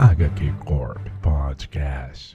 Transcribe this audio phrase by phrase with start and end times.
[0.00, 2.34] HQ Corp Podcast.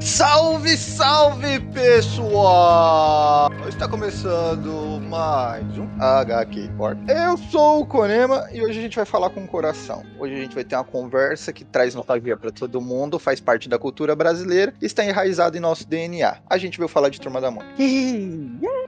[0.00, 3.50] Salve, salve pessoal!
[3.84, 6.98] Está começando mais um HQ Corp.
[7.06, 10.02] Eu sou o Konema e hoje a gente vai falar com o coração.
[10.18, 13.68] Hoje a gente vai ter uma conversa que traz nostalgia para todo mundo, faz parte
[13.68, 16.38] da cultura brasileira e está enraizado em nosso DNA.
[16.48, 17.74] A gente veio falar de Turma da Mônica.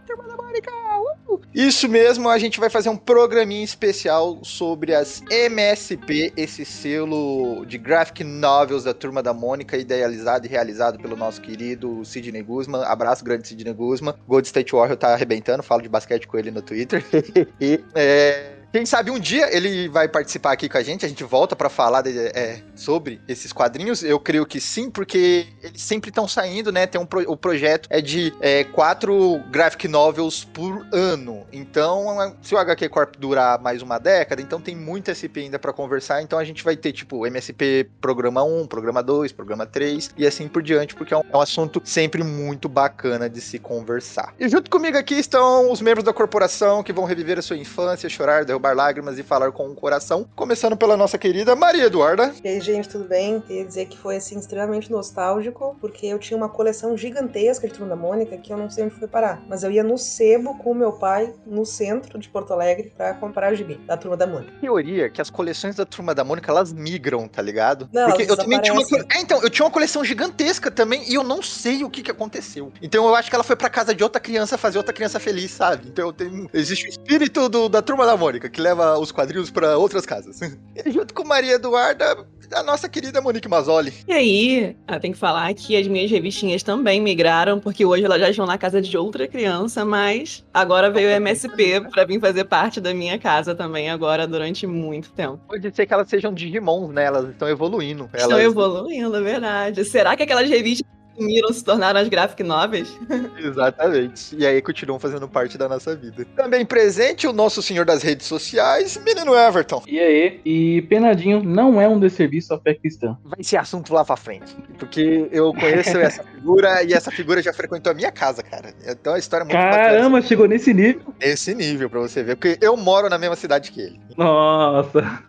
[0.07, 0.71] Turma da Mônica!
[0.71, 1.26] Uh!
[1.55, 7.79] Isso mesmo, a gente vai fazer um programinha especial sobre as MSP, esse selo de
[7.79, 12.83] graphic novels da Turma da Mônica, idealizado e realizado pelo nosso querido Sidney Guzman.
[12.85, 14.15] Abraço, grande Sidney Guzman.
[14.27, 17.05] Gold State Warrior tá arrebentando, falo de basquete com ele no Twitter.
[17.95, 21.57] é, quem sabe um dia ele vai participar aqui com a gente, a gente volta
[21.57, 24.03] para falar de, é, sobre esses quadrinhos.
[24.03, 26.87] Eu creio que sim, porque eles sempre estão saindo, né?
[26.87, 31.47] Tem um pro, o projeto é de é, quatro graphic novels por ano.
[31.53, 35.73] Então, se o HQ Corp durar mais uma década, então tem muito SP ainda para
[35.73, 36.23] conversar.
[36.23, 40.49] Então a gente vai ter tipo MSP programa 1, programa 2, programa 3 e assim
[40.49, 44.35] por diante, porque é um, é um assunto sempre muito bacana de se conversar.
[44.39, 48.09] E junto comigo aqui estão os membros da corporação que vão reviver a sua infância,
[48.09, 50.27] chorar, derrubar lágrimas e falar com o coração.
[50.35, 52.35] Começando pela nossa querida Maria Eduarda.
[52.43, 53.41] E aí, gente, tudo bem?
[53.41, 57.89] Queria dizer que foi assim extremamente nostálgico, porque eu tinha uma coleção gigantesca de Turma
[57.89, 59.43] da Mônica que eu não sei onde foi parar.
[59.49, 63.15] Mas eu ia no sebo com o meu pai, no centro de Porto Alegre, para
[63.15, 64.53] comprar gibi da Turma da Mônica.
[64.61, 67.89] Teoria que as coleções da Turma da Mônica elas migram, tá ligado?
[67.93, 68.83] Não, Porque eu também tinha uma.
[69.15, 72.11] É, então, eu tinha uma coleção gigantesca também e eu não sei o que, que
[72.11, 72.73] aconteceu.
[72.81, 75.51] Então eu acho que ela foi pra casa de outra criança fazer outra criança feliz,
[75.51, 75.89] sabe?
[75.89, 76.49] Então eu tenho...
[76.55, 80.41] existe o espírito do- da Turma da Mônica que leva os quadrinhos pra outras casas.
[80.41, 83.93] E junto com Maria Eduarda, a nossa querida Monique Mazzoli.
[84.07, 88.21] E aí, eu tenho que falar que as minhas revistinhas também migraram, porque hoje elas
[88.21, 92.45] já estão na casa de outra criança, mas agora veio o MSP pra vir fazer
[92.45, 95.41] parte da minha casa também agora durante muito tempo.
[95.49, 97.05] Pode ser que elas sejam Digimons, né?
[97.05, 98.09] Elas estão evoluindo.
[98.15, 98.45] Estão Elas...
[98.45, 99.85] evoluindo, é verdade.
[99.85, 102.97] Será que aquelas revistas sumiram se tornaram as graphic novels?
[103.39, 104.37] Exatamente.
[104.37, 106.27] E aí continuam fazendo parte da nossa vida.
[106.37, 109.83] Também presente o nosso senhor das redes sociais, menino Everton.
[109.87, 110.41] E aí?
[110.45, 113.17] E Penadinho não é um desserviço à fé cristã.
[113.25, 114.57] Vai ser assunto lá pra frente.
[114.79, 118.73] Porque eu conheço essa figura e essa figura já frequentou a minha casa, cara.
[118.87, 121.01] Então a história é muito Caramba, chegou nesse nível.
[121.01, 121.17] bacana.
[121.21, 122.37] Esse nível pra você ver.
[122.37, 124.01] Porque eu moro na mesma cidade que ele.
[124.17, 125.25] Nossa.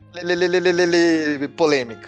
[1.56, 2.08] Polêmica.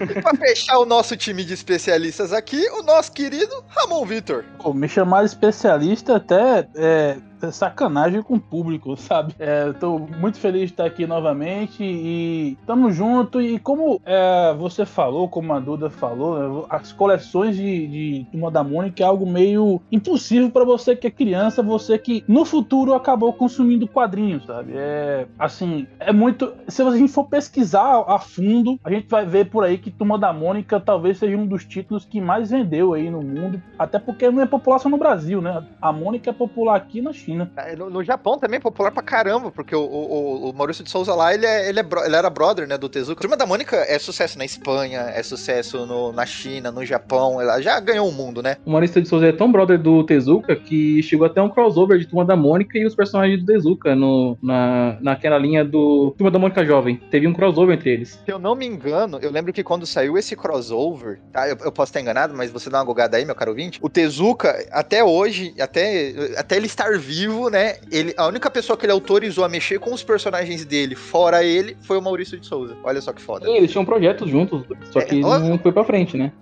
[0.00, 4.44] e pra fechar o nosso time de especialistas aqui, o nosso querido Ramon Vitor.
[4.58, 7.16] Pô, me chamar especialista até é
[7.50, 9.34] sacanagem com o público, sabe?
[9.38, 13.40] É, tô muito feliz de estar aqui novamente e tamo junto.
[13.40, 18.50] E como é, você falou, como a Duda falou, né, as coleções de, de Turma
[18.50, 22.94] da Mônica é algo meio impossível para você que é criança, você que no futuro
[22.94, 24.72] acabou consumindo quadrinhos, sabe?
[24.76, 26.52] É assim, é muito.
[26.68, 30.18] Se a gente for pesquisar a fundo, a gente vai ver por aí que Turma
[30.18, 34.30] da Mônica talvez seja um dos títulos que mais vendeu aí no mundo, até porque
[34.30, 35.64] não é popular só no Brasil, né?
[35.80, 37.31] A Mônica é popular aqui na China.
[37.56, 40.90] Ah, No, no Japão também é popular pra caramba, porque o, o, o Maurício de
[40.90, 43.20] Souza lá, ele, é, ele, é ele era brother, né, do Tezuka.
[43.20, 47.40] A Turma da Mônica é sucesso na Espanha, é sucesso no- na China, no Japão,
[47.40, 48.56] ela já ganhou o mundo, né?
[48.64, 52.06] O Maurício de Souza é tão brother do Tezuka que chegou até um crossover de
[52.06, 56.38] Turma da Mônica e os personagens do Tezuka no, na, naquela linha do Turma da
[56.38, 56.96] Mônica Jovem.
[57.10, 58.10] Teve um crossover entre eles.
[58.24, 61.48] Se eu não me engano, eu lembro que quando saiu esse crossover, tá?
[61.48, 63.78] Eu, eu posso estar enganado, mas você dá uma gogada aí, meu caro ouvinte.
[63.82, 67.76] O Tezuka, até hoje, até, até ele estar vivo, né?
[67.90, 71.76] Ele, a única pessoa que ele autorizou a mexer com os personagens dele, fora ele,
[71.82, 72.76] foi o Maurício de Souza.
[72.82, 73.46] Olha só que foda.
[73.46, 76.32] Sim, eles tinham projetos juntos, só que É, não foi pra frente, né?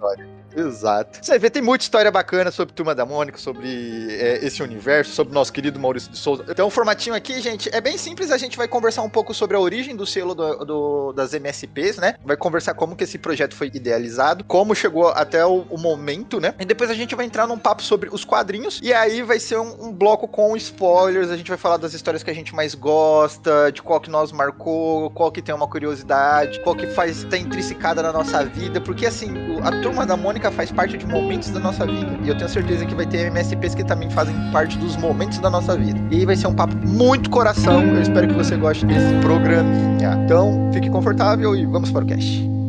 [0.57, 1.19] Exato.
[1.23, 3.69] Você vê, tem muita história bacana sobre Turma da Mônica, sobre
[4.11, 6.45] é, esse universo, sobre nosso querido Maurício de Souza.
[6.49, 8.31] Então, o formatinho aqui, gente, é bem simples.
[8.31, 11.99] A gente vai conversar um pouco sobre a origem do selo do- do- das MSPs,
[11.99, 12.15] né?
[12.25, 16.55] Vai conversar como que esse projeto foi idealizado, como chegou até o, o momento, né?
[16.59, 18.81] E depois a gente vai entrar num papo sobre os quadrinhos.
[18.83, 21.31] E aí vai ser um, um bloco com spoilers.
[21.31, 24.33] A gente vai falar das histórias que a gente mais gosta, de qual que nós
[24.33, 28.81] marcou, qual que tem uma curiosidade, qual que faz tá intrinsecada na nossa vida.
[28.81, 29.31] Porque assim,
[29.63, 32.17] a Turma da Mônica faz parte de momentos da nossa vida.
[32.23, 35.51] E eu tenho certeza que vai ter MSPs que também fazem parte dos momentos da
[35.51, 35.99] nossa vida.
[36.13, 37.83] E vai ser um papo muito coração.
[37.83, 40.21] Eu espero que você goste desse programinha.
[40.25, 42.60] Então, fique confortável e vamos para o cast.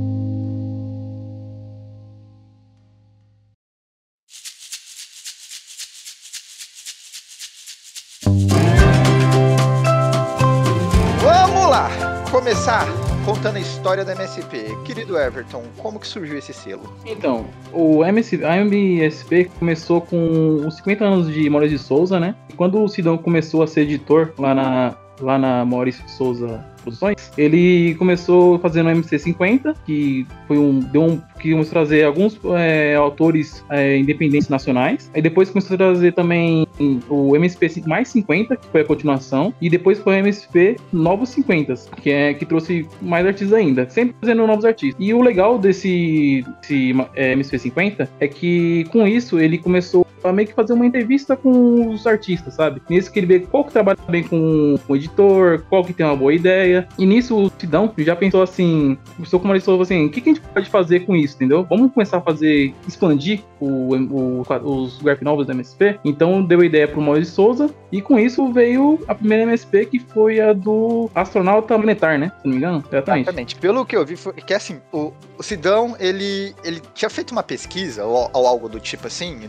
[13.42, 14.78] Contando a história da MSP.
[14.86, 16.94] Querido Everton, como que surgiu esse selo?
[17.04, 22.36] Então, o MS, a MSP começou com os 50 anos de Maurício de Souza, né?
[22.50, 26.64] E quando o Sidão começou a ser editor lá na, lá na Maurício de Souza
[26.82, 30.80] Produções, ele começou fazendo o MC50, que foi um.
[30.80, 35.10] Deu um que a trazer alguns é, autores é, independentes nacionais.
[35.14, 36.68] Aí depois começou a trazer também
[37.10, 39.54] o MSP mais 50, que foi a continuação.
[39.60, 43.90] E depois foi o MSP Novos 50, que é que trouxe mais artistas ainda.
[43.90, 44.96] Sempre trazendo novos artistas.
[45.04, 50.32] E o legal desse, desse é, MSP 50 é que com isso ele começou a
[50.32, 52.82] meio que fazer uma entrevista com os artistas, sabe?
[52.90, 56.16] Nisso que ele vê qual que trabalha bem com o editor, qual que tem uma
[56.16, 56.71] boa ideia.
[56.98, 60.30] E nisso o Sidão já pensou assim, começou como ele falou assim, o que, que
[60.30, 61.66] a gente pode fazer com isso, entendeu?
[61.70, 66.00] Vamos começar a fazer, expandir o, o, os graphic novels da MSP.
[66.04, 70.00] Então deu a ideia pro Maurício Souza e com isso veio a primeira MSP que
[70.00, 72.32] foi a do astronauta planetar, né?
[72.42, 73.24] Se não me engano, exatamente.
[73.24, 73.56] Exatamente.
[73.56, 77.44] Pelo que eu vi, foi que assim, o, o Sidão, ele, ele tinha feito uma
[77.44, 79.40] pesquisa ou, ou algo do tipo assim,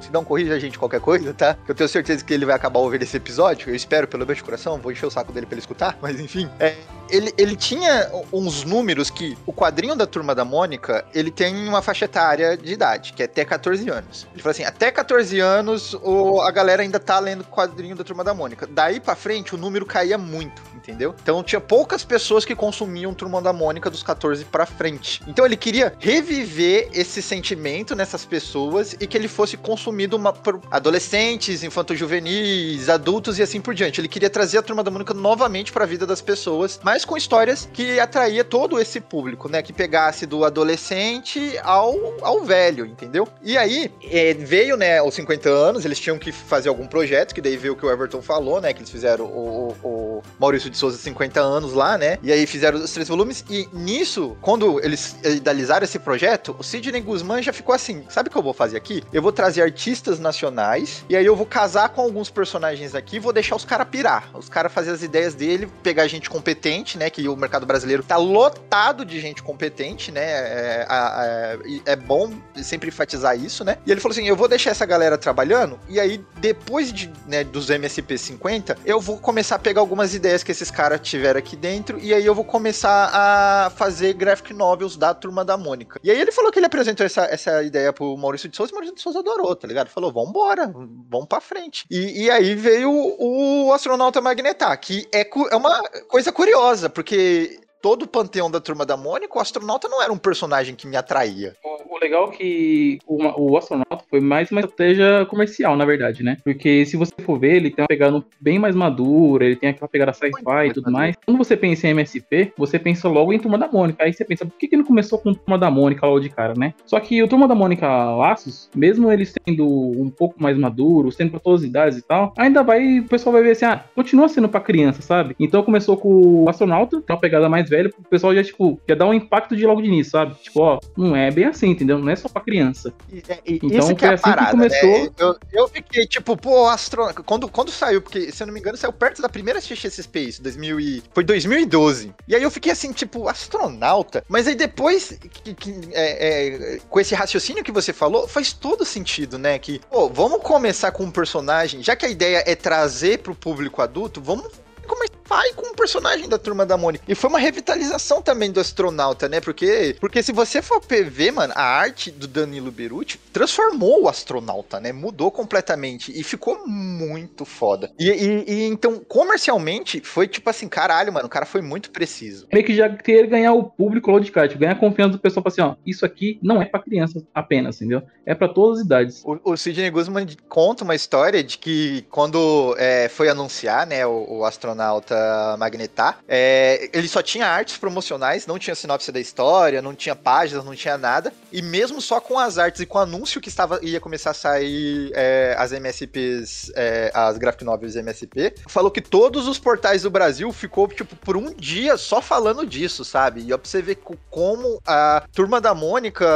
[0.00, 1.56] Sidão corrija a gente qualquer coisa, tá?
[1.68, 4.78] Eu tenho certeza que ele vai acabar ouvindo esse episódio, eu espero pelo meu coração,
[4.78, 6.99] vou encher o saco dele pra ele escutar, mas enfim, é, い。
[7.10, 12.04] Ele, ele tinha uns números que o quadrinho da Turma da Mônica, ele tem uma faixa
[12.04, 14.26] etária de idade, que é até 14 anos.
[14.32, 18.04] Ele falou assim, até 14 anos o, a galera ainda tá lendo o quadrinho da
[18.04, 18.66] Turma da Mônica.
[18.66, 21.14] Daí pra frente o número caía muito, entendeu?
[21.22, 25.22] Então tinha poucas pessoas que consumiam Turma da Mônica dos 14 pra frente.
[25.26, 30.60] Então ele queria reviver esse sentimento nessas pessoas e que ele fosse consumido uma, por
[30.70, 34.00] adolescentes, infanto-juvenis, adultos e assim por diante.
[34.00, 37.68] Ele queria trazer a Turma da Mônica novamente pra vida das pessoas, mas com histórias
[37.72, 39.62] que atraía todo esse público, né?
[39.62, 43.26] Que pegasse do adolescente ao, ao velho, entendeu?
[43.42, 47.40] E aí é, veio, né, os 50 anos, eles tinham que fazer algum projeto, que
[47.40, 48.72] daí veio o que o Everton falou, né?
[48.72, 52.18] Que eles fizeram o, o, o Maurício de Souza 50 anos lá, né?
[52.22, 53.44] E aí fizeram os três volumes.
[53.48, 58.32] E nisso, quando eles idealizaram esse projeto, o Sidney Guzman já ficou assim: sabe o
[58.32, 59.02] que eu vou fazer aqui?
[59.12, 63.32] Eu vou trazer artistas nacionais, e aí eu vou casar com alguns personagens aqui, vou
[63.32, 64.30] deixar os caras pirar.
[64.34, 67.10] Os caras fazer as ideias dele, pegar gente competente né?
[67.10, 70.22] Que o mercado brasileiro tá lotado de gente competente, né?
[70.22, 72.32] É, é, é, bom
[72.62, 73.78] sempre enfatizar isso, né?
[73.86, 77.44] E ele falou assim: eu vou deixar essa galera trabalhando, e aí, depois de, né,
[77.44, 81.56] dos MSP 50, eu vou começar a pegar algumas ideias que esses caras tiveram aqui
[81.56, 86.00] dentro, e aí eu vou começar a fazer graphic novels da turma da Mônica.
[86.02, 88.72] E aí ele falou que ele apresentou essa, essa ideia pro Maurício de Souza, e
[88.72, 89.88] o Maurício de Souza adorou, tá ligado?
[89.88, 90.72] Falou: vambora,
[91.08, 91.84] vamos pra frente.
[91.90, 98.02] E, e aí veio o astronauta Magnetar, que é, é uma coisa curiosa porque todo
[98.02, 101.54] o panteão da turma da Mônica, o astronauta não era um personagem que me atraía.
[101.64, 106.22] O, o legal é que o, o, astronauta foi mais uma estratégia comercial, na verdade,
[106.22, 106.36] né?
[106.44, 109.88] Porque se você for ver, ele tem uma pegada bem mais madura, ele tem aquela
[109.88, 111.16] pegada sci-fi e tudo mais.
[111.24, 114.02] Quando você pensa em MSP, você pensa logo em Turma da Mônica.
[114.02, 116.54] Aí você pensa, por que, que não começou com Turma da Mônica logo de cara,
[116.56, 116.74] né?
[116.84, 121.30] Só que o Turma da Mônica Laços, mesmo ele sendo um pouco mais maduro, sendo
[121.30, 124.28] pra todas as idades e tal, ainda vai, o pessoal vai ver assim, ah, continua
[124.28, 125.34] sendo pra criança, sabe?
[125.38, 128.80] Então começou com o astronauta, que é uma pegada mais velho, o pessoal já, tipo,
[128.86, 130.34] quer dar um impacto de logo de início, sabe?
[130.34, 131.98] Tipo, ó, não é bem assim, entendeu?
[131.98, 132.92] Não é só pra criança.
[133.10, 135.04] E, é, e, então foi é assim parada, que começou.
[135.04, 135.10] Né?
[135.18, 137.22] Eu, eu fiquei, tipo, pô, astronauta.
[137.22, 140.42] Quando, quando saiu, porque, se eu não me engano, saiu perto da primeira XXS Space,
[140.42, 141.02] 2000 e...
[141.14, 142.12] foi 2012.
[142.28, 144.24] E aí eu fiquei assim, tipo, astronauta.
[144.28, 148.84] Mas aí depois, que, que é, é, com esse raciocínio que você falou, faz todo
[148.84, 149.58] sentido, né?
[149.58, 153.80] Que, pô, vamos começar com um personagem, já que a ideia é trazer pro público
[153.80, 154.48] adulto, vamos
[154.86, 157.04] começar vai com o personagem da Turma da Mônica.
[157.06, 159.40] E foi uma revitalização também do astronauta, né?
[159.40, 164.80] Porque, porque se você for ver, mano, a arte do Danilo Beruti transformou o astronauta,
[164.80, 164.92] né?
[164.92, 167.92] Mudou completamente e ficou muito foda.
[167.96, 172.48] E, e, e então, comercialmente, foi tipo assim, caralho, mano, o cara foi muito preciso.
[172.52, 175.20] Meio que já querer ganhar o público logo de cara, tipo, ganhar a confiança do
[175.20, 178.02] pessoal assim, ó, isso aqui não é pra crianças apenas, entendeu?
[178.26, 179.22] É pra todas as idades.
[179.24, 184.38] O, o Sidney Guzman conta uma história de que quando é, foi anunciar, né, o,
[184.38, 185.19] o astronauta
[185.58, 186.18] Magnetar.
[186.28, 190.74] É, ele só tinha artes promocionais, não tinha sinopse da história, não tinha páginas, não
[190.74, 191.32] tinha nada.
[191.52, 194.34] E mesmo só com as artes e com o anúncio que estava ia começar a
[194.34, 200.10] sair é, as MSPs, é, as graphic novels MSP, falou que todos os portais do
[200.10, 203.42] Brasil ficou tipo por um dia só falando disso, sabe?
[203.42, 203.98] E ó, pra você ver
[204.30, 206.26] como a turma da Mônica,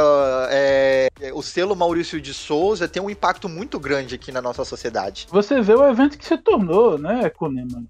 [0.49, 5.27] é, o selo Maurício de Souza tem um impacto muito grande aqui na nossa sociedade.
[5.29, 7.83] Você vê o evento que se tornou, né, Kunema?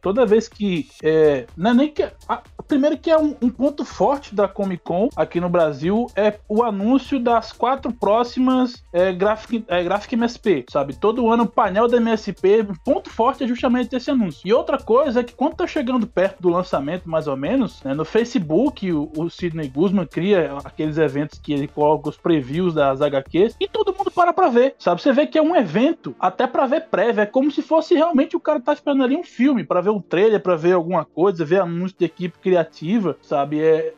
[0.00, 0.88] Toda vez que.
[1.02, 2.02] É, não é nem que.
[2.28, 6.38] A, primeiro que é um, um, ponto forte da Comic Con aqui no Brasil é
[6.48, 10.94] o anúncio das quatro próximas é, Graphic, é, Graphic MSP, sabe?
[10.94, 14.42] Todo ano o painel da MSP, ponto forte é justamente esse anúncio.
[14.44, 17.94] E outra coisa é que quando tá chegando perto do lançamento, mais ou menos, né,
[17.94, 23.00] no Facebook o, o Sidney Guzman cria aqueles eventos que ele coloca os previews das
[23.00, 25.00] HQs e todo mundo para pra ver, sabe?
[25.00, 28.36] Você vê que é um evento até para ver prévia, é como se fosse realmente
[28.36, 31.44] o cara tá esperando ali um filme, para ver um trailer, para ver alguma coisa,
[31.44, 33.62] ver anúncio de equipe criativa, sabe?
[33.62, 33.92] É,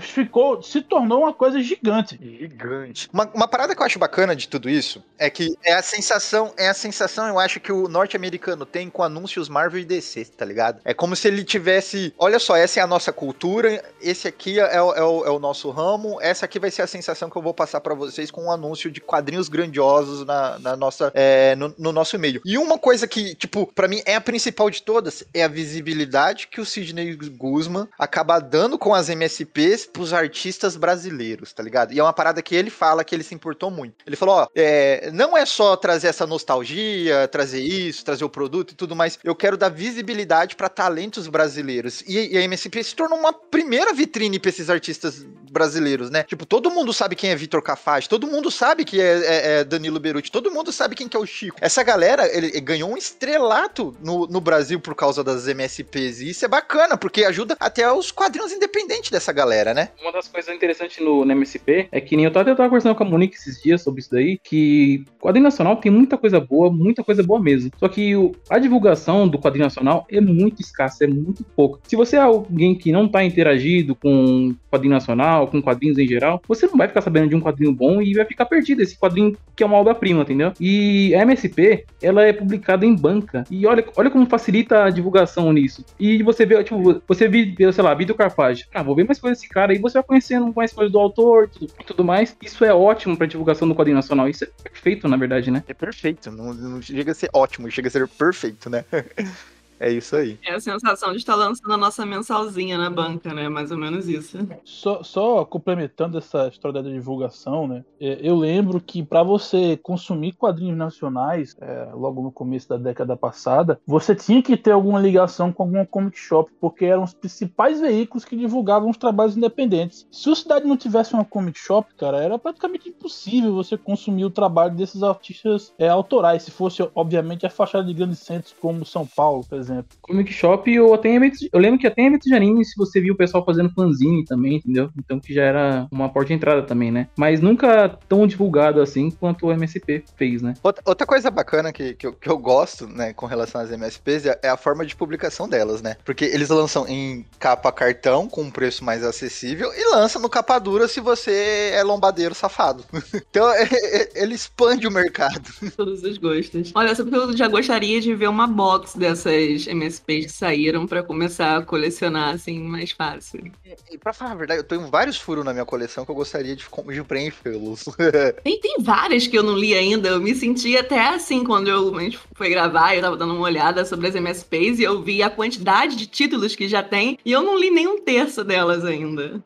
[0.00, 2.18] ficou, se tornou uma coisa gigante.
[2.22, 3.06] Gigante.
[3.12, 6.54] Uma, uma parada que eu acho bacana de tudo isso é que é a sensação,
[6.56, 10.44] é a sensação, eu acho, que o norte-americano tem com anúncios Marvel e DC, tá
[10.44, 10.80] ligado?
[10.84, 14.76] É como se ele tivesse, olha só, essa é a nossa cultura, esse aqui é,
[14.76, 17.52] é, o, é o nosso ramo, essa aqui vai ser a sensação que eu vou
[17.52, 21.92] passar para vocês com um anúncio de quadrinhos grandiosos na, na nossa, é, no, no,
[21.92, 22.40] nosso meio.
[22.44, 26.46] E uma coisa que, tipo, para mim é a principal de todas, é a visibilidade
[26.46, 31.92] que o Sidney Guzman acaba dando com as MSPs pros artistas brasileiros, tá ligado?
[31.92, 33.96] E é uma parada que ele fala que ele se importou muito.
[34.06, 38.70] Ele falou, ó, é, não é só trazer essa nostalgia, trazer isso, trazer o produto
[38.70, 42.02] e tudo mais, eu quero dar visibilidade para talentos brasileiros.
[42.06, 45.26] E, e a MSP se tornou uma primeira vitrine pra esses artistas
[45.58, 46.22] brasileiros, né?
[46.22, 49.64] Tipo, todo mundo sabe quem é Vitor Cafage, todo mundo sabe que é, é, é,
[49.64, 51.58] Danilo Beruti, todo mundo sabe quem que é o Chico.
[51.60, 56.30] Essa galera, ele, ele ganhou um estrelato no, no Brasil por causa das MSPs, e
[56.30, 59.88] isso é bacana, porque ajuda até os quadrinhos independentes dessa galera, né?
[60.00, 62.94] Uma das coisas interessantes no, no MSP é que nem eu tava, eu tava conversando
[62.94, 66.70] com a Monique esses dias sobre isso daí, que quadrinho nacional tem muita coisa boa,
[66.70, 67.70] muita coisa boa mesmo.
[67.76, 71.80] Só que o, a divulgação do quadrinho nacional é muito escassa, é muito pouco.
[71.84, 76.40] Se você é alguém que não tá interagido com quadrinho nacional, com quadrinhos em geral,
[76.46, 79.36] você não vai ficar sabendo de um quadrinho bom e vai ficar perdido esse quadrinho
[79.56, 80.52] que é uma obra-prima, entendeu?
[80.60, 83.44] E a MSP, ela é publicada em banca.
[83.50, 85.84] E olha, olha como facilita a divulgação nisso.
[85.98, 88.66] E você vê, tipo, você vê, sei lá, Vitor Carpage.
[88.72, 89.74] Ah, vou ver mais coisas desse cara.
[89.74, 92.36] E você vai conhecendo mais coisas do autor tudo, tudo mais.
[92.42, 94.28] Isso é ótimo pra divulgação do quadrinho nacional.
[94.28, 95.64] Isso é perfeito, na verdade, né?
[95.66, 96.30] É perfeito.
[96.30, 98.84] Não, não chega a ser ótimo, chega a ser perfeito, né?
[99.80, 100.38] É isso aí.
[100.44, 103.48] É a sensação de estar lançando a nossa mensalzinha na banca, né?
[103.48, 104.38] Mais ou menos isso.
[104.64, 107.84] Só, só complementando essa história da divulgação, né?
[108.00, 113.16] É, eu lembro que para você consumir quadrinhos nacionais, é, logo no começo da década
[113.16, 117.80] passada, você tinha que ter alguma ligação com alguma comic shop, porque eram os principais
[117.80, 120.06] veículos que divulgavam os trabalhos independentes.
[120.10, 124.30] Se o Cidade não tivesse uma comic shop, cara, era praticamente impossível você consumir o
[124.30, 129.06] trabalho desses artistas é, autorais, se fosse, obviamente, a fachada de grandes centros como São
[129.06, 129.96] Paulo, por exemplo exemplo.
[130.02, 131.48] Comic Shop ou até eventos.
[131.52, 134.24] Eu lembro que até em eventos de anime, se você viu o pessoal fazendo fanzine
[134.24, 134.90] também, entendeu?
[134.98, 137.08] Então que já era uma porta de entrada também, né?
[137.16, 140.54] Mas nunca tão divulgado assim quanto o MSP fez, né?
[140.62, 144.38] Outra coisa bacana que, que, eu, que eu gosto, né, com relação às MSPs é,
[144.42, 145.96] é a forma de publicação delas, né?
[146.04, 150.58] Porque eles lançam em capa cartão, com um preço mais acessível, e lançam no capa
[150.58, 152.84] dura se você é lombadeiro safado.
[153.30, 155.48] então é, é, ele expande o mercado.
[155.76, 156.72] Todos os gostos.
[156.74, 161.02] Olha, só porque eu já gostaria de ver uma box dessas MSPs que saíram para
[161.02, 163.50] começar a colecionar assim mais fácil.
[163.64, 166.14] E, e pra falar a verdade, eu tenho vários furos na minha coleção que eu
[166.14, 167.84] gostaria de, de preenchê-los.
[168.42, 170.08] tem, tem várias que eu não li ainda.
[170.08, 173.44] Eu me senti até assim quando eu, a gente foi gravar, eu tava dando uma
[173.44, 177.32] olhada sobre as MSPs e eu vi a quantidade de títulos que já tem e
[177.32, 179.40] eu não li nem um terço delas ainda.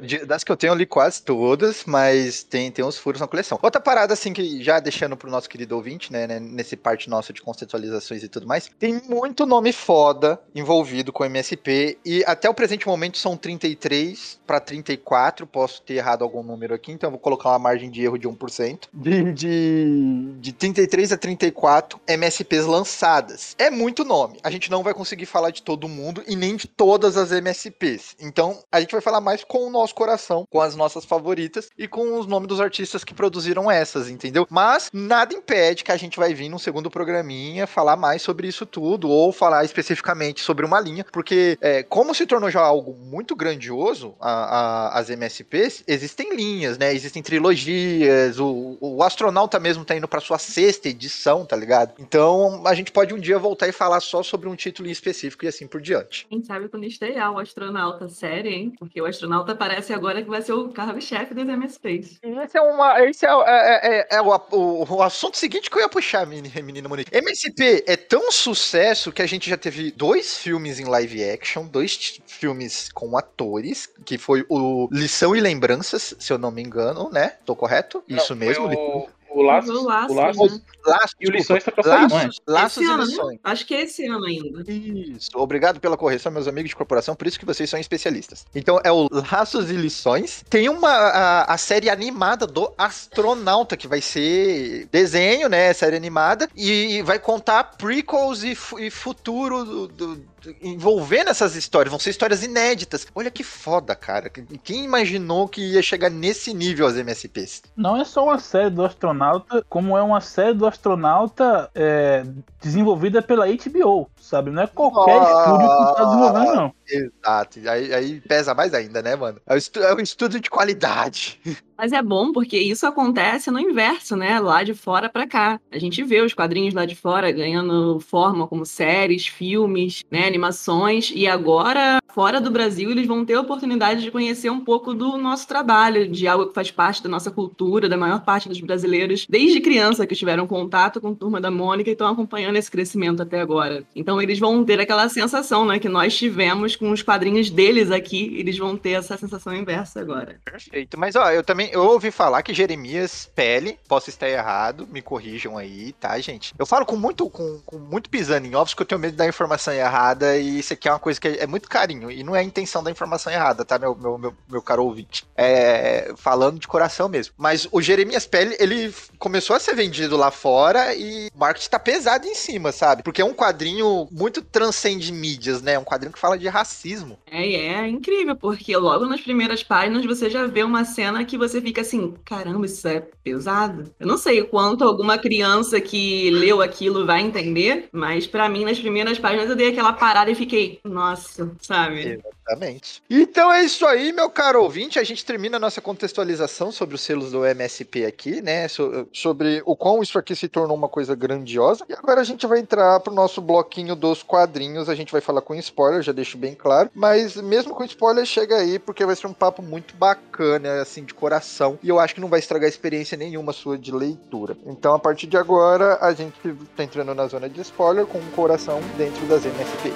[0.00, 3.26] De, das que eu tenho, eu li quase todas, mas tem, tem uns furos na
[3.26, 3.58] coleção.
[3.62, 7.32] Outra parada, assim, que já deixando pro nosso querido ouvinte, né, né nesse parte nossa
[7.32, 12.54] de conceitualizações e tudo mais, tem muito nome foda envolvido com MSP e até o
[12.54, 17.50] presente momento são 33 para 34, posso ter errado algum número aqui, então vou colocar
[17.50, 18.88] uma margem de erro de 1%.
[18.92, 23.54] De, de, de 33 a 34 MSPs lançadas.
[23.58, 24.38] É muito nome.
[24.42, 28.16] A gente não vai conseguir falar de todo mundo e nem de todas as MSPs.
[28.20, 31.86] Então, a gente vai falar mais com o nosso coração, com as nossas favoritas e
[31.86, 34.46] com os nomes dos artistas que produziram essas, entendeu?
[34.50, 38.66] Mas nada impede que a gente vai vir num segundo programinha falar mais sobre isso
[38.66, 43.34] tudo ou falar especificamente sobre uma linha, porque é, como se tornou já algo muito
[43.34, 46.94] grandioso, a, a, as MSPs, existem linhas, né?
[46.94, 51.94] Existem trilogias, o, o astronauta mesmo tá indo pra sua sexta edição, tá ligado?
[51.98, 55.44] Então a gente pode um dia voltar e falar só sobre um título em específico
[55.44, 56.26] e assim por diante.
[56.28, 58.72] Quem sabe quando estrear o astronauta série, hein?
[58.78, 62.18] Porque o astronauta parece agora que vai ser o carro-chefe das MSPs.
[62.22, 63.02] Esse é uma.
[63.04, 66.48] Esse é, é, é, é o, o, o, assunto seguinte que eu ia puxar, menina,
[66.62, 67.10] menina Monique.
[67.14, 72.20] MSP é tão sucesso que a gente já teve dois filmes em live action, dois
[72.26, 77.36] filmes com atores, que foi o Lição e Lembranças, se eu não me engano, né?
[77.44, 78.04] Tô correto?
[78.06, 78.66] Não, Isso mesmo?
[78.66, 79.70] O, O Laços.
[79.70, 80.52] O Laços, o Laços.
[80.52, 80.60] né?
[80.86, 82.14] Laços, E o Lições tá pra sair, é?
[82.14, 83.10] laços, laços esse e ano, né?
[83.10, 83.38] lições.
[83.42, 84.70] Acho que é esse ano ainda.
[84.70, 85.30] Isso.
[85.34, 88.46] Obrigado pela correção, meus amigos de corporação, por isso que vocês são especialistas.
[88.54, 90.44] Então é o Laços e Lições.
[90.48, 95.72] Tem uma a, a série animada do Astronauta, que vai ser desenho, né?
[95.72, 101.90] Série animada, e vai contar prequels e, e futuro do- do- envolvendo essas histórias.
[101.90, 103.06] Vão ser histórias inéditas.
[103.14, 104.28] Olha que foda, cara.
[104.62, 107.62] Quem imaginou que ia chegar nesse nível as MSPs?
[107.76, 112.24] Não é só uma série do astronauta, como é uma série do astronauta é,
[112.62, 114.50] desenvolvida pela HBO, sabe?
[114.50, 115.24] Não é qualquer Ah.
[115.24, 116.74] estúdio que tá desenvolvendo, não.
[116.86, 117.58] Exato.
[117.68, 119.40] Aí, aí pesa mais ainda, né, mano?
[119.46, 121.40] É um é um estudo de qualidade.
[121.76, 124.38] Mas é bom porque isso acontece no inverso, né?
[124.38, 125.60] Lá de fora pra cá.
[125.70, 131.12] A gente vê os quadrinhos lá de fora ganhando forma como séries, filmes, né, animações.
[131.14, 135.16] E agora, fora do Brasil, eles vão ter a oportunidade de conhecer um pouco do
[135.18, 139.26] nosso trabalho, de algo que faz parte da nossa cultura, da maior parte dos brasileiros,
[139.28, 143.22] desde criança que tiveram contato com a Turma da Mônica e estão acompanhando esse crescimento
[143.22, 143.84] até agora.
[143.94, 148.34] Então eles vão ter aquela sensação, né, que nós tivemos com os quadrinhos deles aqui,
[148.36, 150.40] eles vão ter essa sensação inversa agora.
[150.44, 150.98] Perfeito.
[150.98, 155.56] Mas, ó, eu também eu ouvi falar que Jeremias Pele, posso estar errado, me corrijam
[155.56, 156.54] aí, tá, gente?
[156.58, 159.26] Eu falo com muito, com, com muito pisando em ovos que eu tenho medo da
[159.26, 162.40] informação errada e isso aqui é uma coisa que é muito carinho e não é
[162.40, 165.24] a intenção da informação errada, tá, meu, meu, meu, meu caro ouvinte?
[165.36, 167.34] É, falando de coração mesmo.
[167.36, 171.78] Mas o Jeremias Pele, ele começou a ser vendido lá fora e o marketing tá
[171.78, 173.02] pesado em cima, sabe?
[173.02, 175.72] Porque é um quadrinho muito transcende mídias, né?
[175.72, 177.18] É um quadrinho que fala de racismo.
[177.30, 181.53] É, é incrível, porque logo nas primeiras páginas você já vê uma cena que você
[181.60, 183.84] fica assim, caramba, isso é pesado.
[183.98, 188.64] Eu não sei o quanto alguma criança que leu aquilo vai entender, mas pra mim
[188.64, 192.20] nas primeiras páginas eu dei aquela parada e fiquei, nossa, sabe?
[192.46, 193.02] Exatamente.
[193.08, 194.98] Então é isso aí, meu caro ouvinte.
[194.98, 198.68] A gente termina a nossa contextualização sobre os selos do MSP aqui, né?
[198.68, 201.84] So- sobre o quão isso aqui se tornou uma coisa grandiosa.
[201.88, 204.88] E agora a gente vai entrar pro nosso bloquinho dos quadrinhos.
[204.88, 206.90] A gente vai falar com spoiler, já deixo bem claro.
[206.94, 211.14] Mas mesmo com spoiler, chega aí, porque vai ser um papo muito bacana, assim, de
[211.14, 211.43] coração.
[211.82, 214.56] E eu acho que não vai estragar experiência nenhuma sua de leitura.
[214.66, 216.34] Então, a partir de agora, a gente
[216.76, 219.94] tá entrando na zona de spoiler com o coração dentro das MSPs.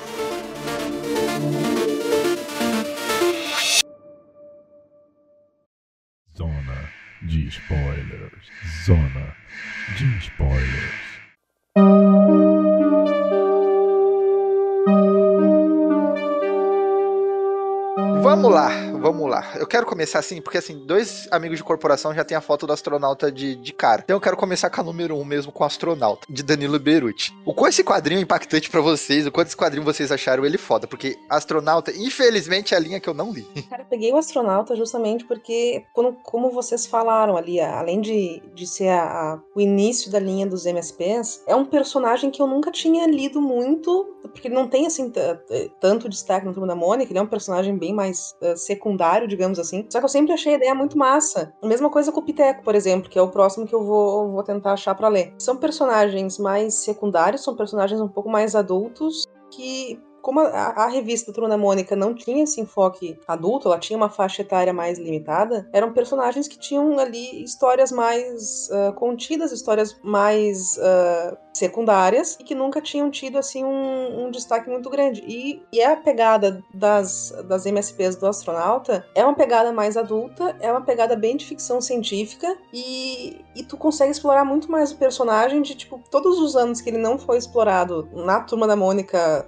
[6.36, 6.88] Zona
[7.22, 8.46] de spoilers.
[8.84, 9.34] Zona
[9.96, 11.08] de spoilers.
[18.22, 19.52] Vamos lá, vamos lá.
[19.56, 22.72] Eu quero começar assim, porque assim, dois amigos de corporação já tem a foto do
[22.72, 24.02] astronauta de, de cara.
[24.04, 27.32] Então eu quero começar com a número um mesmo, com o astronauta, de Danilo Beruti.
[27.44, 30.58] O quanto esse quadrinho é impactante pra vocês, o quanto esse quadrinho vocês acharam ele
[30.58, 33.42] foda, porque astronauta, infelizmente, é a linha que eu não li.
[33.70, 38.66] Cara, eu peguei o astronauta justamente porque, quando, como vocês falaram ali, além de, de
[38.66, 39.02] ser a-
[39.34, 43.40] a- o início da linha dos MSPs, é um personagem que eu nunca tinha lido
[43.40, 45.12] muito, porque ele não tem assim
[45.80, 48.87] tanto destaque no Turma da Mônica, ele é um personagem bem mais eh, secundário,
[49.26, 49.86] digamos assim.
[49.90, 51.52] Só que eu sempre achei a ideia muito massa.
[51.62, 54.32] A mesma coisa com o Piteco, por exemplo, que é o próximo que eu vou,
[54.32, 55.34] vou tentar achar pra ler.
[55.38, 61.32] São personagens mais secundários, são personagens um pouco mais adultos que como a, a revista
[61.32, 65.66] Turma da Mônica não tinha esse enfoque adulto, ela tinha uma faixa etária mais limitada,
[65.72, 72.54] eram personagens que tinham ali histórias mais ah, contidas, histórias mais ah, secundárias e que
[72.54, 75.22] nunca tinham tido assim um, um destaque muito grande.
[75.26, 80.70] E, e a pegada das, das MSPs do astronauta é uma pegada mais adulta, é
[80.70, 85.62] uma pegada bem de ficção científica e, e tu consegue explorar muito mais o personagem
[85.62, 89.46] de tipo todos os anos que ele não foi explorado na Turma da Mônica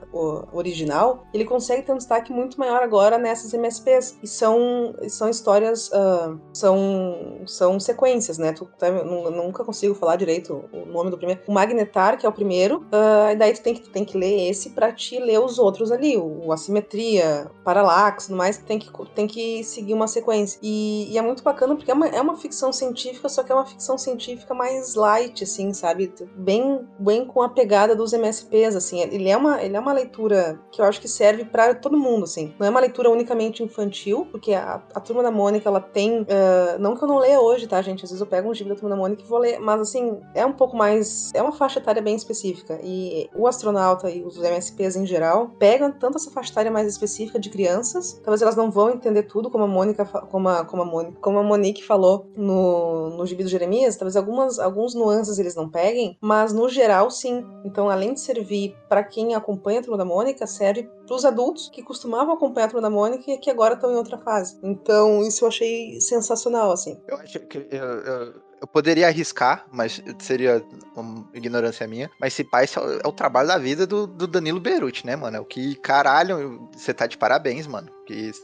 [0.53, 4.19] original, ele consegue ter um destaque muito maior agora nessas MSPs.
[4.23, 8.53] E são, são histórias, ah, são, são sequências, né?
[8.53, 8.69] Tu,
[9.05, 11.41] nu- nunca consigo falar direito o nome do primeiro.
[11.47, 14.51] O Magnetar, que é o primeiro, ah, e daí tu tem que, tem que ler
[14.51, 16.17] esse pra te ler os outros ali.
[16.17, 20.59] O, o Assimetria, Parallax, tudo mais, tu tem que, tem que seguir uma sequência.
[20.63, 23.55] E, e é muito bacana porque é uma, é uma ficção científica, só que é
[23.55, 26.13] uma ficção científica mais light, assim, sabe?
[26.37, 29.01] Bem, bem com a pegada dos MSPs, assim.
[29.01, 32.25] Ele é uma, ele é uma leitura que eu acho que serve pra todo mundo,
[32.25, 32.55] assim.
[32.59, 36.27] Não é uma leitura unicamente infantil, porque a, a Turma da Mônica, ela tem...
[36.29, 38.05] ah, não que eu não leia hoje, tá, gente?
[38.05, 40.21] Às vezes eu pego um livro da Turma da Mônica e vou ler, mas, assim,
[40.35, 41.31] é um pouco mais...
[41.35, 42.79] É uma faixa bem específica.
[42.83, 47.39] E o astronauta e os MSPs em geral pegam tanto essa faixa etária mais específica
[47.39, 50.85] de crianças, talvez elas não vão entender tudo, como a Mônica, como a, como a
[50.85, 55.55] Mônica, como a Monique falou no, no gibi do Jeremias, talvez algumas, alguns nuances eles
[55.55, 57.47] não peguem, mas no geral sim.
[57.65, 61.69] Então, além de servir para quem acompanha a Turma da Mônica, serve para os adultos
[61.69, 64.59] que costumavam acompanhar a Turma da Mônica e que agora estão em outra fase.
[64.63, 67.01] Então, isso eu achei sensacional, assim.
[67.09, 70.63] Eu acho que eu, eu- eu poderia arriscar, mas seria
[70.95, 72.11] uma ignorância minha.
[72.21, 72.67] Mas esse pai
[73.03, 75.37] é o trabalho da vida do, do Danilo Beruti, né, mano?
[75.39, 77.89] É o que, caralho, você tá de parabéns, mano.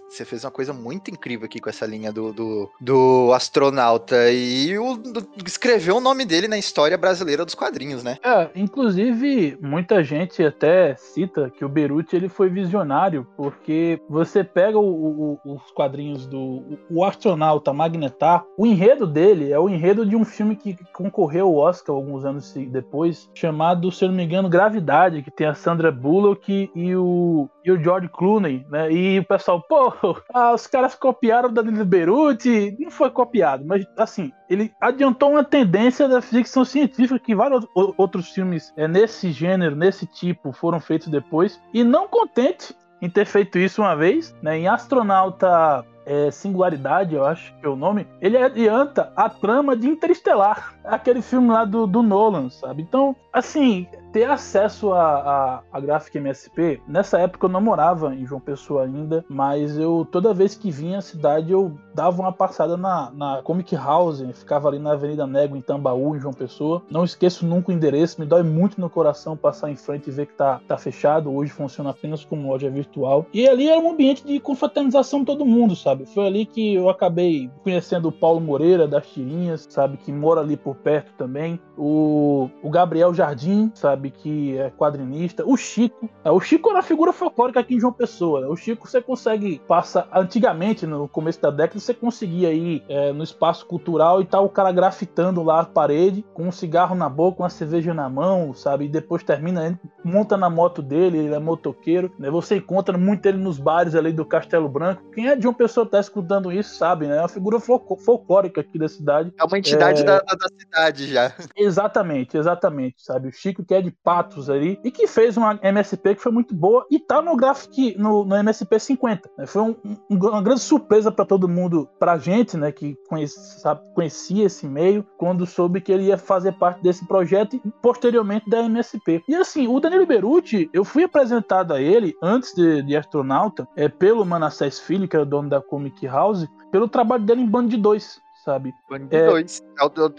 [0.09, 4.31] Você fez uma coisa muito incrível aqui com essa linha do, do, do astronauta.
[4.31, 8.19] E o, do, escreveu o nome dele na história brasileira dos quadrinhos, né?
[8.23, 14.79] É, inclusive, muita gente até cita que o Beruti ele foi visionário, porque você pega
[14.79, 20.17] o, o, os quadrinhos do o astronauta Magnetar, o enredo dele é o enredo de
[20.17, 24.49] um filme que concorreu ao Oscar alguns anos depois, chamado, se eu não me engano,
[24.49, 28.91] Gravidade, que tem a Sandra Bullock e o, e o George Clooney, né?
[28.93, 29.93] E o pessoal, pô,
[30.33, 32.77] ah, os caras copiaram o Danilo Beruti.
[32.79, 37.67] Não foi copiado, mas assim, ele adiantou uma tendência da ficção científica que vários
[37.97, 41.61] outros filmes é, nesse gênero, nesse tipo, foram feitos depois.
[41.73, 44.59] E não contente em ter feito isso uma vez, né?
[44.59, 49.89] Em Astronauta é, Singularidade, eu acho que é o nome, ele adianta a trama de
[49.89, 52.83] Interestelar, aquele filme lá do, do Nolan, sabe?
[52.83, 58.25] Então, assim, ter acesso a, a, a gráfica MSP, nessa época eu não morava em
[58.25, 62.79] João Pessoa ainda, mas eu toda vez que vinha à cidade eu dava uma passada
[62.79, 66.83] na, na Comic House, ficava ali na Avenida Nego, em Tambaú, em João Pessoa.
[66.91, 70.27] Não esqueço nunca o endereço, me dói muito no coração passar em frente e ver
[70.27, 71.35] que tá, tá fechado.
[71.35, 73.27] Hoje funciona apenas como loja virtual.
[73.33, 76.05] E ali era um ambiente de confraternização todo mundo, sabe?
[76.07, 79.97] Foi ali que eu acabei conhecendo o Paulo Moreira, das Tirinhas, sabe?
[79.97, 81.59] Que mora ali por perto também.
[81.79, 84.06] O, o Gabriel Jardim, sabe?
[84.07, 85.45] Sabe, que é quadrinista.
[85.47, 86.09] O Chico.
[86.25, 88.41] É, o Chico era uma figura folclórica aqui em João Pessoa.
[88.41, 88.47] Né?
[88.47, 90.09] O Chico você consegue passar.
[90.13, 94.51] Antigamente, no começo da década, você conseguia ir é, no espaço cultural e tal, o
[94.51, 98.85] cara grafitando lá a parede, com um cigarro na boca, uma cerveja na mão, sabe?
[98.85, 102.13] E depois termina, monta na moto dele, ele é motoqueiro.
[102.19, 102.31] Né?
[102.31, 105.03] Você encontra muito ele nos bares ali do Castelo Branco.
[105.13, 107.17] Quem é de uma pessoa tá escutando isso sabe, né?
[107.17, 109.33] É uma figura folclórica aqui da cidade.
[109.39, 110.05] É uma entidade é...
[110.05, 111.33] da, da cidade já.
[111.57, 113.29] Exatamente, exatamente, sabe?
[113.29, 116.55] O Chico que é de Patos ali, e que fez uma MSP que foi muito
[116.55, 119.31] boa e tá no Graphic, no, no MSP 50.
[119.37, 119.47] Né?
[119.47, 123.81] Foi um, um, uma grande surpresa para todo mundo, pra gente, né, que conhece, sabe,
[123.95, 128.63] conhecia esse meio, quando soube que ele ia fazer parte desse projeto e posteriormente da
[128.63, 129.23] MSP.
[129.29, 133.89] E assim, o Danilo Beruti, eu fui apresentado a ele, antes de, de Astronauta, é,
[133.89, 137.67] pelo Manassés Filho, que era o dono da Comic House, pelo trabalho dele em Band
[137.69, 138.73] de 2 sabe?
[138.89, 139.27] Band é...
[139.27, 139.63] 2.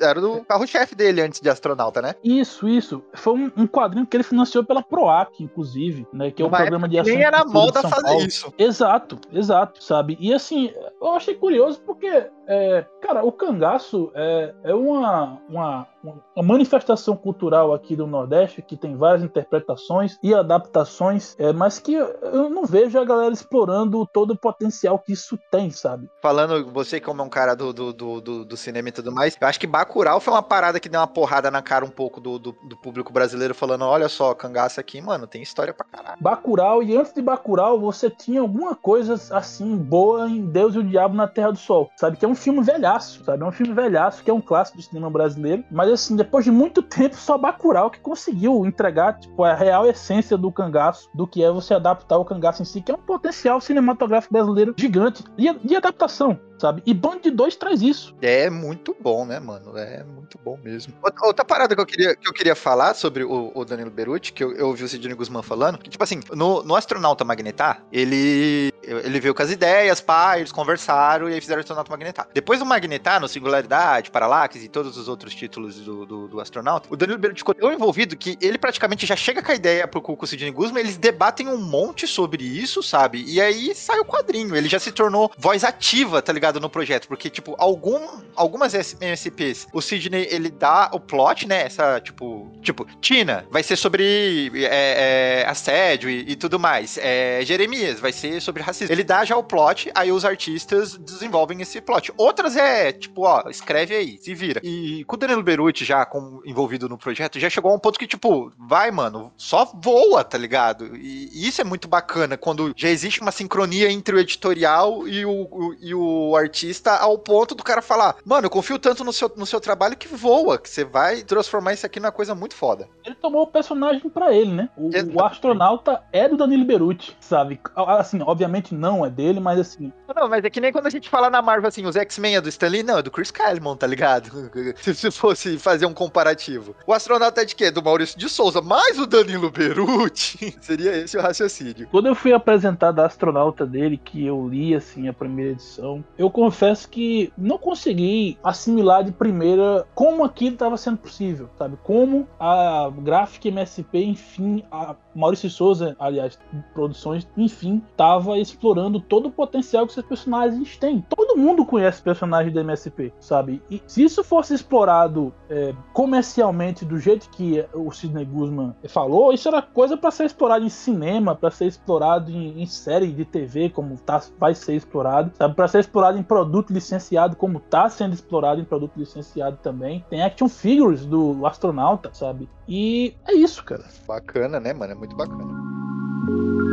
[0.02, 2.14] Era do carro-chefe dele antes de astronauta, né?
[2.22, 3.02] Isso, isso.
[3.14, 6.30] Foi um, um, quadrinho que ele financiou pela PROAC, inclusive, né?
[6.30, 7.14] Que é o programa de ação.
[7.14, 8.26] Nem era moda fazer Paulo.
[8.26, 8.54] isso.
[8.58, 10.18] Exato, exato, sabe?
[10.20, 16.44] E assim, eu achei curioso porque é, cara, o cangaço é, é uma, uma, uma,
[16.44, 22.50] manifestação cultural aqui do Nordeste que tem várias interpretações e adaptações, é, mas que eu
[22.50, 26.10] não vejo a galera explorando todo o potencial que isso tem, sabe?
[26.22, 29.48] Falando, você como é um cara do, do, do, do cinema e tudo mais, eu
[29.48, 32.40] acho que Bacurau foi uma parada que deu uma porrada na cara um pouco do,
[32.40, 36.18] do, do público brasileiro, falando, olha só, cangaço aqui, mano, tem história pra caralho.
[36.22, 40.84] Bacurau, e antes de Bacurau, você tinha alguma coisa assim boa em Deus e o
[40.84, 42.16] Diabo na Terra do Sol, sabe?
[42.16, 43.44] Que é um filme velhaço, sabe?
[43.44, 45.64] É um filme velhaço, que é um clássico do cinema brasileiro.
[45.72, 50.38] Mas assim, depois de muito tempo, só Bacurau que conseguiu entregar, tipo, a real essência
[50.38, 53.60] do cangaço, do que é você adaptar o cangaço em si, que é um potencial
[53.60, 56.82] cinematográfico brasileiro gigante de, de adaptação sabe?
[56.86, 58.16] E Band 2 traz isso.
[58.22, 59.78] É muito bom, né, mano?
[59.78, 60.94] É muito bom mesmo.
[61.22, 64.44] Outra parada que eu queria, que eu queria falar sobre o, o Danilo Beruti, que
[64.44, 68.74] eu, eu ouvi o Sidney Guzman falando, que, tipo assim, no, no Astronauta Magnetar, ele,
[68.84, 72.28] ele veio com as ideias, pá, eles conversaram e aí fizeram o Astronauta Magnetar.
[72.34, 76.88] Depois do Magnetar, no Singularidade, Paralaxe e todos os outros títulos do, do, do Astronauta,
[76.92, 80.02] o Danilo Beruti ficou tão envolvido que ele praticamente já chega com a ideia pro,
[80.02, 83.24] com o Sidney Guzman, eles debatem um monte sobre isso, sabe?
[83.28, 84.56] E aí sai o quadrinho.
[84.56, 86.47] Ele já se tornou voz ativa, tá ligado?
[86.54, 88.00] No projeto, porque, tipo, algum,
[88.36, 93.76] algumas MSPs, o Sidney, ele dá o plot, né, essa, tipo, tipo, Tina, vai ser
[93.76, 98.94] sobre é, é, assédio e, e, tudo mais, é, Jeremias, vai ser sobre racismo.
[98.94, 102.12] Ele dá já o plot, aí os artistas desenvolvem esse plot.
[102.18, 104.62] Outras é, tipo, ó, escreve aí, se vira.
[104.64, 108.00] E com o Danilo Beruti já com, envolvido no projeto, já chegou a um ponto
[108.00, 110.96] que, tipo, vai, mano, só voa, tá ligado?
[110.96, 115.26] E, e isso é muito bacana, quando já existe uma sincronia entre o editorial e
[115.26, 119.14] o, o e o artista ao ponto do cara falar: Mano, eu confio tanto no
[119.14, 122.56] seu, no seu trabalho que voa, que você vai transformar isso aqui numa coisa muito
[122.56, 122.88] foda.
[123.06, 124.70] Ele tomou o personagem para ele, né?
[124.78, 127.60] O, o, astronauta é do Danilo Beruti, sabe?
[127.76, 129.92] Assim, obviamente não é dele, mas assim.
[130.16, 132.42] Não, mas é que nem quando a gente fala na Marvel assim: os X-Men é
[132.42, 134.30] do Stanley, não, é do Chris Claremont, tá ligado?
[134.82, 136.76] Se fosse fazer um comparativo.
[136.86, 137.72] O astronauta é de quê?
[137.72, 140.56] Do Maurício de Souza, mais o Danilo Beruti.
[140.62, 141.88] Seria esse o raciocínio.
[141.90, 146.27] Quando eu fui apresentado a astronauta dele, que eu li assim a primeira edição, eu
[146.28, 151.78] eu confesso que não consegui assimilar de primeira como aquilo estava sendo possível, sabe?
[151.84, 156.38] Como a Graphic MSP, enfim, a Maurício Souza, aliás,
[156.74, 161.04] produções, enfim, estava explorando todo o potencial que esses personagens têm.
[161.10, 163.62] Todo mundo conhece personagens da MSP, sabe?
[163.70, 169.48] E se isso fosse explorado é, comercialmente do jeito que o Sidney Guzman falou, isso
[169.48, 173.70] era coisa para ser explorado em cinema, para ser explorado em, em, série de TV,
[173.70, 175.56] como tá, vai ser explorado, sabe?
[175.56, 180.04] Para ser explorado em produto licenciado, como tá sendo explorado em produto licenciado também.
[180.10, 182.50] Tem action figures do astronauta, sabe?
[182.68, 183.86] E é isso, cara.
[184.08, 184.94] Bacana, né, mano?
[184.94, 186.67] É muito bacana.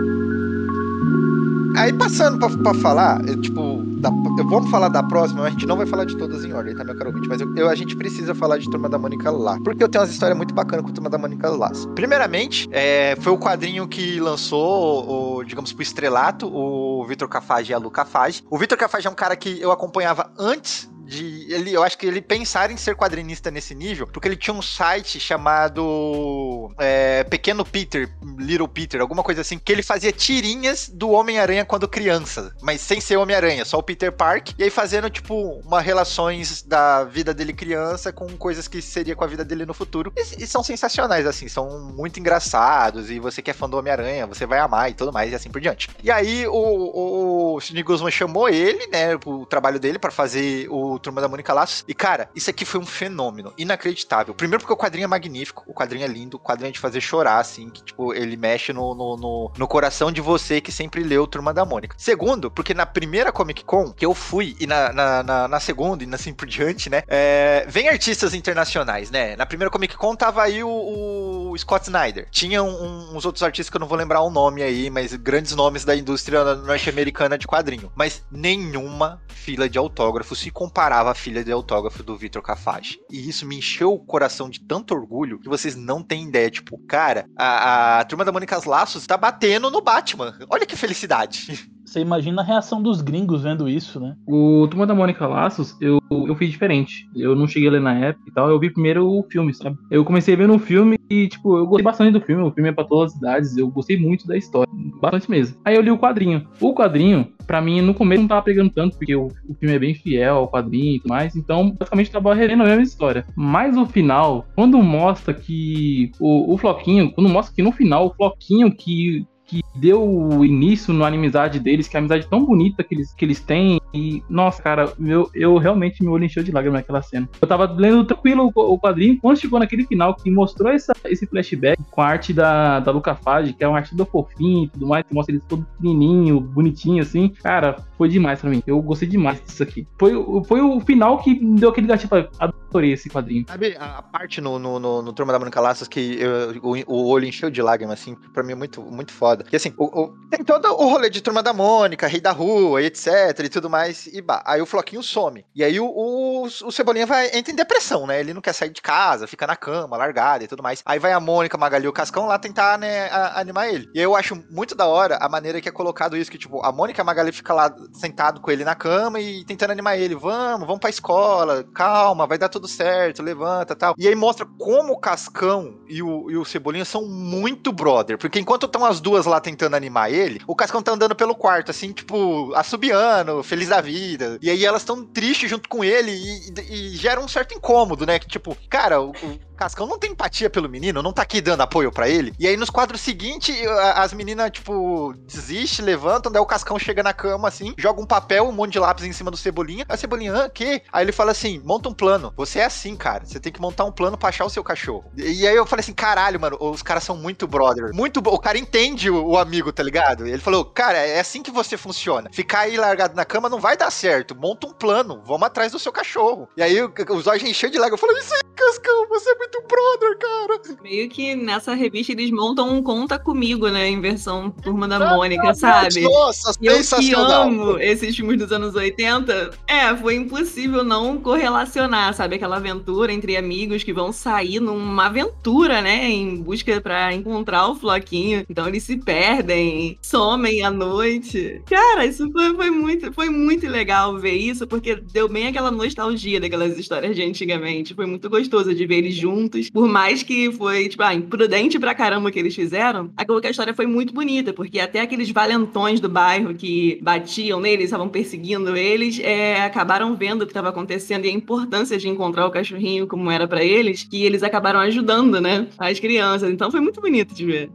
[1.76, 4.08] Aí passando pra, pra falar, eu, tipo, da,
[4.38, 6.74] eu, vamos falar da próxima, mas a gente não vai falar de todas em ordem,
[6.74, 7.28] tá, meu caro ouvinte?
[7.28, 9.58] Mas eu, eu, a gente precisa falar de Turma da Mônica lá.
[9.64, 11.70] Porque eu tenho umas histórias muito bacanas com Turma da Mônica lá.
[11.94, 17.74] Primeiramente, é, foi o quadrinho que lançou, o, digamos, pro estrelato, o Vitor Cafage e
[17.74, 18.44] a Lu Cafage.
[18.48, 22.06] O Vitor Cafage é um cara que eu acompanhava antes de ele, eu acho que
[22.06, 27.64] ele pensar em ser quadrinista nesse nível, porque ele tinha um site chamado é, Pequeno
[27.64, 32.80] Peter, Little Peter, alguma coisa assim, que ele fazia tirinhas do Homem-Aranha quando criança, mas
[32.80, 37.34] sem ser Homem-Aranha, só o Peter Park, e aí fazendo tipo uma relações da vida
[37.34, 40.12] dele criança com coisas que seria com a vida dele no futuro.
[40.16, 44.26] E, e são sensacionais assim, são muito engraçados e você que é fã do Homem-Aranha,
[44.26, 45.90] você vai amar e tudo mais e assim por diante.
[46.02, 50.66] E aí o, o, o Sidney Guzman chamou ele, né, o trabalho dele para fazer
[50.70, 51.84] o Turma da Mônica Laços.
[51.86, 54.34] E, cara, isso aqui foi um fenômeno inacreditável.
[54.34, 57.00] Primeiro porque o quadrinho é magnífico, o quadrinho é lindo, o quadrinho é de fazer
[57.00, 61.02] chorar, assim, que, tipo, ele mexe no, no, no, no coração de você que sempre
[61.02, 61.96] leu Turma da Mônica.
[61.98, 66.04] Segundo, porque na primeira Comic Con que eu fui, e na, na, na, na segunda,
[66.04, 69.36] e assim por diante, né, é, vem artistas internacionais, né?
[69.36, 72.28] Na primeira Comic Con tava aí o, o Scott Snyder.
[72.30, 75.54] Tinha um, uns outros artistas que eu não vou lembrar o nome aí, mas grandes
[75.54, 77.90] nomes da indústria norte-americana de quadrinho.
[77.94, 83.00] Mas nenhuma fila de autógrafos se compara comparava a filha de autógrafo do Vitor Cafage.
[83.10, 86.50] E isso me encheu o coração de tanto orgulho que vocês não têm ideia.
[86.50, 90.36] Tipo, cara, a, a turma da Mônica Laços tá batendo no Batman.
[90.50, 91.70] Olha que felicidade.
[91.84, 94.16] Você imagina a reação dos gringos vendo isso, né?
[94.26, 97.08] O Turma da Mônica Laços, eu, eu fiz diferente.
[97.14, 99.76] Eu não cheguei a ler na época e tal, eu vi primeiro o filme, sabe?
[99.90, 102.42] Eu comecei vendo o filme e, tipo, eu gostei bastante do filme.
[102.42, 104.72] O filme é pra todas as idades, eu gostei muito da história.
[105.00, 105.56] Bastante mesmo.
[105.64, 106.46] Aí eu li o quadrinho.
[106.60, 109.78] O quadrinho, pra mim, no começo não tava pegando tanto, porque o, o filme é
[109.78, 111.36] bem fiel ao quadrinho e tudo mais.
[111.36, 113.24] Então, basicamente, tava revendo a mesma história.
[113.36, 118.14] Mas o final, quando mostra que o, o Floquinho, quando mostra que no final o
[118.14, 119.26] Floquinho que
[119.62, 123.24] que deu início na amizade deles, que é a amizade tão bonita que eles, que
[123.24, 123.80] eles têm.
[123.92, 127.28] E, nossa, cara, eu, eu realmente me olho encheu de lágrimas naquela cena.
[127.40, 131.26] Eu tava lendo tranquilo o, o quadrinho, quando chegou naquele final que mostrou essa, esse
[131.26, 134.68] flashback com a arte da, da Luca Fage, que é uma arte do fofinho e
[134.68, 137.28] tudo mais, que mostra eles todo pequenininho, bonitinho assim.
[137.42, 138.62] Cara, foi demais pra mim.
[138.66, 139.86] Eu gostei demais disso aqui.
[139.98, 140.12] Foi,
[140.44, 142.28] foi o final que deu aquele gatilho pra
[142.74, 143.44] adorei esse quadrinho.
[143.48, 147.06] Sabe a, parte no, no, no, no Turma da Mônica Laços que eu, o, o,
[147.06, 149.43] olho encheu de lágrimas, assim, pra mim é muito, muito foda.
[149.44, 152.82] Porque assim, o, o, tem todo o rolê de Turma da Mônica, Rei da Rua,
[152.82, 155.44] etc e tudo mais, e bah, aí o Floquinho some.
[155.54, 158.20] E aí o, o, o Cebolinha vai, entra em depressão, né?
[158.20, 160.82] Ele não quer sair de casa, fica na cama, largado e tudo mais.
[160.84, 163.88] Aí vai a Mônica, Magali e o Cascão lá tentar, né, a, animar ele.
[163.94, 166.72] E eu acho muito da hora a maneira que é colocado isso, que tipo, a
[166.72, 170.14] Mônica e a Magali fica lá sentado com ele na cama e tentando animar ele.
[170.14, 173.94] Vamos, vamos pra escola, calma, vai dar tudo certo, levanta tal.
[173.98, 178.18] E aí mostra como o Cascão e o, e o Cebolinha são muito brother.
[178.18, 181.70] Porque enquanto estão as duas lá tentando animar ele, o Cascão tá andando pelo quarto,
[181.70, 184.38] assim, tipo, assobiando, feliz da vida.
[184.40, 188.06] E aí elas estão tristes junto com ele e, e, e gera um certo incômodo,
[188.06, 188.18] né?
[188.18, 191.62] Que tipo, cara, o, o Cascão não tem empatia pelo menino, não tá aqui dando
[191.62, 192.34] apoio para ele.
[192.38, 193.56] E aí nos quadros seguintes,
[193.94, 198.48] as meninas, tipo, desistem, levantam, daí o Cascão chega na cama, assim, joga um papel,
[198.48, 199.84] um monte de lápis em cima do Cebolinha.
[199.88, 200.82] A Cebolinha, ah, que?
[200.92, 202.32] Aí ele fala assim, monta um plano.
[202.36, 203.24] Você é assim, cara.
[203.24, 205.10] Você tem que montar um plano pra achar o seu cachorro.
[205.16, 207.92] E aí eu falei assim, caralho, mano, os caras são muito brother.
[207.94, 210.26] Muito O cara entende o, o amigo, tá ligado?
[210.26, 212.30] Ele falou, cara, é assim que você funciona.
[212.32, 214.34] Ficar aí largado na cama não vai dar certo.
[214.34, 215.22] Monta um plano.
[215.24, 216.48] Vamos atrás do seu cachorro.
[216.56, 218.02] E aí os olhos encheu de lágrimas.
[218.02, 219.34] Eu falei, isso aí, Cascão, você é
[219.68, 220.78] brother, cara.
[220.82, 223.88] Meio que nessa revista eles montam um Conta Comigo, né?
[223.88, 226.02] Em versão Turma da Mônica, ah, sabe?
[226.02, 229.50] Nossa, eu que amo esses filmes dos anos 80.
[229.66, 232.36] É, foi impossível não correlacionar, sabe?
[232.36, 236.08] Aquela aventura entre amigos que vão sair numa aventura, né?
[236.08, 238.44] Em busca para encontrar o Floquinho.
[238.48, 241.62] Então eles se perdem, somem à noite.
[241.66, 246.40] Cara, isso foi, foi, muito, foi muito legal ver isso, porque deu bem aquela nostalgia
[246.40, 247.94] daquelas histórias de antigamente.
[247.94, 249.33] Foi muito gostoso de ver eles juntos.
[249.72, 253.46] Por mais que foi, tipo, ah, imprudente pra caramba o que eles fizeram, acabou que
[253.46, 258.08] a história foi muito bonita, porque até aqueles valentões do bairro que batiam neles, estavam
[258.08, 262.50] perseguindo eles, é, acabaram vendo o que estava acontecendo e a importância de encontrar o
[262.50, 266.50] cachorrinho como era para eles, que eles acabaram ajudando, né, as crianças.
[266.50, 267.70] Então foi muito bonito de ver.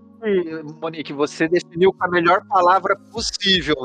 [0.82, 3.76] Monique, você definiu com a melhor palavra possível.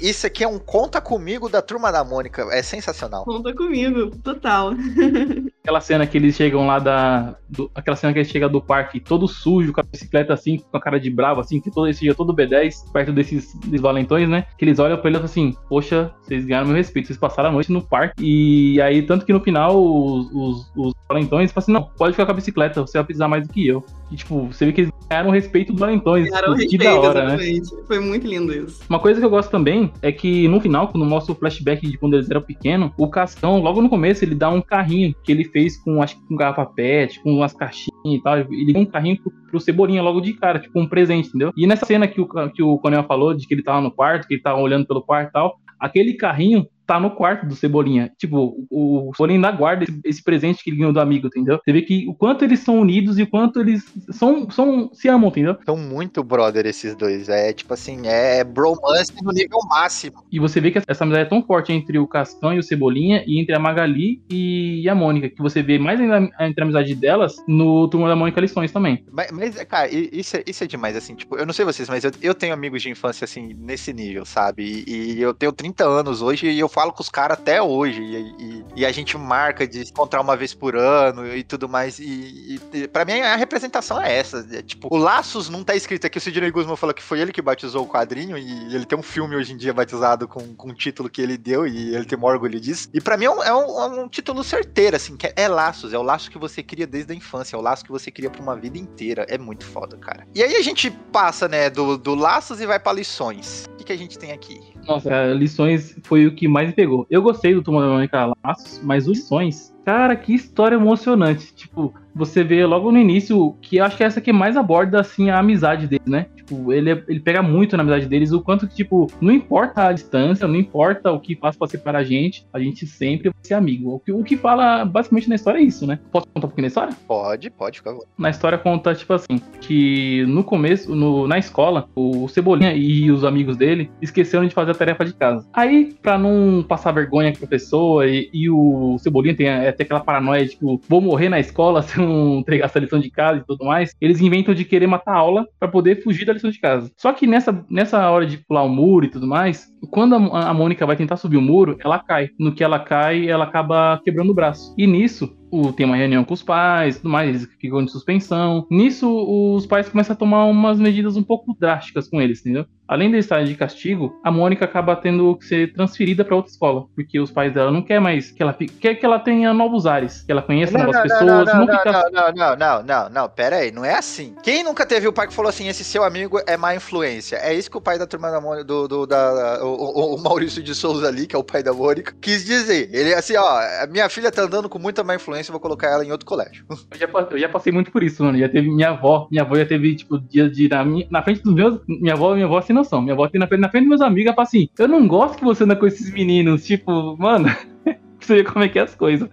[0.00, 2.42] Isso aqui é um conta comigo da turma da Mônica.
[2.50, 3.24] É sensacional.
[3.24, 4.72] Conta comigo, total.
[5.64, 7.36] Aquela cena que eles chegam lá da.
[7.48, 10.76] Do, aquela cena que eles chegam do parque todo sujo, com a bicicleta assim, com
[10.76, 14.28] a cara de bravo, assim, que todo esse dia todo B10, perto desses, desses valentões,
[14.28, 14.44] né?
[14.58, 17.48] Que eles olham pra ele e falam assim: Poxa, vocês ganharam meu respeito, vocês passaram
[17.48, 18.14] a noite no parque.
[18.22, 22.26] E aí, tanto que no final, os, os, os valentões falam assim: Não, pode ficar
[22.26, 23.82] com a bicicleta, você vai precisar mais do que eu.
[24.10, 26.28] E, tipo, você vê que eles ganharam o respeito dos valentões.
[26.28, 27.74] Ganharam tipo, respeito, que da hora, exatamente.
[27.74, 27.82] né?
[27.86, 28.82] Foi muito lindo isso.
[28.88, 31.96] Uma coisa que eu gosto também é que no final, quando mostra o flashback de
[31.96, 35.44] quando eles eram pequenos, o Cascão, logo no começo, ele dá um carrinho que ele
[35.54, 38.38] fez com, acho que com garrafa pet, com umas caixinhas e tal.
[38.38, 41.52] Ele deu um carrinho pro, pro Cebolinha logo de cara, tipo um presente, entendeu?
[41.56, 44.26] E nessa cena que o, que o Coronel falou, de que ele tava no quarto,
[44.26, 48.12] que ele tava olhando pelo quarto e tal, aquele carrinho tá no quarto do Cebolinha.
[48.18, 51.60] Tipo, o Cebolinha ainda guarda esse, esse, presente que ele ganhou do amigo, entendeu?
[51.64, 55.08] Você vê que o quanto eles são unidos e o quanto eles são, são se
[55.08, 55.56] amam, entendeu?
[55.64, 57.28] São muito brother esses dois.
[57.28, 60.24] É tipo assim, é bromance no nível máximo.
[60.30, 63.24] E você vê que essa amizade é tão forte entre o Cascão e o Cebolinha
[63.26, 66.94] e entre a Magali e a Mônica, que você vê mais ainda entre a amizade
[66.94, 69.04] delas no Turma da Mônica Lições também.
[69.10, 72.04] Mas, mas cara, isso é, isso é demais, assim, tipo, eu não sei vocês, mas
[72.04, 74.84] eu, eu tenho amigos de infância, assim, nesse nível, sabe?
[74.86, 78.02] E, e eu tenho 30 anos hoje e eu falo com os caras até hoje.
[78.02, 82.00] E, e, e, a gente marca de encontrar uma vez por ano e tudo mais.
[82.00, 84.44] E, e para mim a representação é essa.
[84.50, 86.18] É, tipo, o Laços não tá escrito aqui.
[86.18, 88.36] O Sidney Guzman falou que foi ele que batizou o quadrinho.
[88.36, 91.38] E ele tem um filme hoje em dia batizado com, com o título que ele
[91.38, 91.64] deu.
[91.66, 92.88] E ele tem um orgulho disso.
[92.92, 95.16] E para mim é um, é, um, é um, título certeiro, assim.
[95.16, 95.92] Que é, é Laços.
[95.92, 97.54] É o laço que você cria desde a infância.
[97.54, 99.24] É o laço que você cria pra uma vida inteira.
[99.28, 100.26] É muito foda, cara.
[100.34, 103.66] E aí a gente passa, né, do, do Laços e vai para lições.
[103.72, 104.73] O que, que a gente tem aqui?
[104.86, 107.06] Nossa, lições foi o que mais me pegou.
[107.10, 111.54] Eu gostei do Turma da Mônica Laços, mas os lições, cara, que história emocionante.
[111.54, 115.30] Tipo, você vê logo no início que acho que é essa que mais aborda assim
[115.30, 116.26] a amizade deles, né?
[116.36, 119.92] Tipo, ele, ele pega muito na amizade deles, o quanto que, tipo, não importa a
[119.92, 123.54] distância, não importa o que faz pra separar a gente, a gente sempre vai ser
[123.54, 123.94] amigo.
[123.94, 125.98] O que, o que fala basicamente na história é isso, né?
[126.12, 126.94] Posso contar um pouquinho da história?
[127.08, 128.06] Pode, pode, por favor.
[128.16, 133.24] Na história conta, tipo assim, que no começo, no, na escola, o Cebolinha e os
[133.24, 135.46] amigos dele esqueceram de fazer a tarefa de casa.
[135.52, 140.00] Aí, pra não passar vergonha com a pessoa e, e o Cebolinha tem até aquela
[140.00, 143.40] paranoia de, tipo, vou morrer na escola se eu não entregar essa lição de casa
[143.40, 146.50] e tudo mais, eles inventam de querer matar a aula para poder fugir da lição
[146.50, 146.90] de casa.
[146.96, 150.54] Só que nessa, nessa hora de pular o muro e tudo mais, quando a, a
[150.54, 152.30] Mônica vai tentar subir o muro, ela cai.
[152.38, 154.74] No que ela cai, ela acaba quebrando o braço.
[154.76, 158.66] E nisso, o, tem uma reunião com os pais, tudo mais, eles ficam de suspensão.
[158.70, 162.66] Nisso, os pais começam a tomar umas medidas um pouco drásticas com eles, entendeu?
[162.86, 166.86] Além de estar de castigo, a Mônica acaba tendo que ser transferida para outra escola,
[166.94, 169.86] porque os pais dela não quer mais que ela fique, quer que ela tenha novos
[169.86, 172.82] ares, que ela conheça não, novas não, pessoas, não, não, não, não, fica não, não,
[172.82, 174.34] não, não, pera aí, não é assim.
[174.42, 177.36] Quem nunca teve o pai que falou assim, esse seu amigo é má influência?
[177.36, 180.62] É isso que o pai da turma da Mônica, do, do, da, o, o, Maurício
[180.62, 182.90] de Souza ali, que é o pai da Mônica, quis dizer.
[182.92, 186.12] Ele assim, ó, minha filha tá andando com muita má influência, vou colocar ela em
[186.12, 186.64] outro colégio.
[186.94, 188.38] Eu já, eu já passei muito por isso, mano.
[188.38, 191.52] Já teve minha avó, minha avó já teve, tipo, dia de na, na frente dos
[191.52, 193.00] meus, minha avó, minha avó sem noção.
[193.00, 195.38] Minha avó tem na, na frente dos meus amigos, ela fala assim, eu não gosto
[195.38, 197.48] que você anda com esses meninos, tipo, mano,
[198.18, 199.28] você vê como é que é as coisas.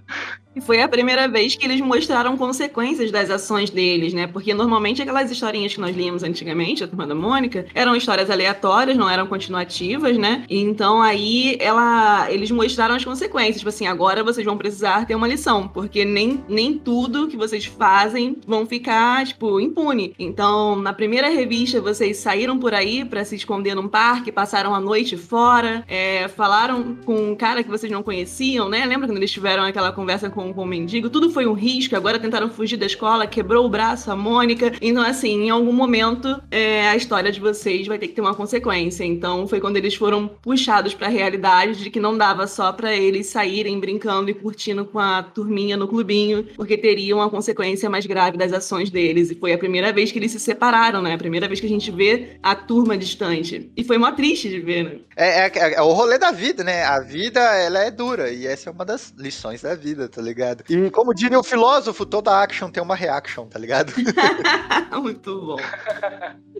[0.53, 4.27] E foi a primeira vez que eles mostraram consequências das ações deles, né?
[4.27, 8.97] Porque normalmente aquelas historinhas que nós líamos antigamente, a Turma da Mônica, eram histórias aleatórias,
[8.97, 10.43] não eram continuativas, né?
[10.49, 13.57] Então aí ela, eles mostraram as consequências.
[13.59, 17.65] Tipo assim, agora vocês vão precisar ter uma lição, porque nem, nem tudo que vocês
[17.65, 20.13] fazem vão ficar, tipo, impune.
[20.19, 24.81] Então, na primeira revista, vocês saíram por aí para se esconder num parque, passaram a
[24.81, 28.85] noite fora, é, falaram com um cara que vocês não conheciam, né?
[28.85, 31.95] Lembra quando eles tiveram aquela conversa com com, com o mendigo, tudo foi um risco,
[31.95, 34.71] agora tentaram fugir da escola, quebrou o braço a Mônica.
[34.81, 38.33] Então, assim, em algum momento é, a história de vocês vai ter que ter uma
[38.33, 39.03] consequência.
[39.03, 42.95] Então, foi quando eles foram puxados para a realidade de que não dava só para
[42.95, 48.05] eles saírem brincando e curtindo com a turminha no clubinho, porque teriam uma consequência mais
[48.05, 49.29] grave das ações deles.
[49.29, 51.13] E foi a primeira vez que eles se separaram, né?
[51.13, 53.71] A primeira vez que a gente vê a turma distante.
[53.75, 54.95] E foi mó triste de ver, né?
[55.15, 56.83] É, é, é o rolê da vida, né?
[56.83, 58.31] A vida, ela é dura.
[58.31, 60.30] E essa é uma das lições da vida, tá ligado?
[60.31, 60.63] Ligado?
[60.69, 63.93] E como diria o filósofo, toda action tem uma reaction, tá ligado?
[65.01, 65.57] Muito bom.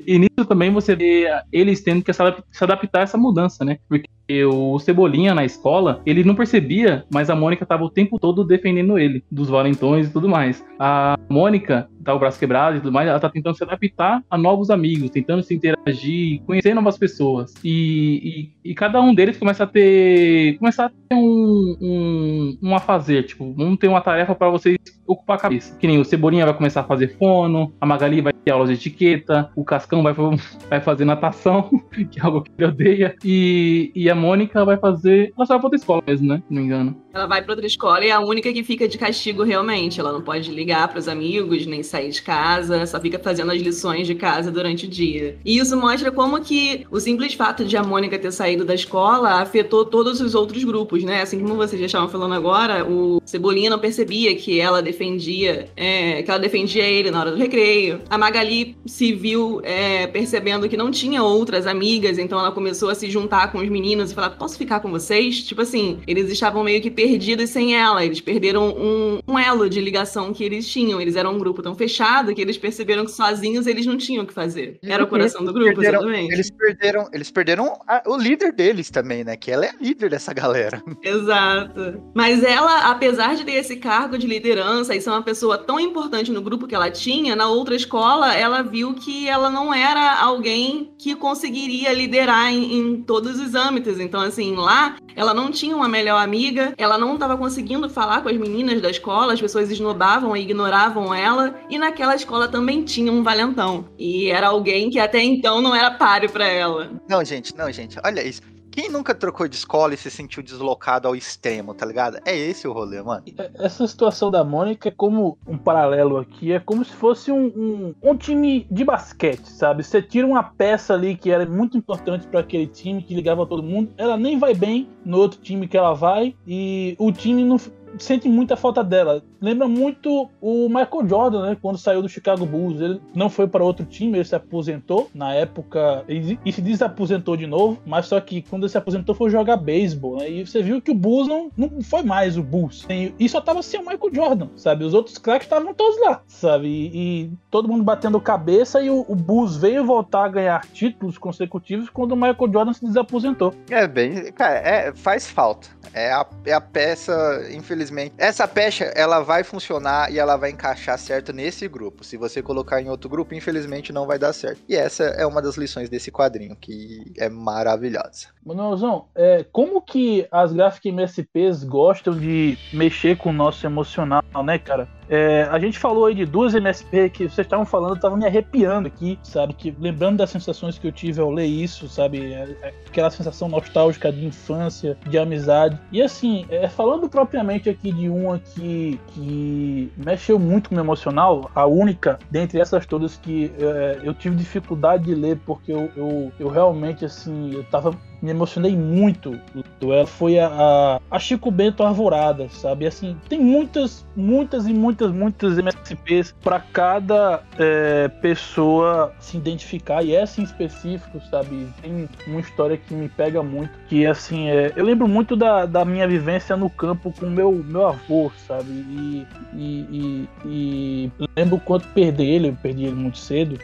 [0.06, 3.80] E nisso também você vê eles tendo que se adaptar a essa mudança, né?
[3.88, 4.10] Porque
[4.46, 8.98] o Cebolinha na escola, ele não percebia, mas a Mônica tava o tempo todo defendendo
[8.98, 10.64] ele, dos valentões e tudo mais.
[10.80, 14.38] A Mônica tá o braço quebrado e tudo mais, ela tá tentando se adaptar a
[14.38, 17.54] novos amigos, tentando se interagir, conhecer novas pessoas.
[17.64, 20.58] E, e, e cada um deles começa a ter.
[20.58, 24.78] começar a ter um, um, um a fazer, tipo, vamos ter uma tarefa para vocês
[25.06, 25.78] ocupar a cabeça.
[25.78, 28.76] Que nem o Cebolinha vai começar a fazer fono, a Magali vai ter aulas de
[28.76, 30.14] etiqueta, o Cascão vai,
[30.70, 31.70] vai fazer natação,
[32.12, 35.34] que é algo que ele odeia, e, e a Mônica vai fazer.
[35.36, 36.44] Ela só vai pra outra escola mesmo, né?
[36.48, 37.02] Se não me engano.
[37.14, 40.00] Ela vai pra outra escola e é a única que fica de castigo realmente.
[40.00, 44.08] Ela não pode ligar pros amigos, nem sair de casa, só fica fazendo as lições
[44.08, 45.38] de casa durante o dia.
[45.44, 49.42] E isso mostra como que o simples fato de a Mônica ter saído da escola
[49.42, 51.22] afetou todos os outros grupos, né?
[51.22, 56.22] Assim como vocês já estavam falando agora, o Cebolinha não percebia que ela defendia, é,
[56.22, 58.02] que ela defendia ele na hora do recreio.
[58.10, 62.96] A Magali se viu é, percebendo que não tinha outras amigas, então ela começou a
[62.96, 65.44] se juntar com os meninos e falar: posso ficar com vocês?
[65.44, 68.06] Tipo assim, eles estavam meio que perdidos sem ela.
[68.06, 71.00] Eles perderam um, um, elo de ligação que eles tinham.
[71.00, 74.28] Eles eram um grupo tão fechado que eles perceberam que sozinhos eles não tinham o
[74.28, 74.78] que fazer.
[74.84, 76.34] Era o coração do grupo, perderam, exatamente.
[76.34, 79.38] Eles perderam, eles perderam a, o líder deles também, né?
[79.38, 80.84] Que ela é a líder dessa galera.
[81.02, 82.02] Exato.
[82.14, 86.32] Mas ela, apesar de ter esse cargo de liderança e ser uma pessoa tão importante
[86.32, 90.94] no grupo que ela tinha, na outra escola ela viu que ela não era alguém
[90.98, 94.00] que conseguiria liderar em, em todos os âmbitos.
[94.00, 98.30] Então, assim, lá ela não tinha uma melhor amiga, ela não estava conseguindo falar com
[98.30, 103.12] as meninas da escola, as pessoas esnobavam e ignoravam ela, e naquela escola também tinha
[103.12, 103.86] um valentão.
[103.98, 106.92] E era alguém que até então não era páreo para ela.
[107.08, 108.42] Não, gente, não, gente, olha isso.
[108.72, 112.20] Quem nunca trocou de escola e se sentiu deslocado ao extremo, tá ligado?
[112.26, 113.24] É esse o rolê, mano.
[113.56, 117.96] Essa situação da Mônica é como um paralelo aqui, é como se fosse um, um,
[118.02, 119.84] um time de basquete, sabe?
[119.84, 123.62] Você tira uma peça ali que era muito importante para aquele time, que ligava todo
[123.62, 127.58] mundo, ela nem vai bem no outro time que ela vai, e o time não,
[127.98, 129.24] sente muita falta dela.
[129.40, 131.58] Lembra muito o Michael Jordan, né?
[131.62, 132.80] Quando saiu do Chicago Bulls.
[132.80, 135.10] Ele não foi para outro time, ele se aposentou.
[135.14, 137.80] Na época, ele, e se desaposentou de novo.
[137.86, 140.30] Mas só que quando ele se aposentou foi jogar beisebol, né?
[140.30, 142.86] E você viu que o Bulls não, não foi mais o Bulls.
[142.90, 144.86] E só tava sem o Michael Jordan, sabe?
[144.86, 146.68] Os outros craques estavam todos lá, sabe?
[146.68, 148.82] E, e, todo mundo batendo cabeça.
[148.82, 152.86] E o, o Bulls veio voltar a ganhar títulos consecutivos quando o Michael Jordan se
[152.86, 153.54] desaposentou.
[153.70, 155.70] É bem, cara, é, faz falta.
[155.94, 157.14] É a, é a peça,
[157.52, 157.81] infelizmente.
[158.18, 162.04] Essa pecha, ela vai funcionar e ela vai encaixar certo nesse grupo.
[162.04, 164.62] Se você colocar em outro grupo, infelizmente não vai dar certo.
[164.68, 168.28] E essa é uma das lições desse quadrinho, que é maravilhosa.
[168.46, 174.58] Manuelzão, é, como que as Graphic MSPs gostam de mexer com o nosso emocional, né,
[174.60, 174.88] cara?
[175.12, 178.26] É, a gente falou aí de duas MSP que vocês estavam falando, eu tava me
[178.26, 179.54] arrepiando aqui, sabe?
[179.54, 182.32] Que, lembrando das sensações que eu tive ao ler isso, sabe?
[182.32, 185.78] É, é, aquela sensação nostálgica de infância, de amizade.
[185.92, 190.86] E assim, é, falando propriamente aqui de uma que, que mexeu muito com o meu
[190.86, 195.92] emocional, a única dentre essas todas que é, eu tive dificuldade de ler, porque eu,
[195.98, 199.40] eu, eu realmente, assim, eu tava me emocionei muito
[199.80, 202.86] do ela foi a, a, a, Chico Bento Arvorada, sabe?
[202.86, 210.14] Assim, tem muitas, muitas e muitas, muitas MSPs para cada é, pessoa se identificar, e
[210.16, 211.68] essa em específico, sabe?
[211.82, 215.86] Tem uma história que me pega muito, que assim, é, eu lembro muito da, da
[215.86, 218.70] minha vivência no campo com meu, meu avô, sabe?
[218.70, 223.60] E, e, e, e lembro quanto perder ele, eu perdi ele muito cedo?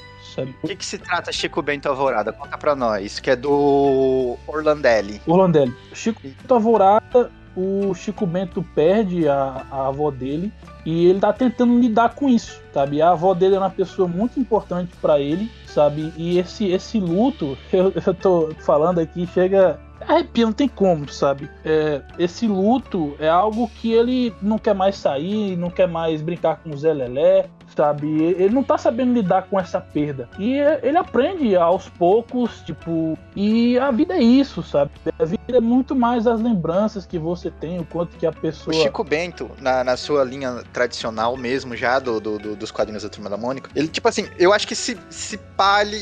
[0.63, 2.31] O que, que se trata Chico Bento Alvorada?
[2.31, 5.19] Conta pra nós, que é do Orlandelli.
[5.25, 5.73] Orlandelli.
[5.93, 10.53] Chico Bento Alvorada, o Chico Bento perde a, a avó dele
[10.85, 13.01] e ele tá tentando lidar com isso, sabe?
[13.01, 16.13] A avó dele é uma pessoa muito importante para ele, sabe?
[16.15, 21.49] E esse, esse luto, eu, eu tô falando aqui, chega arrepia, não tem como, sabe?
[21.65, 26.57] É, esse luto é algo que ele não quer mais sair, não quer mais brincar
[26.57, 28.07] com o Zé Lelé, sabe?
[28.07, 30.27] Ele não tá sabendo lidar com essa perda.
[30.39, 34.91] E ele aprende aos poucos, tipo, e a vida é isso, sabe?
[35.19, 38.75] A vida é muito mais as lembranças que você tem, o quanto que a pessoa.
[38.75, 43.03] O Chico Bento, na, na sua linha tradicional mesmo, já do, do, do dos quadrinhos
[43.03, 45.97] da Turma da Mônica, ele, tipo assim, eu acho que se, se pale.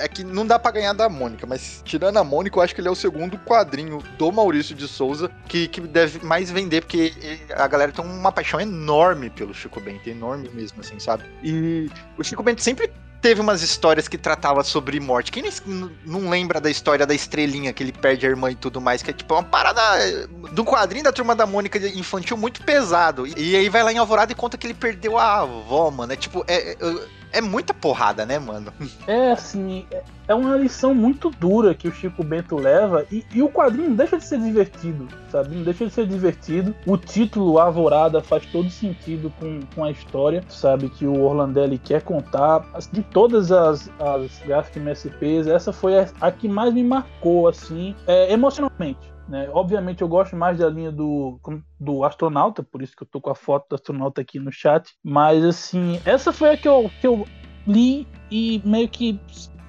[0.00, 2.80] É que não dá para ganhar da Mônica, mas tirando a Mônica, eu acho que
[2.80, 7.12] ele é o segundo quadrinho do Maurício de Souza que, que deve mais vender, porque
[7.54, 11.24] a galera tem uma paixão enorme pelo Chico Bento, enorme mesmo, assim, sabe?
[11.42, 12.90] E o Chico Bento sempre
[13.20, 15.30] teve umas histórias que tratava sobre morte.
[15.30, 15.44] Quem
[16.06, 19.10] não lembra da história da estrelinha que ele perde a irmã e tudo mais, que
[19.10, 23.26] é tipo uma parada do quadrinho da turma da Mônica infantil muito pesado.
[23.26, 26.12] E aí vai lá em Alvorada e conta que ele perdeu a avó, mano.
[26.12, 26.76] É tipo, é, é,
[27.32, 28.72] é muita porrada, né, mano?
[29.06, 33.42] É assim, é- é uma lição muito dura que o Chico Bento leva e, e
[33.42, 35.56] o quadrinho deixa de ser divertido, sabe?
[35.56, 36.74] Não deixa de ser divertido.
[36.86, 40.88] O título Alvorada faz todo sentido com, com a história, sabe?
[40.88, 42.64] Que o Orlandelli quer contar.
[42.92, 47.94] De todas as, as Graphic MSPs, essa foi a, a que mais me marcou, assim,
[48.06, 48.98] é, emocionalmente.
[49.30, 49.48] Né?
[49.52, 51.38] Obviamente eu gosto mais da linha do,
[51.78, 54.92] do astronauta, por isso que eu tô com a foto do astronauta aqui no chat.
[55.04, 57.24] Mas assim, essa foi a que eu, que eu
[57.64, 59.20] li e meio que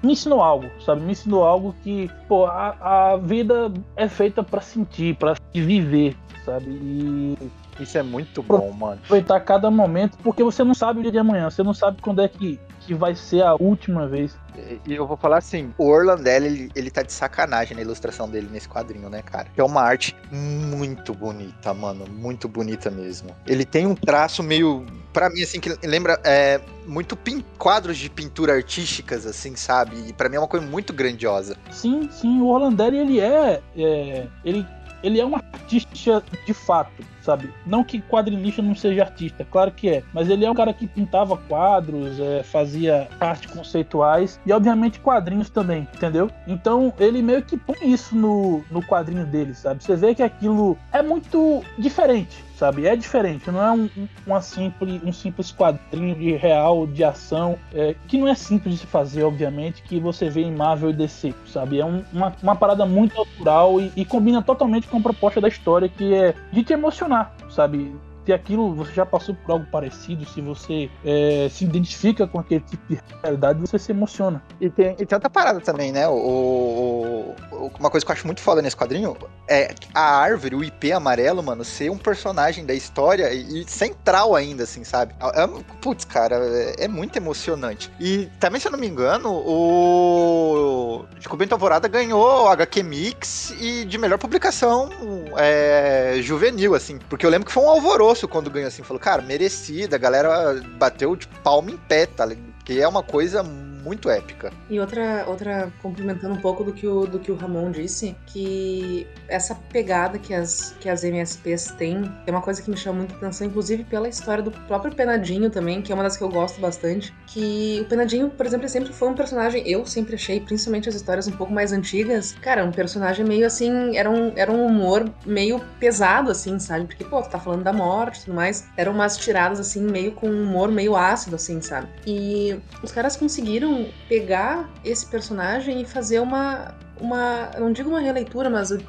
[0.02, 1.02] me ensinou algo, sabe?
[1.02, 5.16] Me ensinou algo que, pô, a, a vida é feita pra sentir,
[5.54, 6.66] se viver, sabe?
[6.68, 7.36] E
[7.80, 9.00] Isso é muito bom, mano.
[9.04, 12.20] aproveitar cada momento, porque você não sabe o dia de amanhã, você não sabe quando
[12.22, 14.36] é que, que vai ser a última vez.
[14.56, 18.48] E- eu vou falar assim, o Orlandelli, ele, ele tá de sacanagem na ilustração dele
[18.50, 19.48] nesse quadrinho, né, cara?
[19.56, 23.30] É uma arte muito bonita, mano, muito bonita mesmo.
[23.46, 28.08] Ele tem um traço meio, Pra mim, assim, que lembra é, muito pin- quadros de
[28.08, 30.08] pintura artísticas, assim, sabe?
[30.08, 31.54] E pra mim é uma coisa muito grandiosa.
[31.70, 34.66] Sim, sim, o Orlandelli, ele é, é ele,
[35.02, 37.50] ele é um artista de fato, sabe?
[37.66, 40.86] Não que quadrinista não seja artista, claro que é, mas ele é um cara que
[40.86, 46.30] pintava quadros, é, fazia arte conceituais e, obviamente, quadrinhos também, entendeu?
[46.46, 49.82] Então, ele meio que põe isso no, no quadrinho dele, sabe?
[49.82, 52.86] Você vê que aquilo é muito diferente, sabe?
[52.86, 57.56] É diferente, não é um, um- uma simples, um simples quadrinho de real, de ação,
[57.74, 60.92] é, que não é simples de se fazer, obviamente, que você vê em Marvel e
[60.92, 61.80] DC, sabe?
[61.80, 65.48] É um- uma, uma parada muito natural e, e combina totalmente com a proposta da
[65.48, 67.11] história, que é de te emocionar,
[67.48, 67.92] sabe?
[68.24, 72.60] Se aquilo você já passou por algo parecido, se você é, se identifica com aquele
[72.60, 74.42] tipo de realidade, você se emociona.
[74.60, 76.06] E tem, e tem outra parada também, né?
[76.08, 79.16] O, o- uma coisa que eu acho muito foda nesse quadrinho
[79.48, 84.34] é a árvore, o IP amarelo, mano, ser um personagem da história e, e central
[84.36, 85.14] ainda, assim, sabe?
[85.20, 85.48] É, é-
[85.80, 87.90] putz, cara, é, é muito emocionante.
[87.98, 91.04] E também, se eu não me engano, o
[91.36, 94.90] Bento Alvorada ganhou o HQ Mix e de melhor publicação
[95.36, 96.98] é, juvenil, assim.
[97.08, 98.82] Porque eu lembro que foi um alvoroço quando ganhou, assim.
[98.82, 102.28] Falou, cara, merecida, a galera bateu de palma em pé, tá?
[102.64, 103.42] Que é uma coisa
[103.82, 104.52] muito épica.
[104.70, 109.06] E outra, outra complementando um pouco do que o, do que o Ramon disse, que
[109.28, 113.14] essa pegada que as, que as MSPs têm é uma coisa que me chama muito
[113.14, 116.60] atenção, inclusive pela história do próprio Penadinho também, que é uma das que eu gosto
[116.60, 117.12] bastante.
[117.26, 121.26] Que o Penadinho, por exemplo, sempre foi um personagem, eu sempre achei, principalmente as histórias
[121.26, 125.60] um pouco mais antigas, cara, um personagem meio assim, era um, era um humor meio
[125.80, 126.86] pesado, assim, sabe?
[126.86, 130.12] Porque, pô, tu tá falando da morte e tudo mais, eram umas tiradas assim, meio
[130.12, 131.88] com um humor meio ácido, assim, sabe?
[132.06, 133.71] E os caras conseguiram
[134.08, 136.74] pegar esse personagem e fazer uma.
[137.02, 138.80] Uma, não digo uma releitura, mas uh,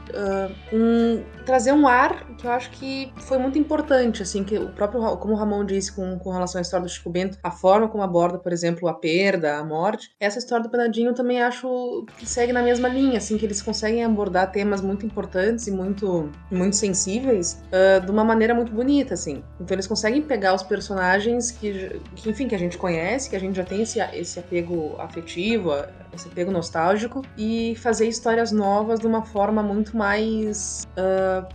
[0.72, 5.01] um, trazer um ar que eu acho que foi muito importante, assim, que o próprio,
[5.18, 8.03] como o Ramon disse com, com relação à história do Chico Bento, a forma como
[8.03, 12.53] aborda, por exemplo, a perda, a morte, essa história do Penadinho também acho que segue
[12.53, 17.64] na mesma linha, assim, que eles conseguem abordar temas muito importantes e muito, muito sensíveis
[17.70, 19.43] uh, de uma maneira muito bonita, assim.
[19.59, 23.39] Então eles conseguem pegar os personagens que, que, enfim, que a gente conhece, que a
[23.39, 25.72] gente já tem esse, esse apego afetivo,
[26.14, 30.88] esse apego nostálgico, e fazer histórias novas de uma forma muito mais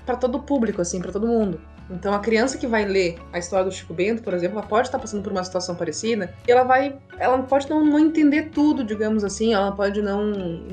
[0.05, 1.61] para todo o público, assim, para todo mundo.
[1.91, 4.89] Então a criança que vai ler a história do Chico Bento, por exemplo, ela pode
[4.89, 8.85] estar passando por uma situação parecida e ela vai, ela pode não, não entender tudo,
[8.85, 10.27] digamos assim, ela pode não,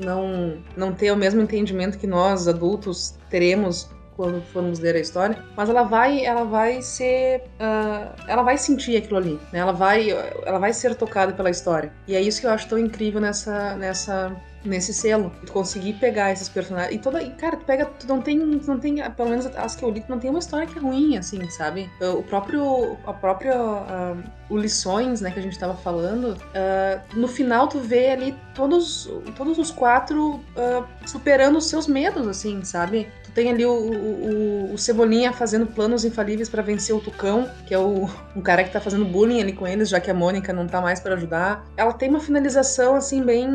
[0.04, 5.38] não, não ter o mesmo entendimento que nós adultos teremos quando formos ler a história,
[5.56, 9.58] mas ela vai, ela vai ser, uh, ela vai sentir aquilo ali, né?
[9.58, 11.92] Ela vai, ela vai ser tocada pela história.
[12.08, 14.34] E é isso que eu acho tão incrível nessa, nessa
[14.66, 15.32] nesse selo.
[15.44, 16.94] Tu conseguir pegar esses personagens.
[16.94, 17.22] E toda.
[17.22, 17.86] E, cara, tu pega.
[17.86, 18.58] Tu não tem.
[18.58, 18.96] Tu não tem.
[19.12, 21.48] Pelo menos as que eu li, tu não tem uma história que é ruim, assim,
[21.50, 21.88] sabe?
[22.00, 22.96] O próprio.
[23.06, 23.54] A própria.
[23.56, 26.32] Uh, o Lições, né, que a gente tava falando.
[26.32, 29.10] Uh, no final tu vê ali todos.
[29.36, 33.08] Todos os quatro uh, superando os seus medos, assim, sabe?
[33.36, 37.78] Tem ali o, o, o Cebolinha fazendo planos infalíveis para vencer o Tucão, que é
[37.78, 40.66] o, um cara que tá fazendo bullying ali com eles, já que a Mônica não
[40.66, 41.66] tá mais para ajudar.
[41.76, 43.46] Ela tem uma finalização, assim, bem.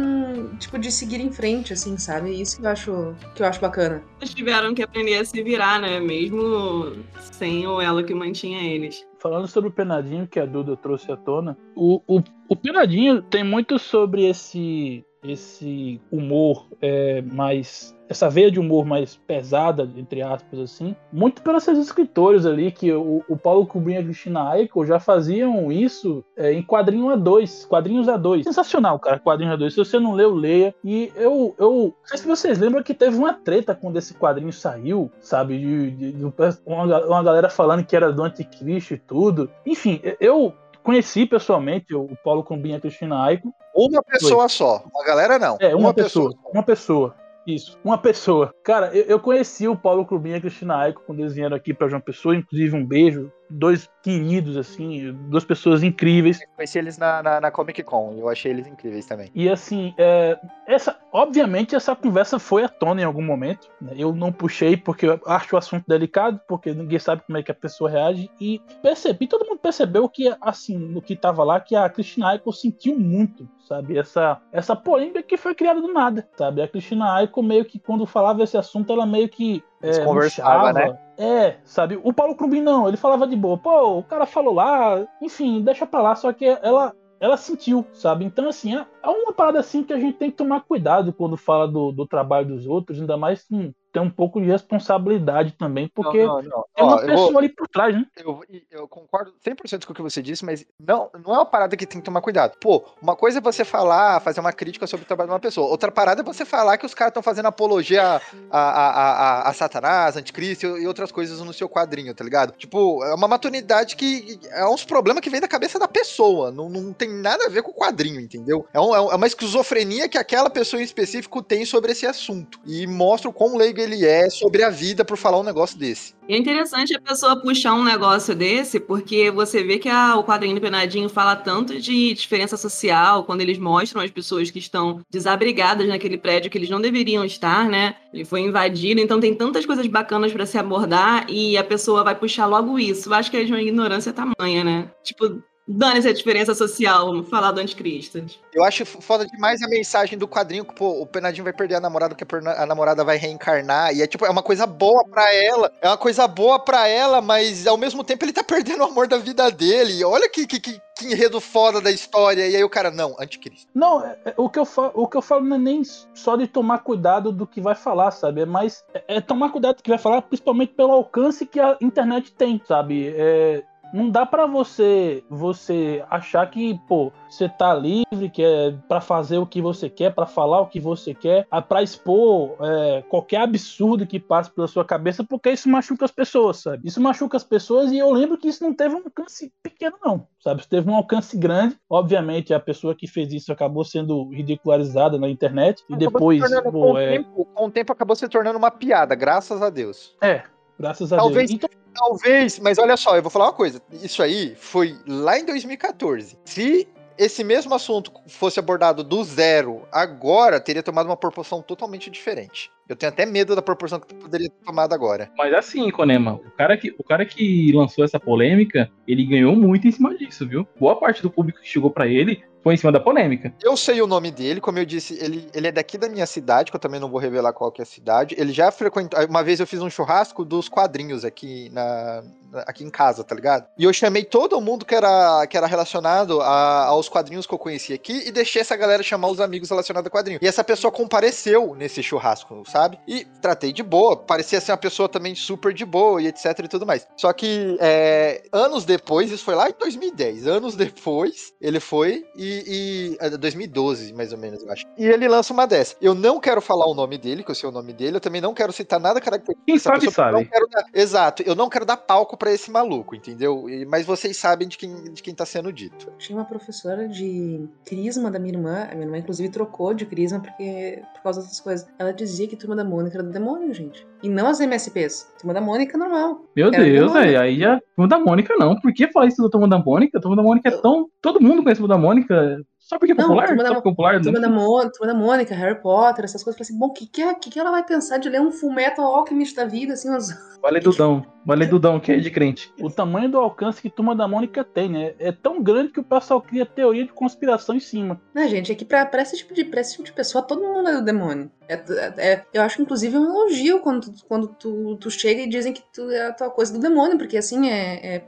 [0.59, 2.39] Tipo, de seguir em frente, assim, sabe?
[2.39, 4.03] Isso que eu acho, que eu acho bacana.
[4.19, 5.99] Eles tiveram que aprender a se virar, né?
[5.99, 6.97] Mesmo
[7.31, 9.03] sem o elo que mantinha eles.
[9.17, 13.43] Falando sobre o Penadinho, que a Duda trouxe à tona, o, o, o Penadinho tem
[13.43, 20.59] muito sobre esse, esse humor é, mais essa veia de humor mais pesada, entre aspas,
[20.59, 24.85] assim, muito pelos seus escritores ali, que o, o Paulo Kubin e a Cristina Aiko
[24.85, 28.43] já faziam isso é, em quadrinho A2, quadrinhos A2.
[28.43, 29.69] Sensacional, cara, quadrinho A2.
[29.69, 30.75] Se você não leu, leia.
[30.83, 34.51] E eu, eu não sei se vocês lembram que teve uma treta quando esse quadrinho
[34.51, 35.57] saiu, sabe?
[35.57, 36.25] De, de, de
[36.65, 39.49] uma, uma galera falando que era do anticristo e tudo.
[39.65, 40.53] Enfim, eu
[40.83, 43.53] conheci pessoalmente o, Paulo Combinha a Cristina Aiko.
[43.75, 44.83] Uma pessoa só.
[44.93, 45.57] Uma galera não.
[45.59, 47.15] É, uma, pessoa, Uma pessoa.
[47.45, 48.53] Isso, uma pessoa.
[48.63, 51.73] Cara, eu, eu conheci o Paulo Clubinha e a Cristina Aiko quando eles vieram aqui
[51.73, 53.31] pra João Pessoa, inclusive um beijo.
[53.51, 56.39] Dois queridos, assim, duas pessoas incríveis.
[56.55, 59.29] Conheci eles na, na, na Comic Con, eu achei eles incríveis também.
[59.35, 63.69] E assim, é, essa, obviamente essa conversa foi à tona em algum momento.
[63.79, 63.93] né?
[63.95, 67.51] Eu não puxei porque eu acho o assunto delicado, porque ninguém sabe como é que
[67.51, 68.29] a pessoa reage.
[68.39, 72.51] E percebi, todo mundo percebeu que, assim, no que tava lá, que a Cristina Aiko
[72.51, 73.97] sentiu muito, sabe?
[73.97, 76.61] Essa, essa polêmica que foi criada do nada, sabe?
[76.61, 79.63] A Cristina Aiko meio que, quando falava esse assunto, ela meio que.
[79.81, 80.73] É, conversavam, murchava.
[80.73, 80.99] né?
[81.17, 81.99] É, sabe?
[82.03, 83.57] O Paulo Crumbin não, ele falava de boa.
[83.57, 86.15] Pô, o cara falou lá, enfim, deixa pra lá.
[86.15, 88.25] Só que ela, ela sentiu, sabe?
[88.25, 91.37] Então, assim, é é uma parada assim que a gente tem que tomar cuidado quando
[91.37, 95.87] fala do, do trabalho dos outros, ainda mais hum, tem um pouco de responsabilidade também,
[95.93, 96.65] porque Não, não, não.
[96.75, 98.05] é Ó, uma eu pessoa vou- ali por trás, né?
[98.17, 101.75] Eu, eu concordo 100% com o que você disse, mas não, não é uma parada
[101.75, 102.57] que tem que tomar cuidado.
[102.59, 105.67] Pô, uma coisa é você falar, fazer uma crítica sobre o trabalho de uma pessoa.
[105.67, 109.53] Outra parada é você falar que os caras estão fazendo apologia a, a, a, a,
[109.53, 112.53] Satanás, Anticristo e outras coisas no seu quadrinho, tá ligado?
[112.57, 116.51] Tipo, é uma maturidade que é uns problemas que vem da cabeça da pessoa.
[116.51, 118.65] Não, não tem nada a ver com o quadrinho, entendeu?
[118.73, 122.05] É, um- é um- é uma esquizofrenia que aquela pessoa em específico tem sobre esse
[122.05, 122.59] assunto.
[122.65, 126.13] E mostra o quão leigo ele é sobre a vida por falar um negócio desse.
[126.29, 130.55] É interessante a pessoa puxar um negócio desse, porque você vê que a- o quadrinho
[130.55, 135.87] do Penadinho fala tanto de diferença social, quando eles mostram as pessoas que estão desabrigadas
[135.87, 137.95] naquele prédio que eles não deveriam estar, né?
[138.13, 142.15] Ele foi invadido, então tem tantas coisas bacanas pra se abordar e a pessoa vai
[142.15, 143.09] puxar logo isso.
[143.09, 144.89] Eu acho que é de uma ignorância tamanha, né?
[145.03, 148.23] Tipo, dane-se a diferença social, vamos falar do anticristo.
[148.53, 151.79] Eu acho foda demais a mensagem do quadrinho que, pô, o Penadinho vai perder a
[151.79, 153.93] namorada, porque a namorada vai reencarnar.
[153.95, 155.71] E é tipo, é uma coisa boa pra ela.
[155.81, 159.07] É uma coisa boa pra ela, mas ao mesmo tempo ele tá perdendo o amor
[159.07, 159.99] da vida dele.
[159.99, 162.47] E olha que, que, que, que enredo foda da história.
[162.47, 163.67] E aí o cara, não, anticristo.
[163.73, 165.81] Não, é- é- o, que eu falo, o que eu falo não é nem
[166.13, 168.41] só de tomar cuidado do que vai falar, sabe?
[168.41, 168.83] É mais.
[168.93, 172.61] É, é tomar cuidado do que vai falar, principalmente pelo alcance que a internet tem,
[172.67, 173.13] sabe?
[173.15, 179.01] É, não dá pra você você achar que, pô, você tá livre, que é para
[179.01, 183.03] fazer o que você quer, pra falar o que você quer, a- pra expor é,
[183.09, 186.87] qualquer absurdo que passe pela sua cabeça, porque isso machuca as pessoas, sabe?
[186.87, 190.27] Isso machuca as pessoas e eu lembro que isso não teve um alcance pequeno, não,
[190.39, 190.61] sabe?
[190.61, 191.75] Isso teve um alcance grande.
[191.89, 195.97] Obviamente, a pessoa que fez isso acabou sendo ridicularizada na internet e Acabou
[196.33, 199.61] depois, pô, com, o é, tempo, com o tempo acabou se tornando uma piada, graças
[199.61, 200.15] a Deus.
[200.21, 200.43] é,
[200.79, 201.63] graças a Talvez- Deus.
[201.63, 203.81] Então, Talvez, mas olha só, eu vou falar uma coisa.
[203.91, 206.37] Isso aí foi lá em 2014.
[206.45, 206.87] Se
[207.17, 212.71] esse mesmo assunto fosse abordado do zero agora, teria tomado uma proporção totalmente diferente.
[212.89, 215.31] Eu tenho até medo da proporção que poderia ter tomado agora.
[215.37, 219.87] Mas assim, Konema, o cara, que, o cara que lançou essa polêmica, ele ganhou muito
[219.87, 220.67] em cima disso, viu?
[220.79, 223.51] Boa parte do público que chegou pra ele foi em cima da polêmica.
[223.63, 226.69] Eu sei o nome dele, como eu disse, ele, ele é daqui da minha cidade,
[226.69, 228.35] que eu também não vou revelar qual que é a cidade.
[228.37, 229.19] Ele já frequentou.
[229.25, 232.21] Uma vez eu fiz um churrasco dos quadrinhos aqui, na-
[232.67, 233.65] aqui em casa, tá ligado?
[233.79, 237.57] E eu chamei todo mundo que era, que era relacionado a- aos quadrinhos que eu
[237.57, 240.37] conhecia aqui e deixei essa galera chamar os amigos relacionados a quadrinho.
[240.39, 242.99] E essa pessoa compareceu nesse churrasco, sabe?
[243.07, 244.15] E tratei de boa.
[244.17, 247.07] Parecia ser uma pessoa também super de boa e etc e tudo mais.
[247.17, 252.63] Só que é, anos depois, isso foi lá em 2010, anos depois, ele foi e.
[252.67, 254.85] e é, 2012, mais ou menos, eu acho.
[254.97, 255.95] E ele lança uma dessa.
[256.01, 258.41] Eu não quero falar o nome dele, que eu sei o nome dele, eu também
[258.41, 259.65] não quero citar nada característico.
[259.65, 260.37] Quem sabe, pessoa, sabe.
[260.37, 263.69] não quero dar- exato, eu não quero dar palco pra esse maluco, entendeu?
[263.69, 266.11] E- mas vocês sabem de quem, de quem tá sendo dito.
[266.17, 268.87] Tinha uma professora de crisma da minha irmã.
[268.89, 271.87] A minha irmã, inclusive, trocou de crisma porque, por causa dessas coisas.
[271.97, 274.05] Ela dizia que Turma da Mônica era do demônio, gente.
[274.21, 275.33] E não as MSPs.
[275.39, 276.45] Turma da Mônica normal.
[276.55, 277.41] Meu Era Deus, velho.
[277.41, 277.79] Aí já.
[277.95, 278.79] Turma da Mônica não.
[278.79, 280.21] Por que falar isso do Turma da Mônica?
[280.21, 281.07] Turma da Mônica é tão.
[281.19, 282.61] Todo mundo conhece a Turma da Mônica.
[282.91, 283.47] Só porque é Não, popular?
[283.47, 284.21] Turma da Só porque é popular?
[284.21, 284.47] Turma né?
[284.49, 286.59] da, Turma da Mônica, Harry Potter, essas coisas.
[286.59, 288.41] Eu falei assim, bom, o que, que, é- que, que ela vai pensar de ler
[288.41, 290.27] um Fullmetal Alchemist da vida, assim, umas...
[290.61, 291.25] Vale Dudão.
[291.43, 292.71] Vale Dudão, que é de crente.
[292.79, 295.15] o tamanho do alcance que Turma da Mônica tem, né?
[295.17, 298.21] É tão grande que o pessoal cria teoria de conspiração em cima.
[298.35, 300.61] Né, gente, é que pra, pra, esse tipo de, pra esse tipo de pessoa, todo
[300.61, 301.49] mundo é do demônio.
[301.67, 305.47] É, é- é- eu acho, inclusive, um elogio quando, tu, quando tu, tu chega e
[305.49, 308.27] dizem que tu é a tua coisa do demônio, porque, assim, é, é,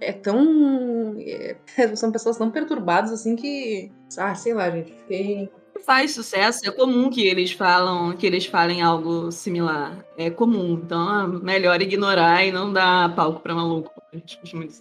[0.00, 1.14] é tão...
[1.20, 1.56] é-
[1.94, 3.89] são pessoas tão perturbadas, assim, que...
[4.18, 5.50] Ah, sei lá, gente, fiquei...
[5.86, 10.04] Faz sucesso, é comum que eles falam, que eles falem algo similar.
[10.16, 13.90] É comum, então é melhor ignorar e não dar palco pra maluco.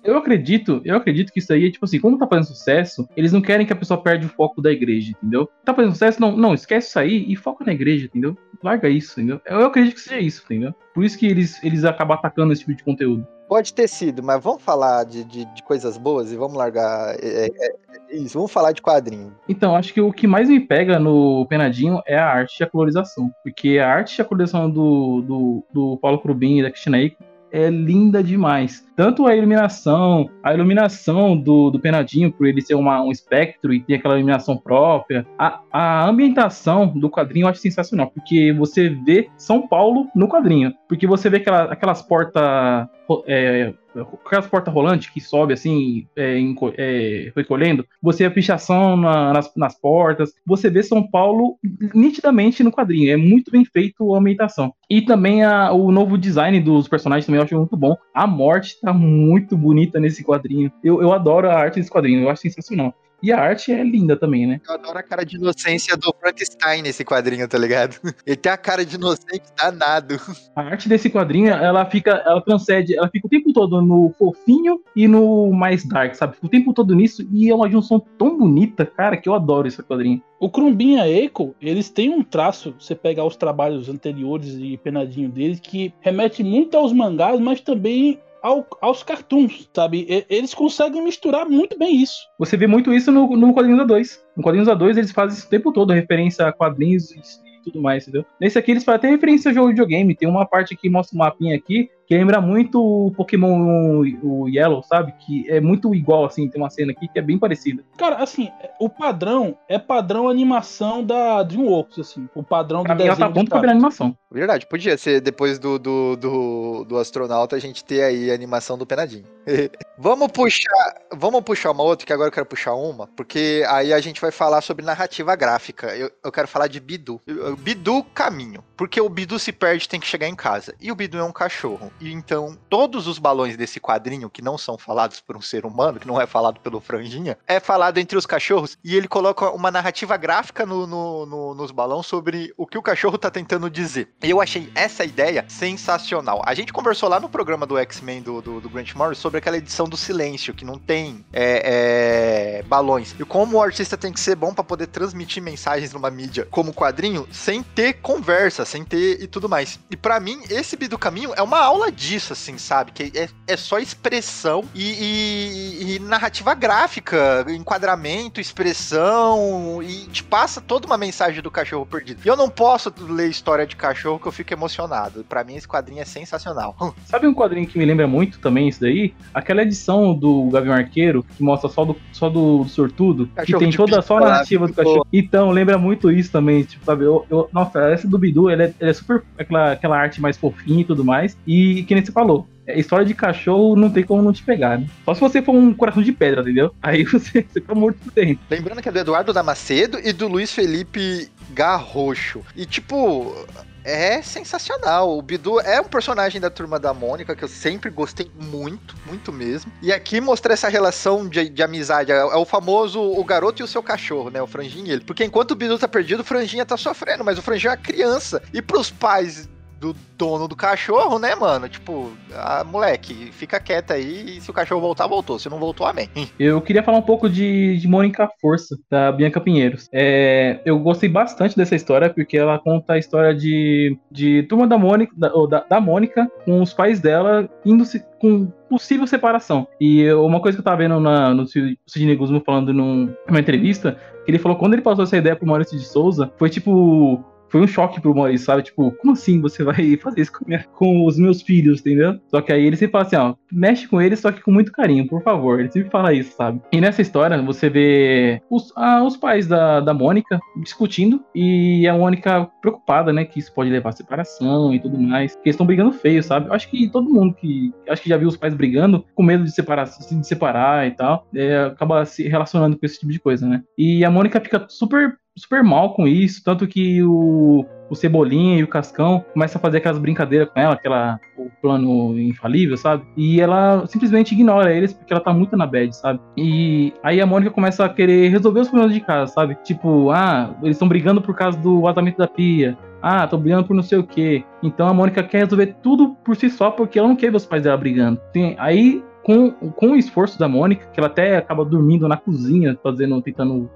[0.04, 3.32] Eu acredito, eu acredito que isso aí é tipo assim, como tá fazendo sucesso, eles
[3.32, 5.48] não querem que a pessoa perde o foco da igreja, entendeu?
[5.64, 8.36] Tá fazendo sucesso, não, não, esquece isso aí e foca na igreja, entendeu?
[8.64, 9.40] Larga isso, entendeu?
[9.46, 10.74] Eu acredito que seja isso, entendeu?
[10.94, 13.26] Por isso que eles, eles acabam atacando esse tipo de conteúdo.
[13.50, 17.16] Pode ter sido, mas vamos falar de, de, de coisas boas e vamos largar.
[17.16, 17.76] É, é,
[18.10, 19.36] é isso, vamos falar de quadrinho.
[19.50, 22.68] Então, acho que o que mais me pega no Penadinho é a arte e a
[22.68, 23.32] colorização.
[23.44, 27.24] Porque a arte e a colorização do, do, do Paulo Crubin e da Cristina Ico
[27.52, 28.86] é linda demais.
[28.96, 33.80] Tanto a iluminação, a iluminação do, do Penadinho, por ele ser uma, um espectro e
[33.80, 39.30] ter aquela iluminação própria, a, a ambientação do quadrinho eu acho sensacional, porque você vê
[39.38, 40.74] São Paulo no quadrinho.
[40.88, 42.88] Porque você vê aquela, aquelas portas.
[43.26, 46.40] É, aquelas portas rolantes que sobe assim, é,
[46.78, 51.58] é, recolhendo, você vê a pichação na, nas, nas portas, você vê São Paulo
[51.94, 54.74] nitidamente no quadrinho, é muito bem feito a ambientação.
[54.90, 57.96] E também a, o novo design dos personagens também eu acho muito bom.
[58.14, 60.72] A morte tá muito bonita nesse quadrinho.
[60.84, 62.94] Eu, eu adoro a arte desse quadrinho, eu acho sensacional.
[63.22, 64.62] E a arte é linda também, né?
[64.68, 67.98] Eu adoro a cara de inocência do Frankenstein nesse quadrinho, tá ligado?
[68.26, 70.16] Ele tem a cara de inocente danado.
[70.56, 74.82] A arte desse quadrinho, ela fica, ela transcende, ela fica o tempo todo no fofinho
[74.96, 76.36] e no mais dark, sabe?
[76.36, 79.68] Fica o tempo todo nisso e é uma junção tão bonita, cara, que eu adoro
[79.68, 80.22] esse quadrinho.
[80.40, 84.78] O Crumbin e a Eiko, eles têm um traço, você pegar os trabalhos anteriores e
[84.78, 90.06] penadinho deles, que remete muito aos mangás, mas também ao, aos cartoons, sabe?
[90.10, 92.18] E, eles conseguem misturar muito bem isso.
[92.38, 94.20] Você vê muito isso no, no Quadrinhos A2.
[94.36, 97.22] No Quadrinhos A2 eles fazem isso o tempo todo, referência a quadrinhos e,
[97.64, 98.26] tudo mais, entendeu?
[98.40, 100.16] Nesse aqui eles fazem até referência a jogo de videogame.
[100.16, 104.50] Tem uma parte que mostra um mapinha aqui que lembra muito o Pokémon o, o
[104.50, 105.14] Yellow, sabe?
[105.20, 107.84] Que é muito igual, assim, tem uma cena aqui que é bem parecida.
[108.00, 108.50] Cara, assim,
[108.80, 112.28] o padrão é padrão animação da DreamWorks, assim.
[112.34, 114.18] O padrão Pra do mim ela desenho tá bom de pra virar animação.
[114.32, 118.76] Verdade, podia ser depois do, do, do, do astronauta a gente ter aí a animação
[118.76, 119.26] do Penadinho.
[119.98, 124.00] vamos puxar, vamos puxar uma outra, que agora eu quero puxar uma, porque aí a
[124.00, 125.96] gente vai falar sobre narrativa gráfica.
[125.96, 127.22] Eu, eu quero falar de Bidu.
[127.60, 130.74] Bidu caminho, porque o Bidu se perde tem que chegar em casa.
[130.80, 131.92] E o Bidu é um cachorro.
[132.00, 136.00] E então todos os balões desse quadrinho que não são falados por um ser humano,
[136.00, 139.70] que não é falado pelo Franjinha, é falado entre os cachorros e ele coloca uma
[139.72, 144.10] narrativa gráfica no, no- no- nos balões sobre o que o cachorro tá tentando dizer.
[144.24, 146.42] E eu achei essa ideia sensacional.
[146.46, 149.58] A gente conversou lá no programa do X-Men do, do, do Grant Morrison sobre aquela
[149.58, 153.16] edição do silêncio, que não tem é, é, balões.
[153.20, 156.74] E como o artista tem que ser bom pra poder transmitir mensagens numa mídia como
[156.74, 159.80] quadrinho, sem ter conversa, sem ter e tudo mais.
[159.90, 162.92] E pra mim, esse Bi do Caminho é uma aula disso, assim, sabe?
[162.92, 170.62] Que é, é só expressão e, e- e narrativa gráfica, enquadramento, expressão, e te passa
[170.62, 172.22] toda uma mensagem do cachorro perdido.
[172.24, 175.24] E eu não posso ler história de cachorro que eu fico emocionado.
[175.28, 176.76] Pra mim, esse quadrinho é sensacional.
[177.06, 179.14] Sabe um quadrinho que me lembra muito também isso daí?
[179.34, 183.60] Aquela edição do Gavião Arqueiro, que mostra só do, só do, do sortudo, que Cachorro
[183.60, 185.06] tem de toda só a narrativa do cachorro.
[185.12, 187.04] Então, lembra muito isso também, tipo, sabe?
[187.04, 190.38] Eu, eu- nossa, essa do Bidu, ela é, ela é super aquela, aquela arte mais
[190.38, 191.38] fofinha e tudo mais.
[191.46, 192.48] E que nem você falou.
[192.68, 194.88] é, História de cachorro não tem como não te pegar, né?
[195.06, 196.74] Só se você for um coração de pedra, entendeu?
[196.82, 198.40] Aí você, você fica morto por dentro.
[198.50, 202.42] Lembrando que é do Eduardo Damascedo e do Luiz Felipe Garrocho.
[202.56, 203.36] E, tipo,
[203.84, 205.18] é sensacional.
[205.18, 209.32] O Bidu é um personagem da turma da Mônica que eu sempre gostei muito, muito
[209.32, 209.72] mesmo.
[209.82, 212.12] E aqui mostra essa relação de, de amizade.
[212.12, 214.42] É, é o famoso o garoto e o seu cachorro, né?
[214.42, 215.02] O Franjinha e ele.
[215.04, 217.82] Porque enquanto o Bidu tá perdido, o Franjinha tá sofrendo, mas o Franjinha é uma
[217.82, 218.42] criança.
[218.54, 219.50] E pros pais
[219.80, 221.70] do dono do cachorro, né, mano?
[221.70, 225.40] Tipo, ah, moleque, fica quieto aí e se o cachorro voltar, voltou.
[225.40, 226.10] Se não voltou, amém.
[226.38, 229.88] Eu queria falar um pouco de, de Mônica Força, da Bianca Pinheiros.
[229.94, 234.78] É, eu gostei bastante dessa história, porque ela conta a história de, de turma da
[234.78, 239.68] Mônica, da, da, da Mônica com os pais dela indo se, com possível separação.
[239.80, 243.98] E uma coisa que eu tava vendo na, no Sidney Guzman falando num- numa entrevista,
[244.26, 247.24] que ele falou que quando ele passou essa ideia pro Maurício de Souza, foi tipo.
[247.50, 248.64] Foi um choque pro Maurício, sabe?
[248.64, 252.20] Tipo, como assim você vai fazer isso com, minha- com os meus filhos, entendeu?
[252.28, 254.72] Só que aí ele sempre fala assim, ó, mexe com eles, só que com muito
[254.72, 255.60] carinho, por favor.
[255.60, 256.62] Ele sempre fala isso, sabe?
[256.72, 261.94] E nessa história, você vê os, ah, os pais da, da Mônica discutindo e a
[261.98, 263.26] Mônica preocupada, né?
[263.26, 265.34] Que isso pode levar a separação e tudo mais.
[265.36, 266.48] Que eles estão brigando feio, sabe?
[266.52, 267.72] Acho que todo mundo que.
[267.90, 271.26] Acho que já viu os pais brigando com medo de separar, de separar e tal,
[271.36, 273.62] é, acaba se relacionando com esse tipo de coisa, né?
[273.78, 278.64] E a Mônica fica super super mal com isso, tanto que o, o Cebolinha e
[278.64, 283.04] o Cascão começam a fazer aquelas brincadeiras com ela, aquela o plano infalível, sabe?
[283.16, 286.20] E ela simplesmente ignora eles porque ela tá muito na bad, sabe?
[286.38, 289.56] E aí a Mônica começa a querer resolver os problemas de casa, sabe?
[289.64, 292.78] Tipo, ah, eles estão brigando por causa do vazamento da pia.
[293.02, 294.44] Ah, tô brigando por não sei o quê.
[294.62, 297.46] Então a Mônica quer resolver tudo por si só porque ela não quer ver os
[297.46, 298.20] pais dela brigando.
[298.34, 302.76] Tem, aí com, com o esforço da Mônica, que ela até acaba dormindo na cozinha,
[302.82, 303.70] fazendo, tentando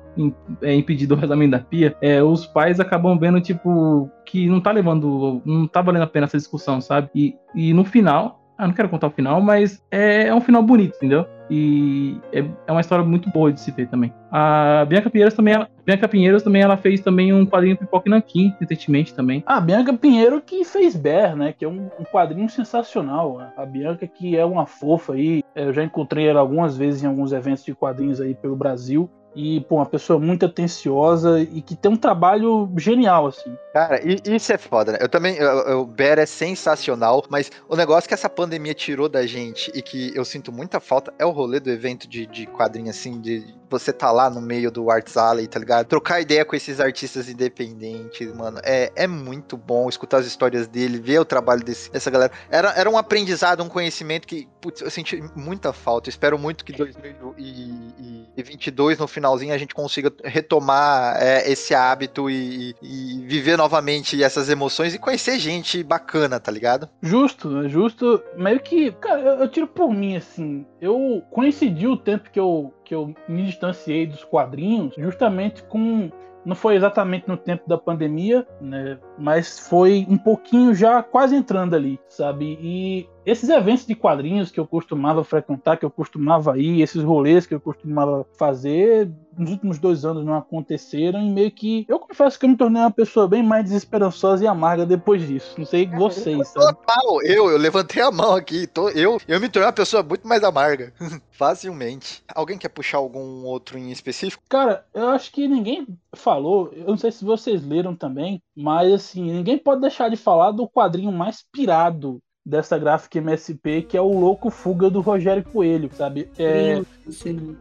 [0.63, 4.71] é, impedir do vazamento da pia, é, os pais acabam vendo, tipo, que não tá
[4.71, 7.07] levando, não tá valendo a pena essa discussão, sabe?
[7.13, 10.63] E, e no final, ah, não quero contar o final, mas é, é um final
[10.63, 11.23] bonito, entendeu?
[11.55, 14.11] E é, é uma história muito boa de se ver também.
[14.31, 18.55] A Bianca Pinheiros também, ela, Bianca Pinheiros também, ela fez também um quadrinho Pipoca Nanquim,
[18.59, 19.43] recentemente também.
[19.45, 21.53] A Bianca Pinheiro que fez Bear, né?
[21.53, 23.39] Que é um, um quadrinho sensacional.
[23.55, 25.43] A Bianca que é uma fofa aí.
[25.53, 29.07] é, Eu já encontrei ela algumas vezes em alguns eventos de quadrinhos aí pelo Brasil.
[29.35, 33.55] E, pô, uma pessoa muito atenciosa e que tem um trabalho genial, assim.
[33.73, 34.97] Cara, isso é foda, né?
[35.01, 39.71] Eu também, o Bear é sensacional, mas o negócio que essa pandemia tirou da gente
[39.73, 43.19] e que eu sinto muita falta é o rolê do evento de, de quadrinho, assim,
[43.19, 45.87] de você tá lá no meio do Arts Alley, tá ligado?
[45.87, 50.99] Trocar ideia com esses artistas independentes, mano, é, é muito bom escutar as histórias dele,
[50.99, 52.31] ver o trabalho desse, dessa galera.
[52.49, 56.09] Era, era um aprendizado, um conhecimento que, putz, eu senti muita falta.
[56.09, 63.25] Espero muito que 2022, no finalzinho, a gente consiga retomar é, esse hábito e, e
[63.25, 66.87] viver novamente essas emoções e conhecer gente bacana, tá ligado?
[67.01, 68.21] Justo, é justo.
[68.35, 70.65] Meio que, cara, eu, eu tiro por mim, assim.
[70.79, 76.11] Eu coincidi o tempo que eu, que eu me distanciei dos quadrinhos justamente com.
[76.45, 78.99] Não foi exatamente no tempo da pandemia, né?
[79.17, 82.57] Mas foi um pouquinho já quase entrando ali, sabe?
[82.61, 87.45] E esses eventos de quadrinhos que eu costumava frequentar, que eu costumava ir, esses rolês
[87.45, 91.85] que eu costumava fazer, nos últimos dois anos não aconteceram e meio que.
[91.87, 95.55] Eu confesso que eu me tornei uma pessoa bem mais desesperançosa e amarga depois disso.
[95.57, 96.51] Não sei vocês?
[96.51, 100.27] Total, eu, eu levantei a mão aqui, tô, eu, eu me tornei uma pessoa muito
[100.27, 100.93] mais amarga.
[101.31, 102.23] Facilmente.
[102.33, 104.43] Alguém quer puxar algum outro em específico?
[104.49, 109.31] Cara, eu acho que ninguém falou, eu não sei se vocês leram também, mas assim,
[109.31, 114.19] ninguém pode deixar de falar do quadrinho mais pirado dessa gráfica MSP, que é o
[114.19, 116.29] Louco Fuga do Rogério Coelho, sabe?
[116.37, 116.81] É.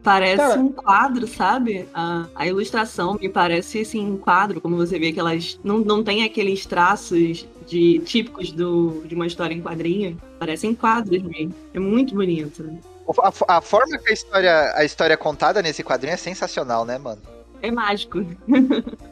[0.03, 1.89] Parece Cara- um quadro, sabe?
[1.95, 6.03] A, a ilustração me parece assim, um quadro, como você vê que elas não, não
[6.03, 10.21] tem aqueles traços de típicos do, de uma história em quadrinho.
[10.39, 11.55] Parecem quadros mesmo.
[11.73, 12.79] É muito bonito.
[13.23, 16.99] A, a forma que a história, a história é contada nesse quadrinho é sensacional, né,
[16.99, 17.23] mano?
[17.63, 18.25] É mágico.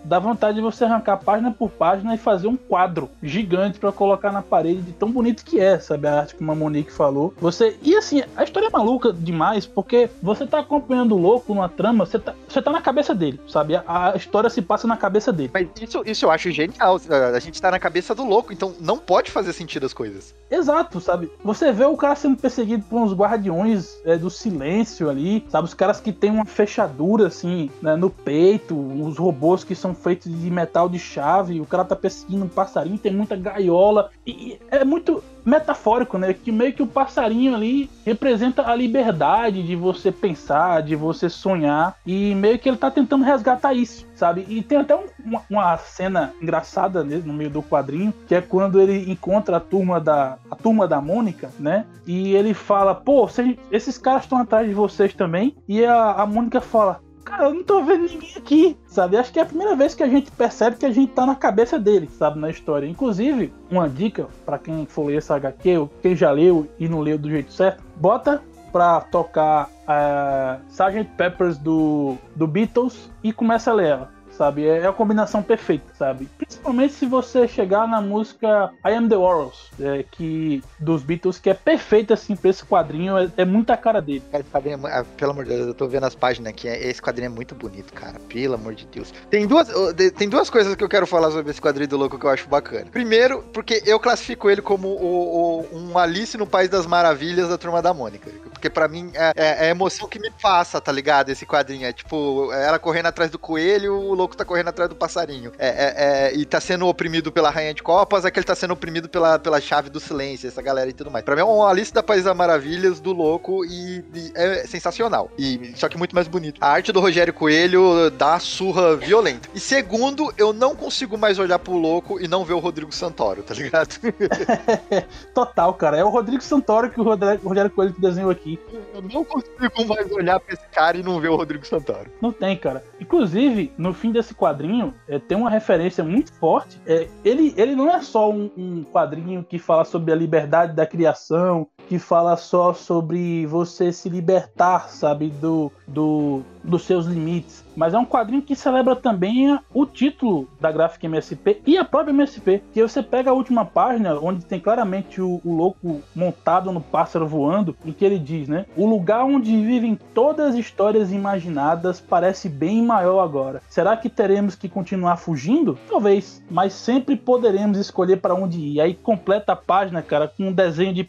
[0.05, 4.33] dá vontade de você arrancar página por página e fazer um quadro gigante pra colocar
[4.33, 6.09] na parede de tão bonito que é, sabe?
[6.09, 7.33] A arte como a Monique falou.
[7.41, 7.79] Você.
[7.81, 12.05] E assim, a história é maluca demais, porque você tá acompanhando o louco numa trama,
[12.05, 13.77] você tá, você tá na cabeça dele, sabe?
[13.77, 15.51] A, a história se passa na cabeça dele.
[15.55, 17.01] Mas isso, isso eu acho genial.
[17.33, 20.35] A gente tá na cabeça do louco, então não pode fazer sentido as coisas.
[20.51, 21.31] Exato, sabe?
[21.45, 25.69] Você vê o cara sendo perseguido por uns guardiões é, do silêncio ali, sabe?
[25.69, 28.40] Os caras que tem uma fechadura assim né, no peito,
[28.75, 32.99] os robôs que são feitos de metal de chave, o cara tá perseguindo um passarinho,
[32.99, 34.11] tem muita gaiola.
[34.27, 36.33] E é muito metafórico, né?
[36.35, 41.97] Que meio que o passarinho ali representa a liberdade de você pensar, de você sonhar,
[42.07, 44.45] e meio que ele tá tentando resgatar isso, sabe?
[44.49, 48.41] E tem até um- uma, uma cena engraçada né, no meio do quadrinho, que é
[48.41, 51.85] quando ele encontra a turma da a turma da Mônica, né?
[52.07, 53.29] E ele fala: "Pô,
[53.73, 55.57] esses caras estão atrás de vocês também".
[55.69, 59.17] E a, a Mônica fala: Cara, eu não tô vendo ninguém aqui, sabe?
[59.17, 61.35] Acho que é a primeira vez que a gente percebe que a gente tá na
[61.35, 62.39] cabeça dele, sabe?
[62.39, 62.87] Na história.
[62.87, 67.01] Inclusive, uma dica pra quem for ler essa HQ, ou quem já leu e não
[67.01, 68.43] leu do jeito certo, bota
[68.73, 71.11] pra tocar a Sgt.
[71.17, 74.20] Peppers do, do Beatles e começa a ler ela.
[74.41, 74.67] Sabe?
[74.67, 76.27] É a combinação perfeita, sabe?
[76.39, 81.51] Principalmente se você chegar na música I Am The Warhols, é, que, dos Beatles, que
[81.51, 84.23] é perfeita assim pra esse quadrinho, é, é muita cara dele.
[84.33, 86.67] Esse quadrinho é ah, pelo amor de Deus, eu tô vendo as páginas aqui.
[86.69, 88.19] é- Esse quadrinho é muito bonito, cara.
[88.31, 89.13] Pelo amor de Deus.
[89.29, 89.69] Tem duas,
[90.17, 92.49] tem duas coisas que eu quero falar sobre esse quadrinho do louco que eu acho
[92.49, 92.87] bacana.
[92.91, 97.59] Primeiro, porque eu classifico ele como o, o- um Alice no País das Maravilhas da
[97.59, 98.31] Turma da Mônica.
[98.61, 101.31] Porque pra mim é, é- é a emoção que me passa, tá ligado?
[101.31, 101.87] Esse quadrinho.
[101.87, 105.51] É tipo, ela correndo atrás do coelho, o louco tá correndo atrás do passarinho.
[105.59, 105.95] É, é-
[106.29, 109.09] é- e tá sendo oprimido pela Rainha de Copas, é que ele tá sendo oprimido
[109.09, 111.25] pela, pela chave do silêncio, essa galera e tudo mais.
[111.25, 115.31] Pra mim é uma Alice da País das Maravilhas do louco e, e é sensacional.
[115.39, 116.59] E só que muito mais bonito.
[116.63, 119.49] A arte do Rogério Coelho dá surra violenta.
[119.55, 123.43] E segundo, eu não consigo mais olhar pro louco e não ver o Rodrigo Santoro,
[123.43, 123.89] tá ligado?
[125.35, 125.97] Total, cara.
[125.97, 128.50] É o Rodrigo Santoro que o Rogério Coelho desenhou aqui.
[128.95, 132.11] Eu não consigo mais olhar pra esse cara e não ver o Rodrigo Santoro.
[132.21, 132.85] Não tem, cara.
[133.01, 136.81] Inclusive, no fim desse quadrinho, é, tem uma referência muito forte.
[136.87, 140.87] É, ele, ele não é só um, um quadrinho que fala sobre a liberdade da
[140.87, 147.65] criação, que fala só sobre você se libertar, sabe, do, do dos seus limites.
[147.77, 152.13] Mas é um quadrinho que celebra também o título da gráfica MSP e a própria
[152.13, 152.63] MSP.
[152.73, 157.27] Que você pega a última página, onde tem claramente o, o louco montado no pássaro
[157.27, 158.67] voando, em que ele diz, né?
[158.77, 163.63] O lugar onde vivem todas as histórias imaginadas parece bem maior agora.
[163.69, 165.79] Será que teremos que continuar fugindo?
[165.89, 168.81] Talvez, mas sempre poderemos escolher para onde ir.
[168.81, 171.05] Aí completa a página, cara, com um desenho de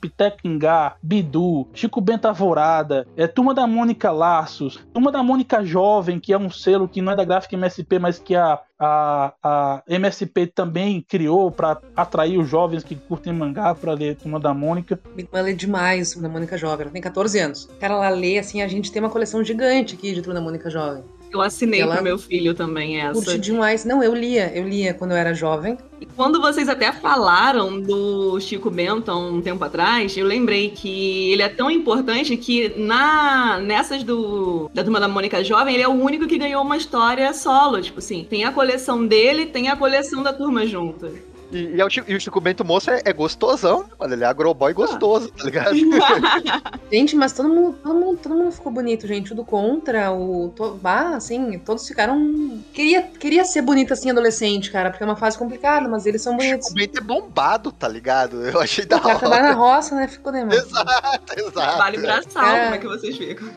[1.01, 6.37] Bidu, Chico Bento Alvorada, é, Turma da Mônica Laços, Turma da Mônica Jovem, que é
[6.37, 11.05] um selo que não é da gráfica MSP, mas que a, a, a MSP também
[11.07, 14.99] criou para atrair os jovens que curtem mangá para ler Turma da Mônica.
[15.15, 17.69] Minha irmã lê demais Turma da Mônica Jovem, ela tem 14 anos.
[17.79, 20.69] Cara, ela lê, assim, a gente tem uma coleção gigante aqui de Turma da Mônica
[20.69, 21.03] Jovem.
[21.33, 23.13] Eu assinei Ela pro meu filho também essa.
[23.13, 23.85] Curte demais.
[23.85, 25.77] Não, eu lia, eu lia quando eu era jovem.
[25.99, 31.31] E quando vocês até falaram do Chico Bento há um tempo atrás, eu lembrei que
[31.31, 35.87] ele é tão importante que na nessas do da turma da Mônica Jovem, ele é
[35.87, 37.81] o único que ganhou uma história solo.
[37.81, 41.30] Tipo assim, tem a coleção dele, tem a coleção da turma junto.
[41.51, 44.13] E, e é o e o Chico Bento Moço é, é gostosão, mano.
[44.13, 45.71] Ele é agroboy gostoso, tá ligado?
[46.91, 49.31] Gente, mas todo mundo, todo mundo, todo mundo ficou bonito, gente.
[49.31, 50.49] O do contra, o.
[50.55, 52.59] To, bah, assim, todos ficaram.
[52.73, 56.33] Queria, queria ser bonito assim, adolescente, cara, porque é uma fase complicada, mas eles são
[56.33, 56.67] O bonitos.
[56.67, 58.45] Chico Bento é bombado, tá ligado?
[58.45, 59.75] Eu achei da O cara trabalha na hora.
[59.75, 60.07] roça, né?
[60.07, 60.53] Ficou, né, mano?
[60.53, 61.77] Exato, exato.
[61.77, 62.63] Vale braçal, É.
[62.63, 63.49] como é que vocês ficam?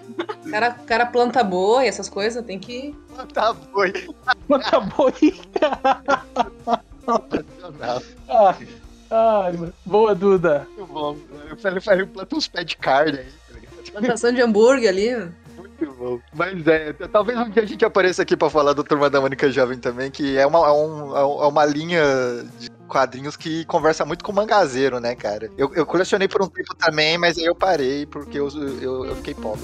[0.46, 2.94] O cara, cara planta boi, essas coisas, tem que.
[3.32, 3.84] Tá bom.
[4.54, 5.40] Acabou aí.
[7.30, 8.02] Sensacional.
[8.28, 8.56] Ah,
[9.10, 9.72] ai, mano.
[9.84, 10.66] boa, Duda.
[10.76, 11.16] Muito bom.
[11.50, 13.92] Eu falei, falei, planta uns pés de carne aí, tá?
[13.92, 15.14] Plantação de hambúrguer ali.
[15.56, 16.18] Muito bom.
[16.34, 19.50] Mas é, talvez um dia a gente apareça aqui pra falar do Turma da Mônica
[19.50, 22.02] Jovem também, que é uma, é um- é uma linha
[22.58, 25.48] de quadrinhos que conversa muito com o mangazeiro, né, cara?
[25.56, 28.48] Eu, eu colecionei por um tempo também, mas aí eu parei porque eu,
[28.80, 29.62] eu, eu fiquei pobre.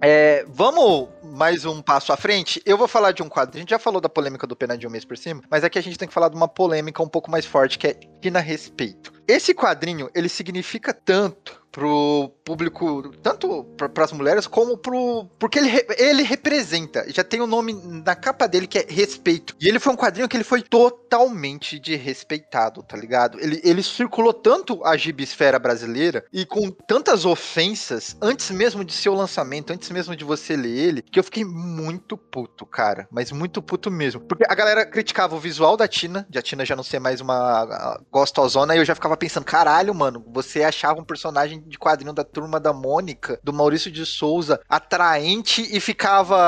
[0.00, 2.62] É, vamos mais um passo à frente.
[2.64, 3.56] Eu vou falar de um quadro.
[3.56, 5.78] A gente já falou da polêmica do Pena de um mês por cima, mas aqui
[5.78, 8.40] a gente tem que falar de uma polêmica um pouco mais forte, que é Tina
[8.40, 9.12] Respeito.
[9.26, 15.70] Esse quadrinho, ele significa tanto pro público, tanto para as mulheres como pro porque ele,
[15.96, 17.72] ele representa, já tem o nome
[18.04, 19.54] na capa dele que é Respeito.
[19.60, 23.38] E ele foi um quadrinho que ele foi totalmente desrespeitado, tá ligado?
[23.40, 29.14] Ele, ele circulou tanto a gibisfera brasileira e com tantas ofensas antes mesmo de seu
[29.14, 33.60] lançamento, antes mesmo de você ler ele, que eu fiquei muito puto, cara, mas muito
[33.60, 34.20] puto mesmo.
[34.22, 37.20] Porque a galera criticava o visual da Tina, de a Tina já não ser mais
[37.20, 42.12] uma gostosona, e eu já ficava pensando, caralho, mano, você achava um personagem de quadrinho
[42.12, 46.38] da turma da Mônica, do Maurício de Souza, atraente e ficava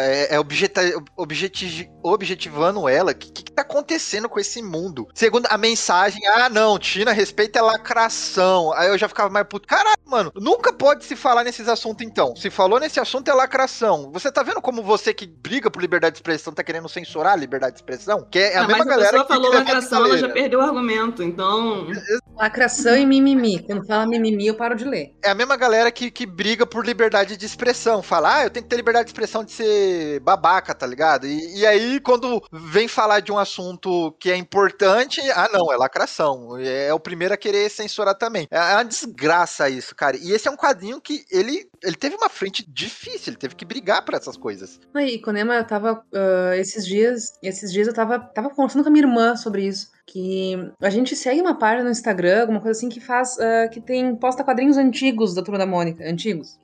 [0.00, 0.80] é, é, objeta,
[1.16, 3.12] objeti- objetivando ela.
[3.12, 5.08] O que, que, que tá acontecendo com esse mundo?
[5.14, 8.72] Segundo a mensagem, ah, não, Tina, respeita é lacração.
[8.74, 9.68] Aí eu já ficava mais puto.
[9.68, 12.34] Caralho, mano, nunca pode se falar nesses assuntos então.
[12.36, 14.10] Se falou nesse assunto é lacração.
[14.12, 17.36] Você tá vendo como você que briga por liberdade de expressão tá querendo censurar a
[17.36, 18.26] liberdade de expressão?
[18.30, 21.22] Que é a Ah, mesma a galera que falou lacração, ela já perdeu o argumento.
[21.22, 21.86] Então,
[22.36, 23.62] Lacração e mimimi.
[23.64, 25.14] Quando fala mimimi, eu paro de ler.
[25.22, 28.02] É a mesma galera que, que briga por liberdade de expressão.
[28.02, 31.26] Fala, ah, eu tenho que ter liberdade de expressão de ser babaca, tá ligado?
[31.26, 35.76] E, e aí, quando vem falar de um assunto que é importante, ah, não, é
[35.76, 36.58] lacração.
[36.58, 38.48] É o primeiro a querer censurar também.
[38.50, 40.16] É uma desgraça isso, cara.
[40.16, 43.64] E esse é um quadrinho que ele, ele teve uma frente difícil, ele teve que
[43.64, 44.80] brigar por essas coisas.
[44.94, 46.02] Aí, Konema, eu tava.
[46.14, 47.32] ah, esses dias.
[47.42, 49.90] Esses dias eu tava, tava conversando com a minha irmã sobre isso.
[50.04, 53.38] Que a gente segue uma página no Instagram, alguma coisa assim, que faz.
[53.38, 54.14] ah, que tem.
[54.16, 56.04] posta quadrinhos antigos da turma da Mônica.
[56.08, 56.58] Antigos.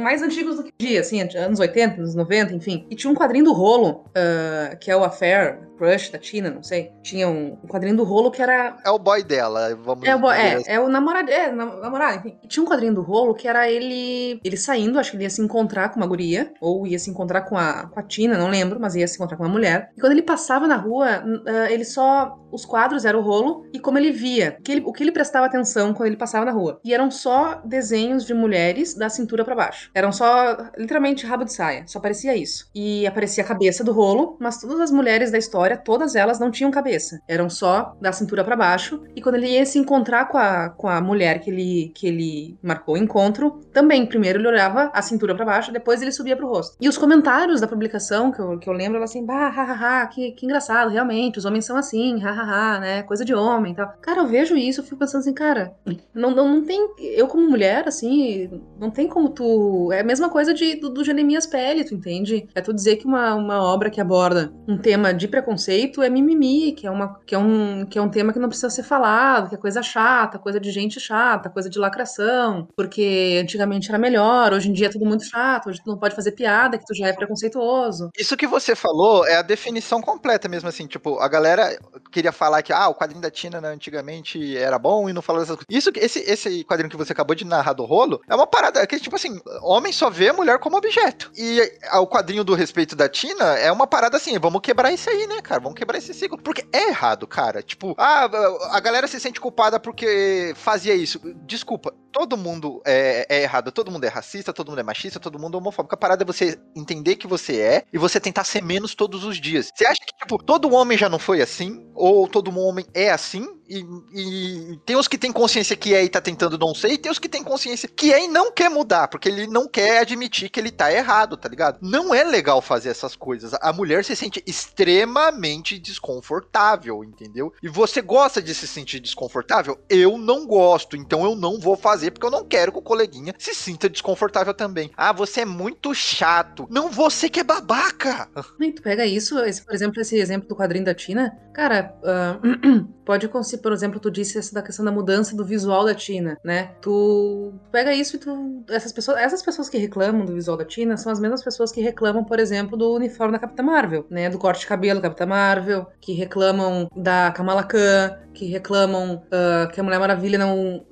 [0.00, 2.86] Mais antigos do que dia, assim, anos 80, anos 90, enfim.
[2.90, 6.62] E tinha um quadrinho do rolo, ah, que é o Affair, Crush da Tina, não
[6.62, 6.92] sei.
[7.02, 10.30] Tinha um, quadrinho do rolo que era É o boy dela, vamos é, o bo-
[10.32, 12.38] dizer é, é o namorado, é, nam- namorado, enfim.
[12.42, 15.30] E tinha um quadrinho do rolo que era ele ele saindo, acho que ele ia
[15.30, 18.48] se encontrar com uma guria, ou ia se encontrar com a, com a Tina, não
[18.48, 19.90] lembro, mas ia se encontrar com uma mulher.
[19.96, 22.38] E quando ele passava na rua, ah, ele só.
[22.52, 25.46] Os quadros eram o rolo e como ele via, que ele- o que ele prestava
[25.46, 26.78] atenção quando ele passava na rua.
[26.84, 29.90] E eram só desenhos de mulheres da cintura pra baixo.
[29.94, 31.84] Eram só, literalmente, rabo de saia.
[31.86, 32.68] Só parecia isso.
[32.74, 36.50] E aparecia a cabeça do rolo, mas todas as mulheres da história, todas elas não
[36.50, 37.20] tinham cabeça.
[37.28, 39.02] Eram só da cintura pra baixo.
[39.14, 42.58] E quando ele ia se encontrar com a, com a mulher que ele, que ele
[42.62, 46.48] marcou o encontro, também, primeiro ele olhava a cintura pra baixo, depois ele subia pro
[46.48, 46.76] rosto.
[46.80, 50.32] E os comentários da publicação, que eu, que eu lembro, ela assim, bah, hahaha, que,
[50.32, 53.92] que engraçado, realmente, os homens são assim, hahaha, né, coisa de homem e tal.
[54.00, 55.74] Cara, eu vejo isso, eu fico pensando assim, cara,
[56.14, 60.28] não, não, não tem, eu como mulher, assim, não tem como tu, é a mesma
[60.28, 62.48] coisa de, do, do Jeremias Pele, tu entende?
[62.54, 66.72] É tu dizer que uma, uma obra que aborda um tema de preconceito é mimimi,
[66.72, 69.48] que é, uma, que, é um, que é um tema que não precisa ser falado,
[69.48, 74.52] que é coisa chata, coisa de gente chata, coisa de lacração, porque antigamente era melhor,
[74.52, 76.94] hoje em dia é tudo muito chato, hoje tu não pode fazer piada, que tu
[76.94, 78.10] já é preconceituoso.
[78.18, 81.76] Isso que você falou é a definição completa mesmo, assim, tipo, a galera
[82.10, 85.44] queria falar que, ah, o quadrinho da Tina né, antigamente era bom e não falava
[85.44, 85.66] dessas coisas.
[85.70, 88.98] Isso, esse, esse quadrinho que você acabou de narrar do rolo é uma parada que,
[88.98, 91.30] tipo assim, homem só vê a mulher como objeto.
[91.36, 91.60] E
[91.94, 95.41] o quadrinho do respeito da Tina é uma parada assim, vamos quebrar isso aí, né,
[95.42, 95.60] cara?
[95.60, 96.38] Vamos quebrar esse ciclo.
[96.38, 97.62] Porque é errado, cara.
[97.62, 98.28] Tipo, ah,
[98.70, 101.20] a galera se sente culpada porque fazia isso.
[101.44, 105.38] Desculpa, todo mundo é, é errado, todo mundo é racista, todo mundo é machista, todo
[105.38, 105.94] mundo é homofóbico.
[105.94, 109.40] A parada é você entender que você é e você tentar ser menos todos os
[109.40, 109.70] dias.
[109.74, 111.86] Você acha que, tipo, todo homem já não foi assim?
[111.94, 113.48] Ou todo homem é assim?
[113.72, 116.98] E, e, tem os que tem consciência que é e tá tentando não ser, e
[116.98, 120.00] tem os que tem consciência que é e não quer mudar, porque ele não quer
[120.00, 121.78] admitir que ele tá errado, tá ligado?
[121.80, 123.54] Não é legal fazer essas coisas.
[123.62, 127.50] A mulher se sente extremamente desconfortável, entendeu?
[127.62, 129.78] E você gosta de se sentir desconfortável?
[129.88, 133.34] Eu não gosto, então eu não vou fazer, porque eu não quero que o coleguinha
[133.38, 134.90] se sinta desconfortável também.
[134.94, 136.66] Ah, você é muito chato.
[136.70, 138.28] Não você que é babaca.
[138.60, 142.92] E tu pega isso, esse, por exemplo, esse exemplo do quadrinho da Tina, cara, uh,
[143.04, 146.38] pode conseguir por exemplo, tu disse essa da questão da mudança do visual da Tina,
[146.44, 146.74] né?
[146.80, 148.64] Tu pega isso e tu.
[148.68, 151.80] Essas pessoas, essas pessoas que reclamam do visual da Tina são as mesmas pessoas que
[151.80, 154.28] reclamam, por exemplo, do uniforme da Capitã Marvel, né?
[154.28, 159.70] Do corte de cabelo da Capitã Marvel, que reclamam da Kamala Khan, que reclamam uh,
[159.72, 160.84] que a Mulher Maravilha não.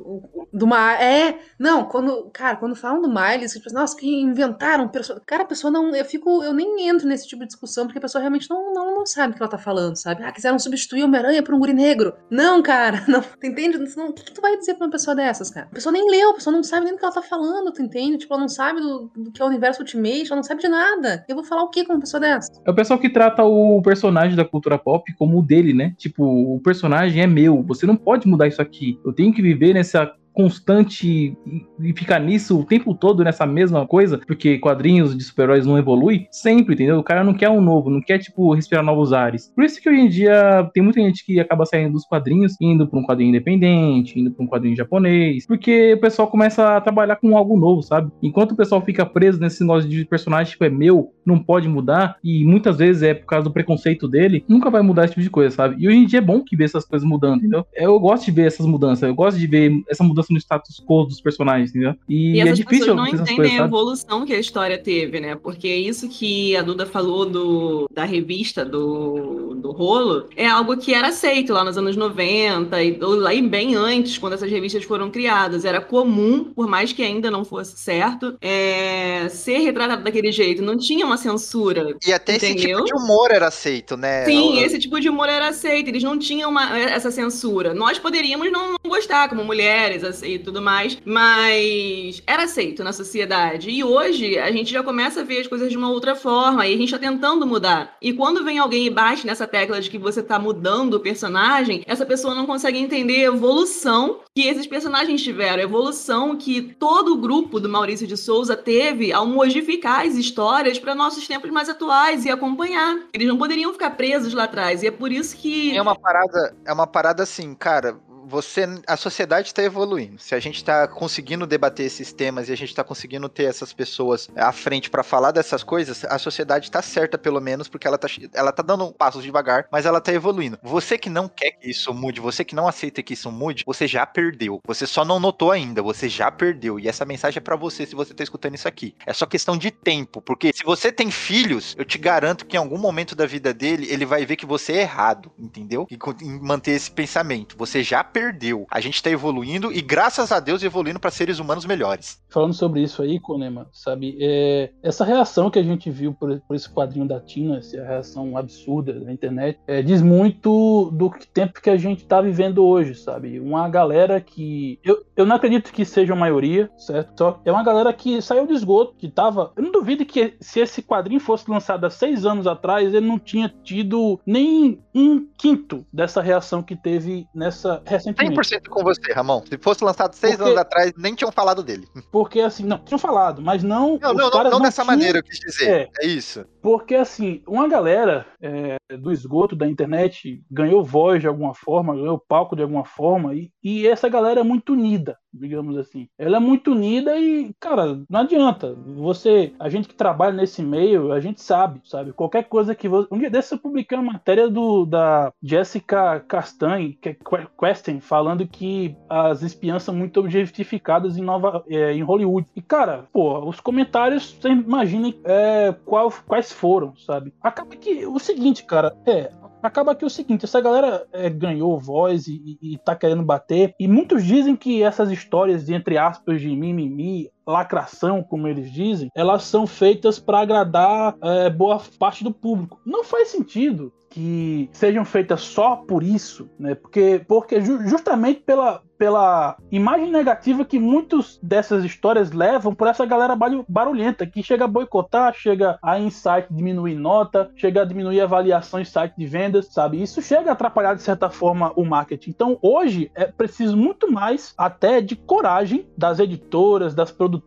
[0.53, 2.30] Do Ma É, não, quando.
[2.32, 4.91] Cara, quando falam do Miles, tipo, nossa, que inventaram.
[5.26, 5.95] Cara, a pessoa não.
[5.95, 6.43] Eu fico.
[6.43, 9.32] Eu nem entro nesse tipo de discussão, porque a pessoa realmente não, não, não sabe
[9.32, 10.22] o que ela tá falando, sabe?
[10.24, 12.14] Ah, quiseram substituir Homem-Aranha por um guri negro.
[12.30, 13.22] Não, cara, não.
[13.22, 13.76] Tu entende?
[13.76, 15.66] O que, que, tu vai dizer pra uma pessoa dessas, cara?
[15.70, 17.82] A pessoa nem leu, a pessoa não sabe nem do que ela tá falando, tu
[17.82, 18.18] entende?
[18.18, 20.68] Tipo, ela não sabe do, do que é o universo Ultimate, ela não sabe de
[20.68, 21.24] nada.
[21.28, 22.51] Eu vou falar o que com uma pessoa dessa?
[22.64, 25.95] É o pessoal que trata o personagem da cultura pop como o dele, né?
[25.97, 28.99] Tipo, o personagem é meu, você não pode mudar isso aqui.
[29.05, 31.37] Eu tenho que viver nessa constante
[31.83, 36.26] e ficar nisso o tempo todo nessa mesma coisa, porque quadrinhos de super-heróis não evolui
[36.31, 36.99] sempre, entendeu?
[36.99, 39.53] O cara não quer um novo, não quer, tipo, respirar novos ares.
[39.55, 42.87] Por isso que hoje em dia tem muita gente que acaba saindo dos quadrinhos, indo
[42.87, 47.16] pra um quadrinho independente, indo pra um quadrinho japonês, porque o pessoal começa a trabalhar
[47.16, 48.11] com algo novo, sabe?
[48.22, 52.16] Enquanto o pessoal fica preso nesse negócio de personagem, tipo, é meu, não pode mudar,
[52.22, 55.31] e muitas vezes é por causa do preconceito dele, nunca vai mudar esse tipo de
[55.31, 55.76] coisa, sabe?
[55.78, 57.66] E hoje em dia é bom que ver essas coisas mudando, entendeu?
[57.74, 61.04] Eu gosto de ver essas mudanças, eu gosto de ver essa mudança no status quo
[61.04, 61.94] dos personagens, entendeu?
[62.08, 65.34] E, e é difícil não entendem coisas, a evolução que a história teve, né?
[65.34, 70.92] Porque isso que a Duda falou do, da revista do, do rolo é algo que
[70.92, 75.10] era aceito lá nos anos 90 e lá e bem antes, quando essas revistas foram
[75.10, 75.64] criadas.
[75.64, 80.62] Era comum, por mais que ainda não fosse certo, é, ser retratado daquele jeito.
[80.62, 81.96] Não tinha uma censura.
[82.06, 82.56] E até entendeu?
[82.56, 84.24] esse tipo de humor era aceito, né?
[84.24, 85.88] Sim, esse tipo de humor era aceito.
[85.88, 87.74] Eles não tinham uma, essa censura.
[87.74, 93.70] Nós poderíamos não gostar, como mulheres, e tudo mais, mas era aceito na sociedade.
[93.70, 96.74] E hoje a gente já começa a ver as coisas de uma outra forma e
[96.74, 97.96] a gente tá tentando mudar.
[98.00, 101.82] E quando vem alguém e bate nessa tecla de que você tá mudando o personagem,
[101.86, 107.14] essa pessoa não consegue entender a evolução que esses personagens tiveram, a evolução que todo
[107.14, 111.68] o grupo do Maurício de Souza teve ao modificar as histórias para nossos tempos mais
[111.68, 112.98] atuais e acompanhar.
[113.12, 114.82] Eles não poderiam ficar presos lá atrás.
[114.82, 115.76] E é por isso que.
[115.76, 117.98] É uma parada, é uma parada assim, cara
[118.31, 120.18] você, a sociedade está evoluindo.
[120.18, 123.72] Se a gente está conseguindo debater esses temas e a gente está conseguindo ter essas
[123.72, 127.97] pessoas à frente para falar dessas coisas, a sociedade está certa pelo menos porque ela
[127.97, 130.59] está ela tá dando passos devagar, mas ela está evoluindo.
[130.62, 133.87] Você que não quer que isso mude, você que não aceita que isso mude, você
[133.87, 134.61] já perdeu.
[134.64, 136.78] Você só não notou ainda, você já perdeu.
[136.78, 138.95] E essa mensagem é para você se você está escutando isso aqui.
[139.05, 142.61] É só questão de tempo, porque se você tem filhos, eu te garanto que em
[142.61, 145.87] algum momento da vida dele ele vai ver que você é errado, entendeu?
[145.91, 145.99] E
[146.41, 147.57] manter esse pensamento.
[147.59, 148.66] Você já perdeu perdeu.
[148.70, 152.20] A gente tá evoluindo e, graças a Deus, evoluindo para seres humanos melhores.
[152.28, 154.18] Falando sobre isso aí, Konema, sabe?
[154.20, 158.36] É, essa reação que a gente viu por, por, esse quadrinho da Tina, essa reação
[158.36, 163.40] absurda da internet, é, diz muito do tempo que a gente tá vivendo hoje, sabe?
[163.40, 164.78] Uma galera que.
[164.84, 167.16] Eu, eu não acredito que seja a maioria, certo?
[167.16, 169.50] Só é uma galera que saiu do esgoto, que tava.
[169.56, 173.18] Eu não duvido que se esse quadrinho fosse lançado há seis anos atrás, ele não
[173.18, 178.09] tinha tido nem um quinto dessa reação que teve nessa recentemente.
[178.14, 179.42] 100% com você, Ramon.
[179.46, 180.50] Se fosse lançado seis Porque...
[180.50, 181.88] anos atrás, nem tinham falado dele.
[182.11, 183.98] Porque assim, não, tinham falado, mas não.
[183.98, 184.86] Não, não, não, não, dessa tinham...
[184.86, 185.68] maneira eu quis dizer.
[185.68, 186.44] É, é isso.
[186.62, 192.18] Porque assim, uma galera é, do esgoto da internet ganhou voz de alguma forma, ganhou
[192.18, 196.09] palco de alguma forma, e, e essa galera é muito unida digamos assim.
[196.18, 198.74] Ela é muito unida e, cara, não adianta.
[198.97, 202.12] Você, a gente que trabalha nesse meio, a gente sabe, sabe?
[202.12, 203.09] Qualquer coisa que você.
[203.10, 207.16] Um dia desse eu publiquei uma matéria do, da Jessica Castagne, que é
[207.59, 212.48] Questen, falando que as espiãs são muito objetificadas em, Nova, é, em Hollywood.
[212.55, 217.32] E, cara, pô, os comentários, você imagina é, qual, quais foram, sabe?
[217.43, 219.31] Acaba que o seguinte, cara, é,
[219.62, 223.74] acaba que o seguinte, essa galera é, ganhou voz e, e, e tá querendo bater,
[223.78, 229.10] e muitos dizem que essas histórias de, entre aspas, de mimimi, lacração, como eles dizem,
[229.14, 232.81] elas são feitas para agradar é, boa parte do público.
[232.85, 236.74] Não faz sentido que sejam feitas só por isso, né?
[236.74, 243.35] Porque, porque justamente pela, pela imagem negativa que muitos dessas histórias levam por essa galera
[243.68, 248.81] barulhenta que chega a boicotar, chega a em site diminuir nota, chega a diminuir avaliação
[248.81, 250.02] em site de vendas, sabe?
[250.02, 252.31] Isso chega a atrapalhar de certa forma o marketing.
[252.31, 257.39] Então, hoje é preciso muito mais até de coragem das editoras, das produtoras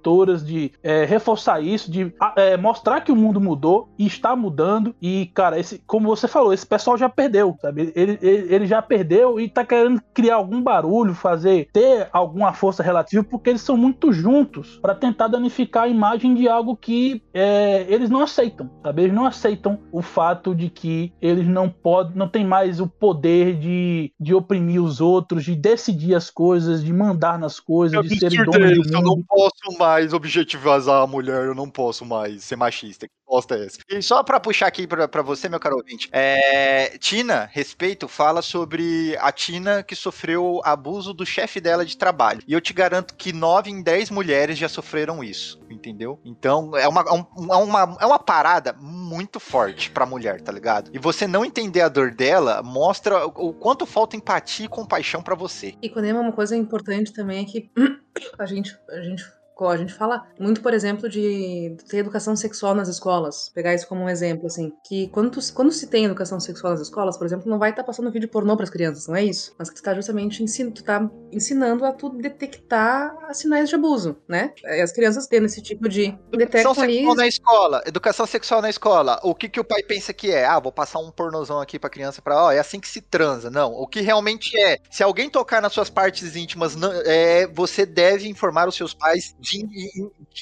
[0.43, 4.95] de é, reforçar isso, de é, mostrar que o mundo mudou e está mudando.
[5.01, 7.91] E, cara, esse, como você falou, esse pessoal já perdeu, sabe?
[7.95, 12.53] Ele, ele, ele já perdeu e tá querendo criar algum barulho, fazer fazer ter alguma
[12.53, 17.21] força relativa porque eles são muito juntos para tentar danificar a imagem de algo que
[17.33, 19.03] é, eles não aceitam, sabe?
[19.03, 23.57] Eles não aceitam o fato de que eles não podem, não tem mais o poder
[23.57, 28.17] de, de oprimir os outros, de decidir as coisas, de mandar nas coisas, eu de
[28.17, 28.93] serem donos do mundo.
[28.93, 33.65] Eu não posso mais objetivizar a mulher, eu não posso mais ser machista resposta é
[33.65, 33.79] essa.
[33.89, 39.17] E só para puxar aqui para você, meu caro ouvinte, é, Tina, respeito, fala sobre
[39.19, 42.41] a Tina que sofreu abuso do chefe dela de trabalho.
[42.47, 46.19] E eu te garanto que 9 em 10 mulheres já sofreram isso, entendeu?
[46.23, 50.91] Então é uma, é, é uma, é uma parada muito forte pra mulher, tá ligado?
[50.93, 55.35] E você não entender a dor dela mostra o quanto falta empatia e compaixão para
[55.35, 55.75] você.
[55.81, 57.71] E quando é uma coisa importante também é que
[58.37, 59.23] a gente, a gente
[59.61, 63.49] a gente fala muito, por exemplo, de ter educação sexual nas escolas.
[63.53, 64.71] Pegar isso como um exemplo, assim.
[64.87, 67.83] Que quando, tu, quando se tem educação sexual nas escolas, por exemplo, não vai estar
[67.83, 69.53] tá passando vídeo pornô para as crianças, não é isso?
[69.57, 74.17] Mas que tu tá justamente ensinando, tu tá ensinando a tu detectar sinais de abuso,
[74.27, 74.53] né?
[74.81, 77.15] As crianças tendo esse tipo de educação sexual ali...
[77.15, 77.83] na escola.
[77.85, 79.19] Educação sexual na escola.
[79.23, 80.45] O que que o pai pensa que é?
[80.45, 83.49] Ah, vou passar um pornozão aqui pra criança para, ó, é assim que se transa.
[83.49, 84.77] Não, o que realmente é.
[84.89, 89.35] Se alguém tocar nas suas partes íntimas, não, é, você deve informar os seus pais
[89.43, 89.67] de,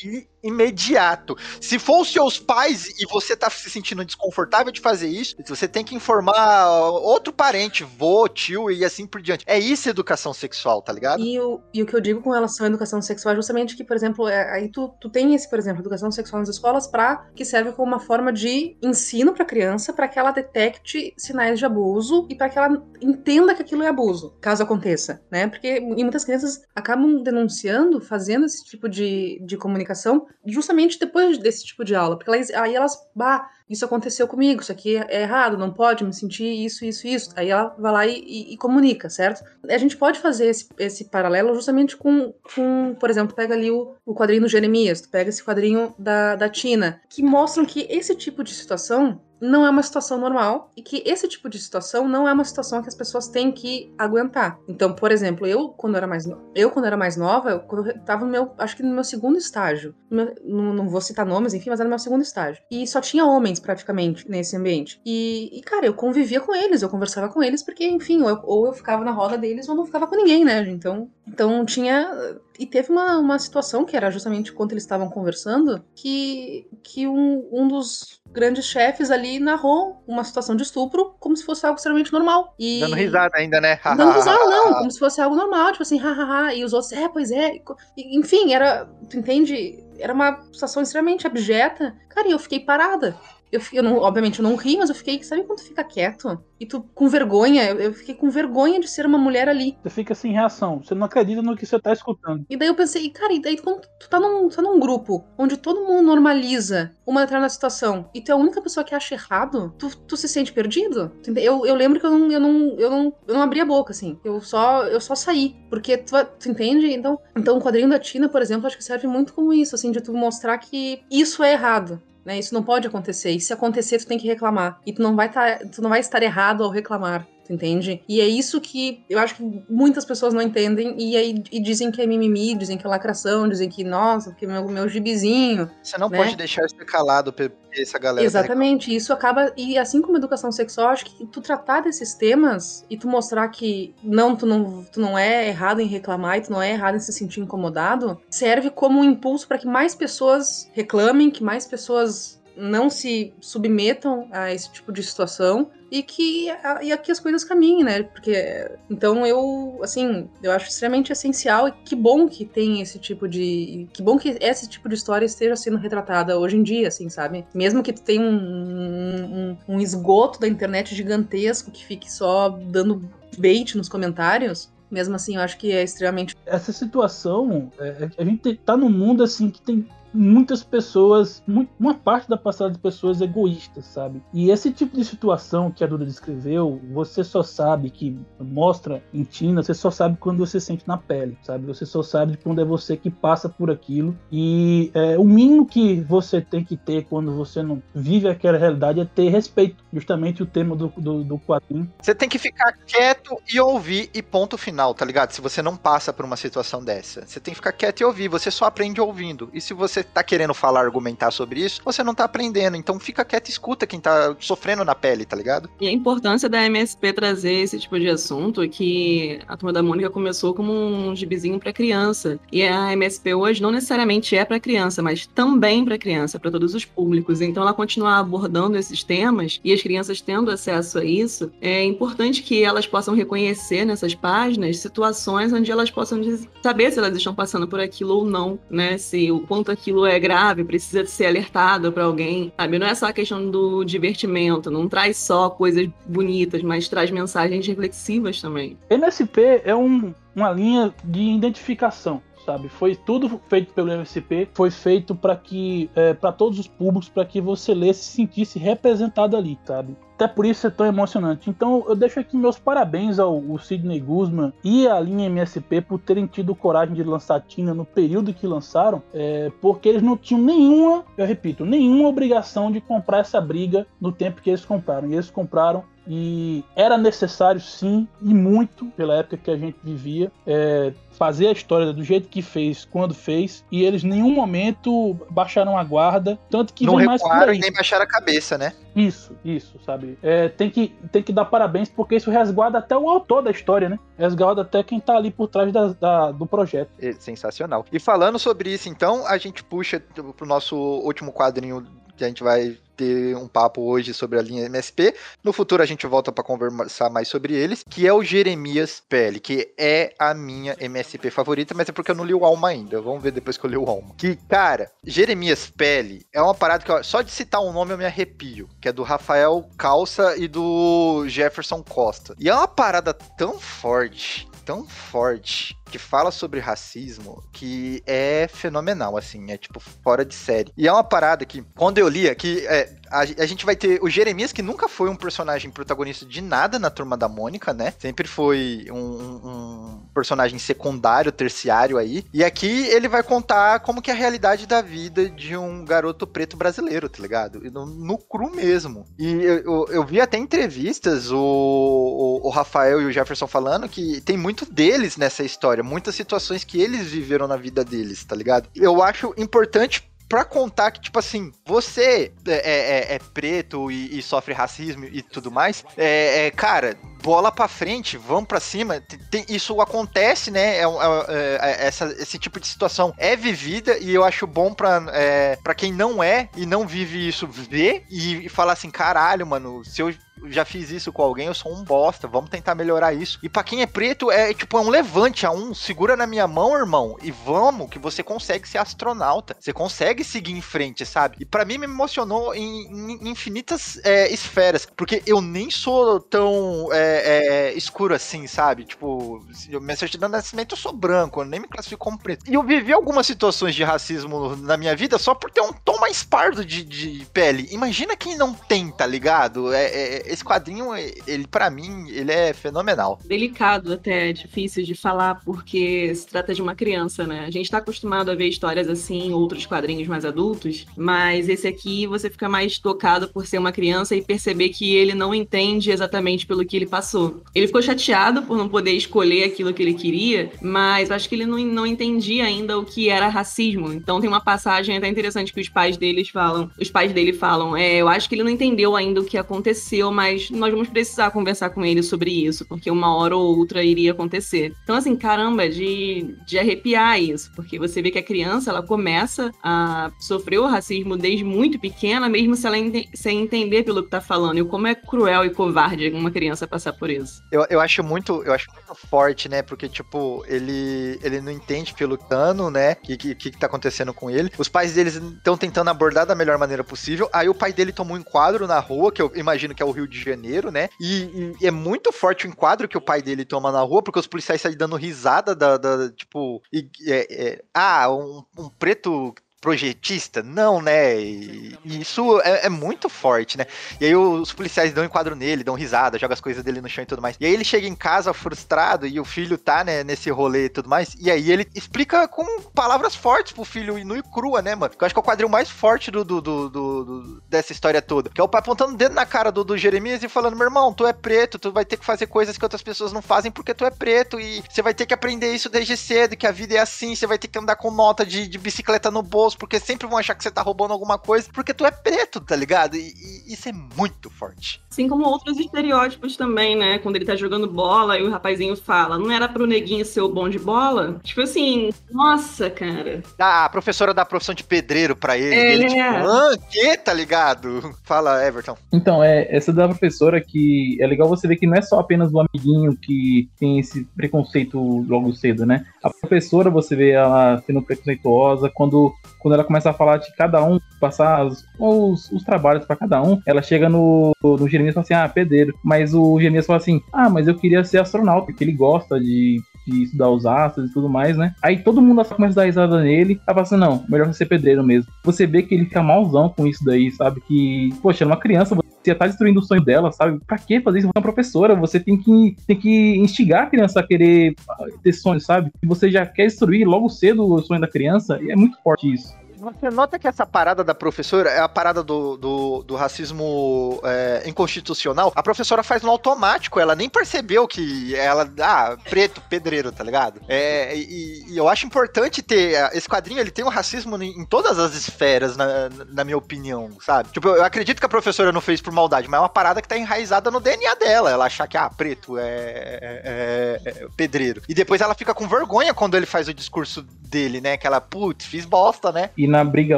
[0.03, 1.35] de imediato.
[1.59, 5.67] Se for os seus pais e você tá se sentindo desconfortável de fazer isso, você
[5.67, 9.43] tem que informar outro parente, vô, tio e assim por diante.
[9.47, 11.21] É isso educação sexual, tá ligado?
[11.21, 13.83] E o, e o que eu digo com relação à educação sexual é justamente que,
[13.83, 17.27] por exemplo, é, aí tu, tu tem esse, por exemplo, educação sexual nas escolas para
[17.35, 21.65] que serve como uma forma de ensino para criança, para que ela detecte sinais de
[21.65, 25.47] abuso e para que ela entenda que aquilo é abuso, caso aconteça, né?
[25.47, 31.83] Porque muitas crianças acabam denunciando, fazendo esse tipo de, de comunicação justamente depois desse tipo
[31.83, 35.71] de aula, porque elas, aí elas, bah, isso aconteceu comigo, isso aqui é errado, não
[35.71, 37.29] pode me sentir isso, isso, isso.
[37.35, 39.43] Aí ela vai lá e, e, e comunica, certo?
[39.69, 43.95] A gente pode fazer esse, esse paralelo justamente com, com, por exemplo, pega ali o,
[44.05, 48.13] o quadrinho do Jeremias, tu pega esse quadrinho da, da Tina, que mostram que esse
[48.15, 52.27] tipo de situação não é uma situação normal e que esse tipo de situação não
[52.27, 54.59] é uma situação que as pessoas têm que aguentar.
[54.67, 58.25] Então, por exemplo, eu quando era mais eu quando era mais nova, eu, eu tava
[58.25, 61.69] no meu, acho que no meu segundo estágio, meu, não, não, vou citar nomes, enfim,
[61.69, 62.61] mas era no meu segundo estágio.
[62.69, 65.01] E só tinha homens praticamente nesse ambiente.
[65.05, 68.39] E, e cara, eu convivia com eles, eu conversava com eles porque, enfim, ou eu,
[68.43, 70.61] ou eu ficava na roda deles ou não ficava com ninguém, né?
[70.69, 75.83] Então, então tinha e teve uma, uma situação que era justamente quando eles estavam conversando
[75.95, 81.45] que que um, um dos grandes chefes ali narrou uma situação de estupro como se
[81.45, 82.55] fosse algo extremamente normal.
[82.57, 82.79] E...
[82.79, 83.79] Dando risada ainda, né?
[83.83, 86.53] Dando risada, não, como se fosse algo normal, tipo assim, hahaha.
[86.53, 87.55] E os outros, é, pois é.
[87.97, 88.87] E, enfim, era.
[89.09, 89.83] Tu entende?
[89.99, 91.95] Era uma situação extremamente abjeta.
[92.09, 93.15] Cara, e eu fiquei parada.
[93.51, 96.41] Eu, eu não, obviamente, eu não ri, mas eu fiquei, sabe quando tu fica quieto?
[96.59, 99.77] E tu com vergonha, eu, eu, fiquei com vergonha de ser uma mulher ali.
[99.83, 102.45] Você fica sem reação, você não acredita no que você tá escutando.
[102.49, 105.57] E daí eu pensei, cara, e daí quando tu tá num, tá num grupo onde
[105.57, 109.73] todo mundo normaliza uma determinada situação e tu é a única pessoa que acha errado,
[109.77, 111.11] tu, tu se sente perdido?
[111.35, 113.91] Eu, eu lembro que eu não, eu, não, eu, não, eu não abri a boca,
[113.91, 114.19] assim.
[114.23, 115.55] Eu só, eu só saí.
[115.69, 116.87] Porque tu, tu entende?
[116.93, 119.91] Então, então o quadrinho da Tina, por exemplo, acho que serve muito como isso, assim,
[119.91, 122.01] de tu mostrar que isso é errado.
[122.25, 122.39] Né?
[122.39, 123.31] Isso não pode acontecer.
[123.31, 124.79] E se acontecer, tu tem que reclamar.
[124.85, 127.27] E tu não vai, tá, tu não vai estar errado ao reclamar.
[127.51, 128.01] Entende?
[128.07, 131.91] E é isso que eu acho que muitas pessoas não entendem e aí e dizem
[131.91, 135.69] que é mimimi, dizem que é lacração, dizem que, nossa, porque meu, meu gibizinho.
[135.83, 136.17] Você não né?
[136.17, 137.33] pode deixar isso calado
[137.73, 138.21] essa galera.
[138.21, 139.51] tá Exatamente, isso acaba.
[139.57, 143.93] E assim como educação sexual, acho que tu tratar desses temas e tu mostrar que
[144.01, 146.99] não, tu não, tu não é errado em reclamar e tu não é errado em
[146.99, 152.40] se sentir incomodado, serve como um impulso para que mais pessoas reclamem, que mais pessoas
[152.55, 156.47] não se submetam a esse tipo de situação e que
[156.81, 158.03] e aqui as coisas caminhem, né?
[158.03, 163.27] Porque então eu assim eu acho extremamente essencial e que bom que tem esse tipo
[163.27, 167.09] de que bom que esse tipo de história esteja sendo retratada hoje em dia, assim,
[167.09, 167.45] sabe?
[167.53, 173.09] Mesmo que tu tenha um, um, um esgoto da internet gigantesco que fique só dando
[173.37, 176.35] bait nos comentários, mesmo assim, eu acho que é extremamente.
[176.45, 181.43] Essa situação, é, a gente tá num mundo assim que tem muitas pessoas,
[181.79, 184.21] uma parte da passada de pessoas egoístas, sabe?
[184.33, 189.23] E esse tipo de situação que a Duda descreveu, você só sabe que mostra em
[189.23, 191.65] Tina, você só sabe quando você sente na pele, sabe?
[191.65, 194.17] Você só sabe quando é você que passa por aquilo.
[194.31, 198.99] E é, o mínimo que você tem que ter quando você não vive aquela realidade
[198.99, 199.83] é ter respeito.
[199.93, 201.91] Justamente o tema do, do, do quadrinho.
[202.01, 205.31] Você tem que ficar quieto e ouvir e ponto final, tá ligado?
[205.31, 207.25] Se você não passa por uma situação dessa.
[207.25, 209.49] Você tem que ficar quieto e ouvir, você só aprende ouvindo.
[209.53, 212.77] E se você tá querendo falar, argumentar sobre isso, você não tá aprendendo.
[212.77, 215.69] Então fica quieto e escuta quem tá sofrendo na pele, tá ligado?
[215.79, 219.83] E a importância da MSP trazer esse tipo de assunto é que a Turma da
[219.83, 222.39] Mônica começou como um gibizinho para criança.
[222.51, 226.73] E a MSP hoje não necessariamente é para criança, mas também para criança, para todos
[226.73, 227.41] os públicos.
[227.41, 232.43] Então ela continuar abordando esses temas e as crianças tendo acesso a isso, é importante
[232.43, 236.21] que elas possam reconhecer nessas páginas situações onde elas possam
[236.61, 238.97] saber se elas estão passando por aquilo ou não, né?
[238.97, 242.79] Se o quanto aquilo é grave, precisa ser alertado para alguém, sabe?
[242.79, 247.65] Não é só a questão do divertimento, não traz só coisas bonitas, mas traz mensagens
[247.65, 248.77] reflexivas também.
[248.89, 252.69] MSP é um, uma linha de identificação sabe?
[252.69, 257.25] Foi tudo feito pelo MSP, foi feito para que é, para todos os públicos, para
[257.25, 259.95] que você lesse se sentisse representado ali, sabe?
[260.21, 261.49] Até por isso é tão emocionante.
[261.49, 265.97] Então eu deixo aqui meus parabéns ao, ao Sidney Guzman e à linha MSP por
[265.97, 270.43] terem tido coragem de lançar Tina no período que lançaram, é, porque eles não tinham
[270.43, 275.09] nenhuma, eu repito, nenhuma obrigação de comprar essa briga no tempo que eles compraram.
[275.09, 280.31] E eles compraram e era necessário sim e muito pela época que a gente vivia
[280.45, 285.15] é, fazer a história do jeito que fez quando fez e eles em nenhum momento
[285.29, 287.57] baixaram a guarda tanto que não vem mais por aí.
[287.57, 288.73] e nem baixaram a cabeça, né?
[288.95, 290.17] Isso, isso, sabe?
[290.23, 293.87] É, tem, que, tem que dar parabéns porque isso resguarda até o autor da história,
[293.87, 293.99] né?
[294.17, 296.89] Resguarda até quem tá ali por trás da, da- do projeto.
[296.99, 297.85] É sensacional.
[297.91, 300.01] E falando sobre isso, então, a gente puxa
[300.35, 301.85] pro nosso último quadrinho
[302.23, 305.15] a gente vai ter um papo hoje sobre a linha MSP.
[305.43, 309.39] No futuro a gente volta para conversar mais sobre eles, que é o Jeremias PL,
[309.39, 313.01] que é a minha MSP favorita, mas é porque eu não li o Alma ainda.
[313.01, 314.13] Vamos ver depois que eu li o Alma.
[314.17, 317.97] Que, cara, Jeremias PL é uma parada que ó, só de citar um nome eu
[317.97, 322.35] me arrepio, que é do Rafael Calça e do Jefferson Costa.
[322.39, 329.17] E é uma parada tão forte, tão forte que fala sobre racismo que é fenomenal,
[329.17, 330.71] assim, é tipo fora de série.
[330.77, 333.99] E é uma parada que, quando eu li aqui, é, a, a gente vai ter
[334.01, 337.93] o Jeremias, que nunca foi um personagem protagonista de nada na turma da Mônica, né?
[337.99, 342.25] Sempre foi um, um personagem secundário, terciário aí.
[342.33, 346.25] E aqui ele vai contar como que é a realidade da vida de um garoto
[346.25, 347.61] preto brasileiro, tá ligado?
[347.71, 349.05] No, no cru mesmo.
[349.19, 353.89] E eu, eu, eu vi até entrevistas o, o, o Rafael e o Jefferson falando
[353.89, 358.35] que tem muito deles nessa história, muitas situações que eles viveram na vida deles, tá
[358.35, 358.69] ligado?
[358.75, 364.21] Eu acho importante pra contar que, tipo assim, você é, é- é preto e, e
[364.23, 369.01] sofre racismo e tudo mais, é, é, cara, bola pra frente, vamos pra cima.
[369.29, 370.77] Tem- isso acontece, né?
[370.77, 374.73] É, um- é- é- essa- esse tipo de situação é vivida e eu acho bom
[374.73, 378.89] pra, é, pra quem não é e não vive isso ver e, e falar assim:
[378.89, 380.13] caralho, mano, se eu
[380.45, 383.39] já fiz isso com alguém, eu sou um bosta, vamos tentar melhorar isso.
[383.43, 386.47] E pra quem é preto, é tipo, é um levante, é um segura na minha
[386.47, 389.55] mão, irmão, e vamos, que você consegue ser astronauta.
[389.59, 391.37] Você consegue seguir em frente, sabe?
[391.39, 396.89] E pra mim me emocionou em, em infinitas é, esferas, porque eu nem sou tão
[396.91, 398.85] é, é, escuro assim, sabe?
[398.85, 399.43] Tipo,
[399.81, 402.49] minha certidão de nascimento eu sou branco, eu nem me classifico como preto.
[402.49, 405.97] E eu vivi algumas situações de racismo na minha vida só por ter um tom
[405.99, 407.67] mais pardo de, de pele.
[407.71, 409.73] Imagina quem não tem, tá ligado?
[409.73, 410.95] É, é- esse quadrinho,
[411.27, 413.19] ele para mim, ele é fenomenal.
[413.25, 417.45] Delicado até, é difícil de falar, porque se trata de uma criança, né?
[417.45, 421.67] A gente tá acostumado a ver histórias assim em outros quadrinhos mais adultos, mas esse
[421.67, 425.91] aqui você fica mais tocado por ser uma criança e perceber que ele não entende
[425.91, 427.43] exatamente pelo que ele passou.
[427.53, 431.45] Ele ficou chateado por não poder escolher aquilo que ele queria, mas acho que ele
[431.45, 433.91] não, não entendia ainda o que era racismo.
[433.91, 437.75] Então tem uma passagem até interessante que os pais deles falam, os pais dele falam,
[437.75, 440.20] é, eu acho que ele não entendeu ainda o que aconteceu, mas
[440.51, 444.73] nós vamos precisar conversar com ele sobre isso, porque uma hora ou outra iria acontecer.
[444.83, 449.51] Então assim, caramba, de, de arrepiar isso, porque você vê que a criança, ela começa
[449.63, 454.09] a sofrer o racismo desde muito pequena, mesmo se ela ente sem entender pelo que
[454.09, 457.43] tá falando, e como é cruel e covarde uma criança passar por isso.
[457.51, 461.93] Eu, eu acho muito, eu acho muito forte, né, porque tipo, ele ele não entende
[461.93, 464.51] pelo cano, né, que, que que tá acontecendo com ele.
[464.57, 467.29] Os pais deles estão tentando abordar da melhor maneira possível.
[467.33, 469.91] Aí o pai dele tomou um enquadro na rua, que eu imagino que é o
[469.91, 470.89] Rio de Janeiro, né?
[470.99, 474.19] E, e é muito forte o enquadro que o pai dele toma na rua, porque
[474.19, 479.33] os policiais saem dando risada da, da tipo, e, é, é, ah, um, um preto
[479.61, 480.41] projetista?
[480.41, 481.17] Não, né?
[481.21, 483.65] E, e isso é, é, muito forte, né?
[483.99, 487.03] E aí os policiais dão enquadro nele, dão risada, jogam as coisas dele no chão
[487.03, 487.37] e tudo mais.
[487.39, 490.69] E aí ele chega em casa frustrado e o filho tá, né, nesse rolê e
[490.69, 491.15] tudo mais.
[491.19, 494.95] E aí ele explica com palavras fortes pro filho e nu e crua, né, mano?
[494.95, 498.01] Que eu acho que é o quadril mais forte do, do, do, do, dessa história
[498.01, 498.29] toda.
[498.29, 500.65] Que é o pai apontando o dedo na cara do, do Jeremias e falando: meu
[500.65, 503.51] irmão, tu é preto, tu vai ter que fazer coisas que outras pessoas não fazem
[503.51, 506.51] porque tu é preto e você vai ter que aprender isso desde cedo, que a
[506.51, 509.50] vida é assim, você vai ter que andar com nota de, de bicicleta no bolso
[509.57, 512.55] porque sempre vão achar que você tá roubando alguma coisa, porque tu é preto, tá
[512.55, 512.95] ligado?
[512.95, 513.13] E,
[513.47, 514.81] e isso é muito forte.
[514.89, 516.99] Assim como outros estereótipos também, né?
[516.99, 520.29] Quando ele tá jogando bola e o rapazinho fala, não era pro neguinho ser o
[520.29, 521.19] bom de bola?
[521.23, 523.23] Tipo assim, nossa, cara.
[523.39, 525.55] a professora dá a profissão de pedreiro pra ele.
[525.55, 525.73] É.
[525.73, 527.95] ele tipo, ah, que, tá ligado?
[528.03, 528.77] Fala, Everton.
[528.91, 532.31] Então, é essa da professora que é legal você ver que não é só apenas
[532.33, 535.85] o amiguinho que tem esse preconceito logo cedo, né?
[536.03, 540.63] A professora, você vê ela sendo preconceituosa quando quando ela começa a falar de cada
[540.63, 544.95] um, passar os, os, os trabalhos para cada um, ela chega no, no Jeremias e
[544.95, 545.73] fala assim: ah, pedreiro.
[545.83, 549.59] Mas o Jeremias fala assim: ah, mas eu queria ser astronauta, porque ele gosta de
[549.87, 551.53] de estudar os astros e tudo mais, né?
[551.61, 554.83] Aí todo mundo começa a dar risada nele, tá passando, não, melhor você ser pedreiro
[554.83, 555.11] mesmo.
[555.23, 557.41] Você vê que ele fica malzão com isso daí, sabe?
[557.41, 560.39] Que, poxa, é uma criança, você tá destruindo o sonho dela, sabe?
[560.45, 561.07] Pra que fazer isso?
[561.07, 564.55] Você é uma professora, você tem que, tem que instigar a criança a querer
[565.03, 565.71] ter sonho, sabe?
[565.81, 569.11] E você já quer destruir logo cedo o sonho da criança, e é muito forte
[569.11, 569.40] isso.
[569.61, 574.41] Você nota que essa parada da professora é a parada do, do, do racismo é,
[574.47, 575.31] inconstitucional.
[575.35, 578.51] A professora faz no automático, ela nem percebeu que ela.
[578.59, 580.41] Ah, preto, pedreiro, tá ligado?
[580.47, 582.89] É, e, e eu acho importante ter.
[582.91, 587.29] Esse quadrinho ele tem um racismo em, todas as esferas, na, na minha opinião, sabe?
[587.29, 589.87] Tipo, eu acredito que a professora não fez por maldade, mas é uma parada que
[589.87, 591.29] tá enraizada no DNA dela.
[591.29, 594.63] Ela achar que, ah, preto é, é, é, é pedreiro.
[594.67, 597.77] E depois ela fica com vergonha quando ele faz o discurso dele, né?
[597.77, 599.29] Que ela, putz, fiz bosta, né?
[599.37, 599.97] E na briga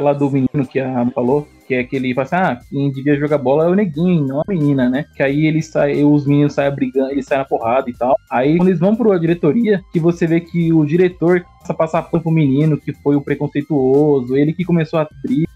[0.00, 3.18] lá do menino que a falou, que é que ele fala assim, ah, quem devia
[3.18, 5.04] jogar bola é o neguinho, não a menina, né?
[5.16, 8.16] Que aí ele sai, os meninos saem brigando, eles saem na porrada e tal.
[8.30, 12.02] Aí quando eles vão pra diretoria, que você vê que o diretor começa a passar
[12.02, 15.48] pano pro menino, que foi o preconceituoso, ele que começou a briga.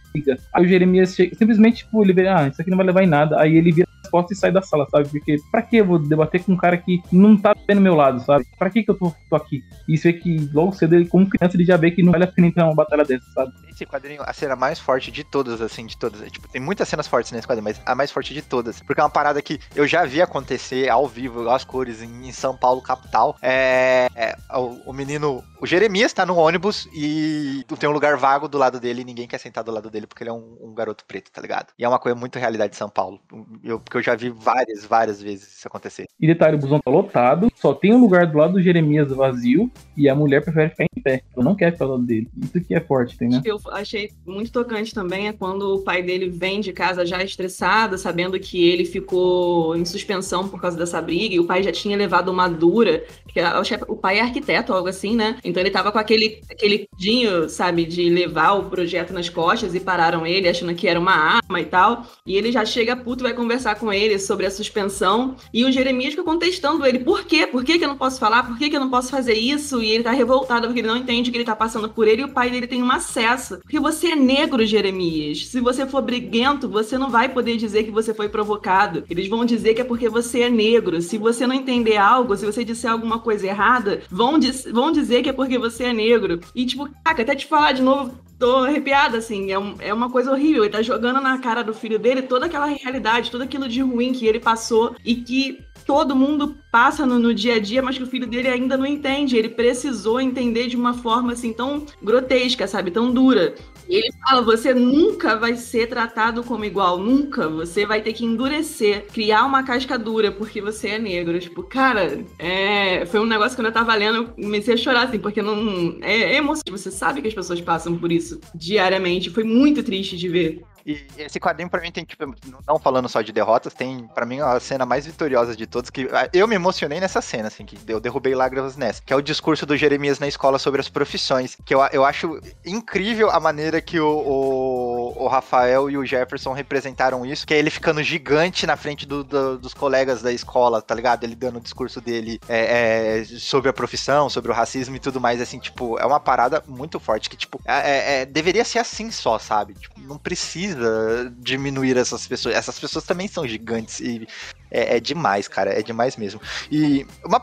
[0.53, 3.07] Aí o Jeremias chega, simplesmente, tipo, ele vê, ah, isso aqui não vai levar em
[3.07, 3.41] nada.
[3.41, 5.09] Aí ele vira as costas e sai da sala, sabe?
[5.09, 8.21] Porque pra que eu vou debater com um cara que não tá bem meu lado,
[8.21, 8.45] sabe?
[8.59, 9.63] Pra que que eu tô, tô aqui?
[9.89, 12.29] Isso é que logo cedo, ele, como criança, ele já vê que não vale a
[12.29, 13.53] pena entrar numa batalha dessa, sabe?
[13.79, 16.21] Esse quadrinho, a cena mais forte de todas, assim, de todas.
[16.21, 18.81] É, tipo, tem muitas cenas fortes nesse quadrinho, mas a mais forte de todas.
[18.81, 22.33] Porque é uma parada que eu já vi acontecer ao vivo, às cores, em, em
[22.33, 23.37] São Paulo, capital.
[23.41, 25.45] É, é o, o, menino.
[25.61, 29.29] O Jeremias tá no ônibus e tem um lugar vago do lado dele e ninguém
[29.29, 31.69] quer sentar do lado dele porque ele é um, um garoto preto, tá ligado?
[31.79, 33.21] E é uma coisa muito realidade de São Paulo.
[33.63, 36.09] Eu, porque eu já vi várias, várias vezes isso acontecer.
[36.19, 39.71] E detalhe, o busão tá lotado, só tem um lugar do lado do Jeremias vazio
[39.97, 41.23] e a mulher prefere ficar em pé.
[41.33, 42.29] Ela não quer ficar do lado dele.
[42.43, 43.41] Isso que é forte, tem, né?
[43.45, 47.97] Eu achei muito tocante também é quando o pai dele vem de casa já estressado,
[47.99, 51.97] sabendo que ele ficou em suspensão por causa dessa briga, e o pai já tinha
[51.97, 53.41] levado uma dura, que
[53.87, 55.39] o pai é arquiteto, algo assim, né?
[55.45, 59.81] Então ele tava com aquele, aquele dinho, sabe, de levar o projeto nas costas e
[59.81, 62.07] pararam ele achando que era uma arma e tal.
[62.27, 65.37] E ele já chega puto, vai conversar com ele sobre a suspensão.
[65.53, 67.47] E o Jeremias fica contestando ele: por quê?
[67.47, 68.45] Por que, que eu não posso falar?
[68.45, 69.83] Por que, que eu não posso fazer isso?
[69.83, 72.25] E ele tá revoltado porque ele não entende que ele tá passando por ele e
[72.25, 73.48] o pai dele tem um acesso.
[73.57, 75.47] Porque você é negro, Jeremias.
[75.47, 79.05] Se você for briguento, você não vai poder dizer que você foi provocado.
[79.09, 81.01] Eles vão dizer que é porque você é negro.
[81.01, 84.39] Se você não entender algo, se você disser alguma coisa errada, vão,
[84.73, 86.41] vão dizer que é porque você é negro.
[86.55, 89.51] E, tipo, caca, até te falar de novo, tô arrepiada, assim.
[89.51, 90.65] É, um, é uma coisa horrível.
[90.65, 94.13] Ele tá jogando na cara do filho dele toda aquela realidade, tudo aquilo de ruim
[94.13, 98.03] que ele passou e que todo mundo passa no, no, dia a dia, mas que
[98.03, 99.37] o filho dele ainda não entende.
[99.37, 102.91] Ele precisou entender de uma forma assim tão grotesca, sabe?
[102.91, 103.55] Tão dura.
[103.89, 107.49] Ele fala: você nunca vai ser tratado como igual, nunca.
[107.49, 111.39] Você vai ter que endurecer, criar uma casca dura porque você é negro.
[111.39, 113.07] Tipo, cara, é...
[113.07, 115.99] foi um negócio que quando eu tava lendo, eu comecei a chorar, assim, porque não.
[116.03, 116.71] É, é emocionante.
[116.71, 119.31] Você sabe que as pessoas passam por isso diariamente.
[119.31, 120.63] Foi muito triste de ver.
[120.89, 122.25] E esse quadrinho, pra mim, tem, tipo,
[122.67, 126.09] não falando só de derrotas, tem, pra mim, a cena mais vitoriosa de todos, que
[126.11, 129.21] ah, eu me emocionei nessa cena, assim, que eu derrubei lágrimas nessa, que é o
[129.21, 133.83] discurso do Jeremias na escola sobre as profissões, que eu, eu acho incrível a maneira
[133.83, 138.67] que o, o, o Rafael e o Jefferson representaram isso, que é ele ficando gigante
[138.67, 141.23] na frente do, do, dos colegas da escola, tá ligado?
[141.23, 145.21] Ele dando o discurso dele é, é, sobre a profissão, sobre o racismo e tudo
[145.21, 148.79] mais, assim, tipo, é uma parada muito forte, que, tipo, é, é, é deveria ser
[148.79, 149.75] assim só, sabe?
[149.75, 152.55] Tipo, não precisa precisa diminuir essas pessoas.
[152.55, 154.27] Essas pessoas também são gigantes e
[154.71, 155.79] é, é demais, cara.
[155.79, 156.41] É demais mesmo.
[156.71, 157.43] E uma,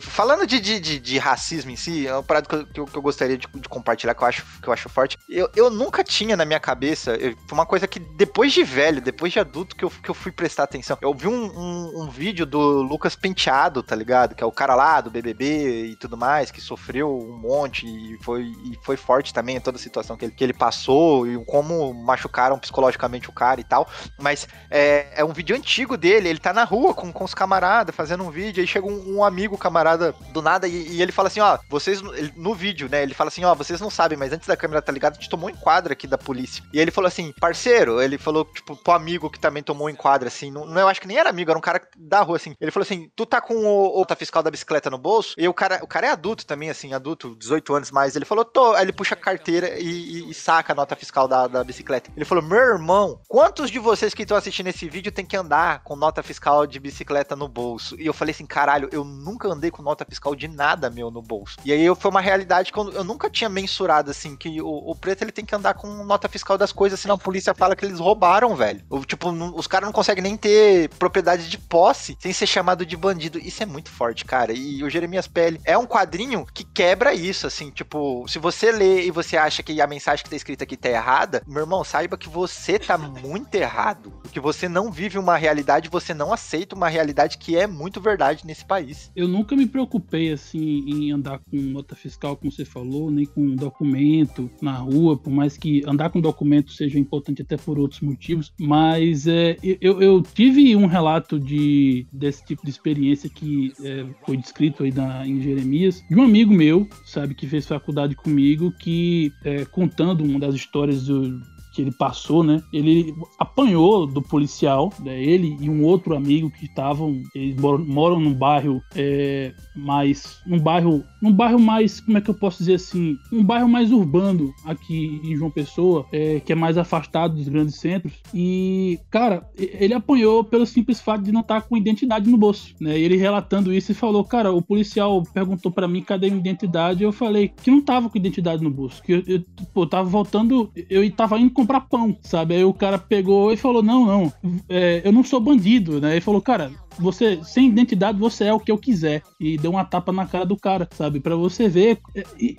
[0.00, 3.36] falando de, de, de, racismo em si, é uma parada que eu, que eu gostaria
[3.36, 5.18] de, de, compartilhar que eu acho, que eu acho forte.
[5.28, 9.00] Eu, eu nunca tinha na minha cabeça, eu, foi uma coisa que depois de velho,
[9.00, 10.96] depois de adulto, que eu, que eu fui prestar atenção.
[11.00, 14.34] Eu vi um, um, um vídeo do Lucas Penteado, tá ligado?
[14.34, 18.18] Que é o cara lá do BBB e tudo mais, que sofreu um monte e
[18.22, 21.92] foi, e foi forte também toda a situação que ele, que ele passou e como
[22.36, 23.88] machucaram psicologicamente o cara e tal.
[24.18, 27.94] Mas é, é um vídeo antigo dele, ele tá na rua com, com os camaradas
[27.94, 31.28] fazendo um vídeo, aí chega um, um amigo camarada do nada e, e, ele fala
[31.28, 32.02] assim, ó, vocês,
[32.36, 34.92] no vídeo, né, ele fala assim, ó, vocês não sabem, mas antes da câmera tá
[34.92, 36.62] ligada, a gente tomou um enquadro aqui da polícia.
[36.72, 40.28] E ele falou assim, parceiro, ele falou, tipo, pro amigo que também tomou um enquadro,
[40.28, 42.54] assim, não, não eu acho que nem era amigo, era um cara da rua, assim.
[42.60, 45.34] Ele falou assim, tu tá com o, o fiscal da bicicleta no bolso?
[45.38, 48.16] E o cara, o cara é adulto também, assim, adulto, 18 anos mais.
[48.16, 48.72] Ele falou, tô.
[48.74, 52.10] Aí ele puxa a carteira e, e, e saca a nota fiscal da, da bicicleta.
[52.16, 55.82] Ele falou, meu irmão, quantos de vocês que estão assistindo esse vídeo tem que andar
[55.82, 57.96] com nota fiscal de bicicleta no bolso?
[58.00, 61.22] E eu falei assim, caralho, eu nunca andei com nota fiscal de nada meu no
[61.22, 61.56] bolso.
[61.64, 64.94] E aí foi uma realidade que eu, eu nunca tinha mensurado, assim, que o, o,
[64.94, 67.84] preto ele tem que andar com nota fiscal das coisas, senão a polícia fala que
[67.84, 68.84] eles roubaram, velho.
[68.90, 72.96] Ou, tipo, os caras não conseguem nem ter propriedade de posse sem ser chamado de
[72.96, 73.38] bandido.
[73.38, 74.52] Isso é muito forte, cara.
[74.52, 79.06] E o Jeremias Pele é um quadrinho que quebra isso, assim, tipo, se você lê
[79.06, 82.15] e você acha que a mensagem que tá escrita aqui tá errada, meu irmão, saiba
[82.16, 84.12] que você tá muito errado.
[84.32, 88.46] Que você não vive uma realidade, você não aceita uma realidade que é muito verdade
[88.46, 89.10] nesse país.
[89.14, 93.54] Eu nunca me preocupei, assim, em andar com nota fiscal, como você falou, nem com
[93.54, 98.52] documento na rua, por mais que andar com documento seja importante até por outros motivos,
[98.58, 104.36] mas é, eu, eu tive um relato de, desse tipo de experiência que é, foi
[104.36, 109.32] descrito aí na, em Jeremias, de um amigo meu, sabe, que fez faculdade comigo, que
[109.44, 111.40] é, contando uma das histórias do,
[111.76, 112.62] que ele passou, né?
[112.72, 115.22] Ele apanhou do policial, né?
[115.22, 121.04] ele e um outro amigo que estavam, eles moram, num bairro é, mais, num bairro,
[121.20, 125.20] num bairro mais, como é que eu posso dizer assim, um bairro mais urbano aqui
[125.22, 128.14] em João Pessoa, é, que é mais afastado dos grandes centros.
[128.32, 132.98] E cara, ele apanhou pelo simples fato de não estar com identidade no bolso, né?
[132.98, 137.12] Ele relatando isso e falou, cara, o policial perguntou para mim cadê minha identidade, eu
[137.12, 139.44] falei que não tava com identidade no bolso, que eu, eu
[139.74, 142.54] pô, tava voltando, eu tava indo comprar pão, sabe?
[142.54, 144.32] Aí o cara pegou e falou: Não, não,
[144.68, 146.12] é, eu não sou bandido, né?
[146.12, 149.84] Ele falou: Cara, você sem identidade você é o que eu quiser e deu uma
[149.84, 151.20] tapa na cara do cara, sabe?
[151.20, 151.98] Para você ver.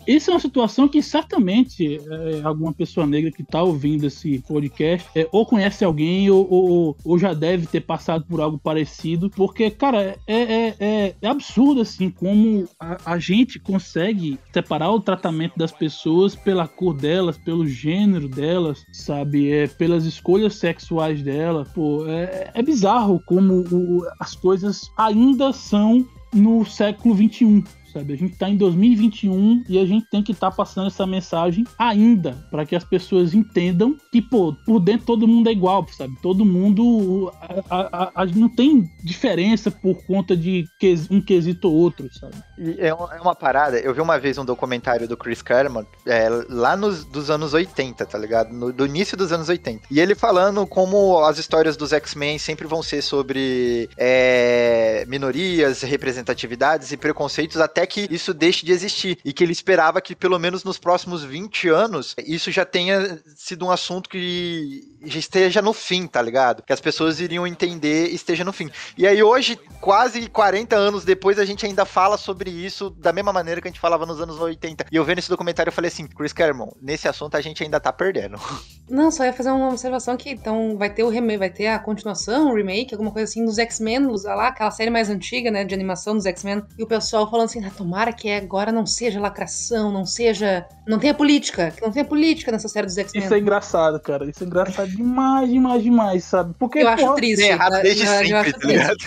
[0.08, 5.08] Essa é uma situação que certamente é, alguma pessoa negra que tá ouvindo esse podcast
[5.16, 9.70] é, ou conhece alguém ou, ou, ou, já deve ter passado por algo parecido, porque,
[9.72, 15.58] cara, é, é, é, é absurdo assim como a, a, gente consegue separar o tratamento
[15.58, 19.52] das pessoas pela cor delas, pelo gênero delas, sabe?
[19.52, 21.68] É, pelas escolhas sexuais delas.
[21.70, 28.14] Pô, é, é bizarro como o, as coisas ainda são no século 21 sabe?
[28.14, 31.66] A gente está em 2021 e a gente tem que estar tá passando essa mensagem
[31.78, 36.14] ainda para que as pessoas entendam que, pô, por dentro todo mundo é igual, sabe?
[36.22, 37.32] Todo mundo
[37.70, 40.68] a, a, a, não tem diferença por conta de
[41.10, 42.36] um quesito ou outro, sabe?
[42.78, 46.28] É uma, é uma, parada, eu vi uma vez um documentário do Chris Claremont é,
[46.50, 48.54] lá nos dos anos 80, tá ligado?
[48.54, 49.88] No, do início dos anos 80.
[49.90, 56.92] E ele falando como as histórias dos X-Men sempre vão ser sobre é, minorias, representatividades
[56.92, 59.20] e preconceitos até que isso deixe de existir.
[59.24, 63.66] E que ele esperava que, pelo menos nos próximos 20 anos, isso já tenha sido
[63.66, 66.64] um assunto que esteja no fim, tá ligado?
[66.64, 68.70] Que as pessoas iriam entender e esteja no fim.
[68.98, 73.32] E aí hoje, quase 40 anos depois, a gente ainda fala sobre isso da mesma
[73.32, 74.86] maneira que a gente falava nos anos 80.
[74.92, 77.80] E eu vendo esse documentário, eu falei assim, Chris Claremont, nesse assunto a gente ainda
[77.80, 78.38] tá perdendo.
[78.90, 81.78] Não, só ia fazer uma observação que então vai ter o remake, vai ter a
[81.78, 85.76] continuação, o remake, alguma coisa assim dos X-Men, lá, aquela série mais antiga, né, de
[85.76, 89.92] animação dos X-Men, e o pessoal falando assim, ah, tomara que agora não seja lacração,
[89.92, 93.26] não seja, não tenha política, que não tenha política nessa série dos X-Men.
[93.26, 94.30] Isso é engraçado, cara.
[94.30, 96.54] Isso é engraçado demais, demais, demais, sabe?
[96.60, 97.44] Porque Eu acho pô, triste.
[97.44, 98.98] É errado eu- desde eu- eu sempre, acho tá ligado?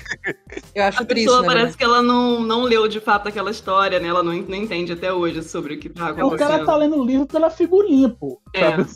[0.74, 1.76] Eu acho A triste, pessoa né, parece verdade.
[1.78, 4.08] que ela não, não leu de fato aquela história, né?
[4.08, 6.48] Ela não, não entende até hoje sobre o que tá o acontecendo.
[6.48, 8.40] cara tá lendo o livro pela figurinha, pô.
[8.52, 8.70] É.
[8.70, 8.86] Sabe?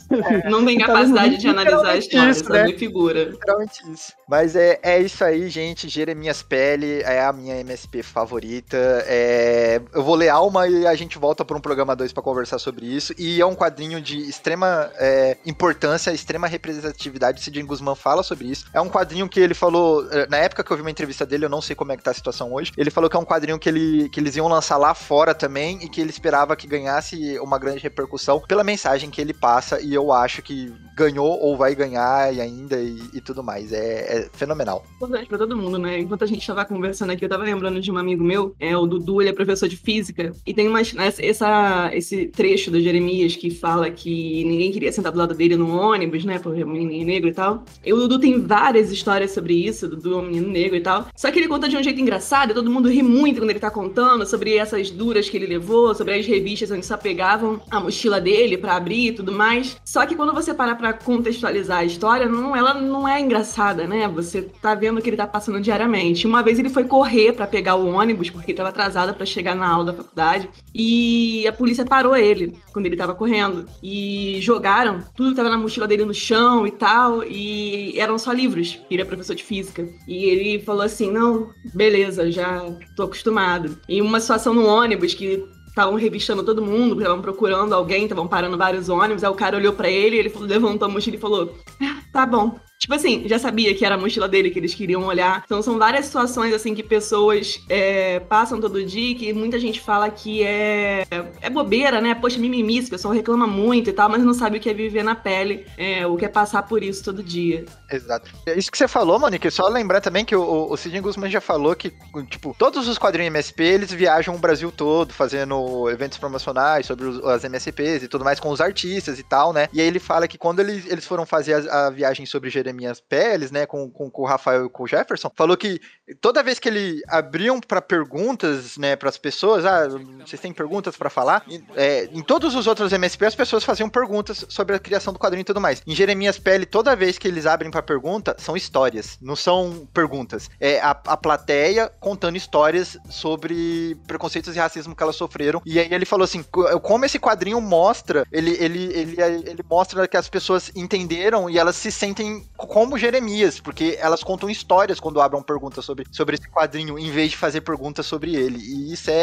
[0.51, 2.65] Não tem Tá capacidade lendo de analisar a história, isso, né?
[2.65, 3.24] vê figura.
[3.24, 4.12] Literalmente isso.
[4.28, 5.89] Mas é, é isso aí, gente.
[5.89, 8.77] Jeremias Pele é a minha MSP favorita.
[9.06, 12.59] É, eu vou ler Alma e a gente volta para um programa 2 para conversar
[12.59, 13.15] sobre isso.
[13.19, 17.40] E é um quadrinho de extrema é, importância, extrema representatividade.
[17.42, 18.66] Sidney Guzman fala sobre isso.
[18.72, 21.44] É um quadrinho que ele falou, é, na época que eu vi uma entrevista dele,
[21.44, 22.72] eu não sei como é que tá a situação hoje.
[22.76, 25.78] Ele falou que é um quadrinho que, ele, que eles iam lançar lá fora também
[25.82, 29.80] e que ele esperava que ganhasse uma grande repercussão pela mensagem que ele passa.
[29.80, 33.72] E eu acho que ganhou ou vai ganhar e ainda e, e tudo mais.
[33.72, 34.84] É, é fenomenal.
[34.96, 35.98] importante pra todo mundo, né?
[35.98, 38.86] Enquanto a gente tava conversando aqui, eu tava lembrando de um amigo meu, é o
[38.86, 43.36] Dudu, ele é professor de física, e tem umas, essa, essa- esse trecho do Jeremias
[43.36, 46.38] que fala que ninguém queria sentar do lado dele no ônibus, né?
[46.38, 47.64] Por menino negro e tal.
[47.84, 51.06] E o Dudu tem várias histórias sobre isso, Dudu é um menino negro e tal.
[51.16, 53.70] Só que ele conta de um jeito engraçado, todo mundo ri muito quando ele tá
[53.70, 58.20] contando sobre essas duras que ele levou, sobre as revistas onde só pegavam a mochila
[58.20, 59.76] dele pra abrir e tudo mais.
[59.84, 64.08] Só que quando você para pra contextualizar a história, não, ela não é engraçada, né?
[64.08, 66.26] Você tá vendo o que ele tá passando diariamente.
[66.26, 69.54] Uma vez ele foi correr pra pegar o ônibus, porque ele tava atrasado pra chegar
[69.54, 73.66] na aula da faculdade, e a polícia parou ele quando ele tava correndo.
[73.82, 78.32] E jogaram tudo que tava na mochila dele no chão e tal, e eram só
[78.32, 78.78] livros.
[78.90, 79.89] Ele é professor de física.
[80.06, 82.62] E ele falou assim: não, beleza, já
[82.94, 83.78] tô acostumado.
[83.89, 88.56] E uma situação no ônibus que estavam revistando todo mundo, estavam procurando alguém, estavam parando
[88.56, 89.24] vários ônibus.
[89.24, 92.56] Aí o cara olhou pra ele, ele levantou a mochila e falou: "Ah, tá bom.
[92.78, 95.42] Tipo assim, já sabia que era a mochila dele que eles queriam olhar.
[95.46, 100.10] Então são várias situações assim que pessoas é, passam todo dia que muita gente fala
[100.10, 101.05] que é,
[101.40, 102.14] é bobeira, né?
[102.14, 105.02] Poxa, mimimi, esse pessoal reclama muito e tal, mas não sabe o que é viver
[105.02, 107.64] na pele, é, o que é passar por isso todo dia.
[107.90, 108.30] Exato.
[108.46, 111.40] É Isso que você falou, Monique, só lembrar também que o, o Sidney Guzman já
[111.40, 111.92] falou que,
[112.28, 117.24] tipo, todos os quadrinhos MSP, eles viajam o Brasil todo, fazendo eventos promocionais sobre os-
[117.24, 119.68] as MSPs e tudo mais com os artistas e tal, né?
[119.72, 123.00] E aí ele fala que quando eles, eles foram fazer a, a viagem sobre Jeremias
[123.00, 125.80] Peles, né, com, com, com o Rafael e com o Jefferson, falou que
[126.20, 129.86] toda vez que ele abriam pra perguntas, né, pras pessoas, ah,
[130.24, 131.44] vocês têm perguntas pra falar?
[131.76, 135.42] É, em todos os outros MSP, as pessoas faziam perguntas sobre a criação do quadrinho
[135.42, 135.82] e tudo mais.
[135.86, 140.48] Em Jeremias Pele, toda vez que eles abrem pra pergunta, são histórias, não são perguntas.
[140.58, 145.60] É a, a plateia contando histórias sobre preconceitos e racismo que elas sofreram.
[145.66, 150.06] E aí ele falou assim, co- como esse quadrinho mostra, ele, ele, ele, ele mostra
[150.08, 155.20] que as pessoas entenderam e elas se sentem como Jeremias, porque elas contam histórias quando
[155.20, 158.58] abram perguntas sobre, sobre esse quadrinho, em vez de fazer perguntas sobre ele.
[158.58, 159.14] E isso é,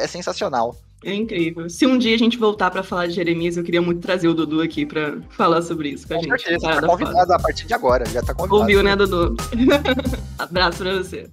[0.00, 0.76] é, é sensacional.
[1.04, 1.70] É incrível.
[1.70, 4.34] Se um dia a gente voltar pra falar de Jeremias, eu queria muito trazer o
[4.34, 6.42] Dudu aqui pra falar sobre isso com a Com gente.
[6.42, 6.86] certeza, tá foda.
[6.88, 8.60] convidado a partir de agora, já tá convidado.
[8.60, 9.36] Ouviu, né, Dudu?
[10.38, 11.30] Abraço pra você.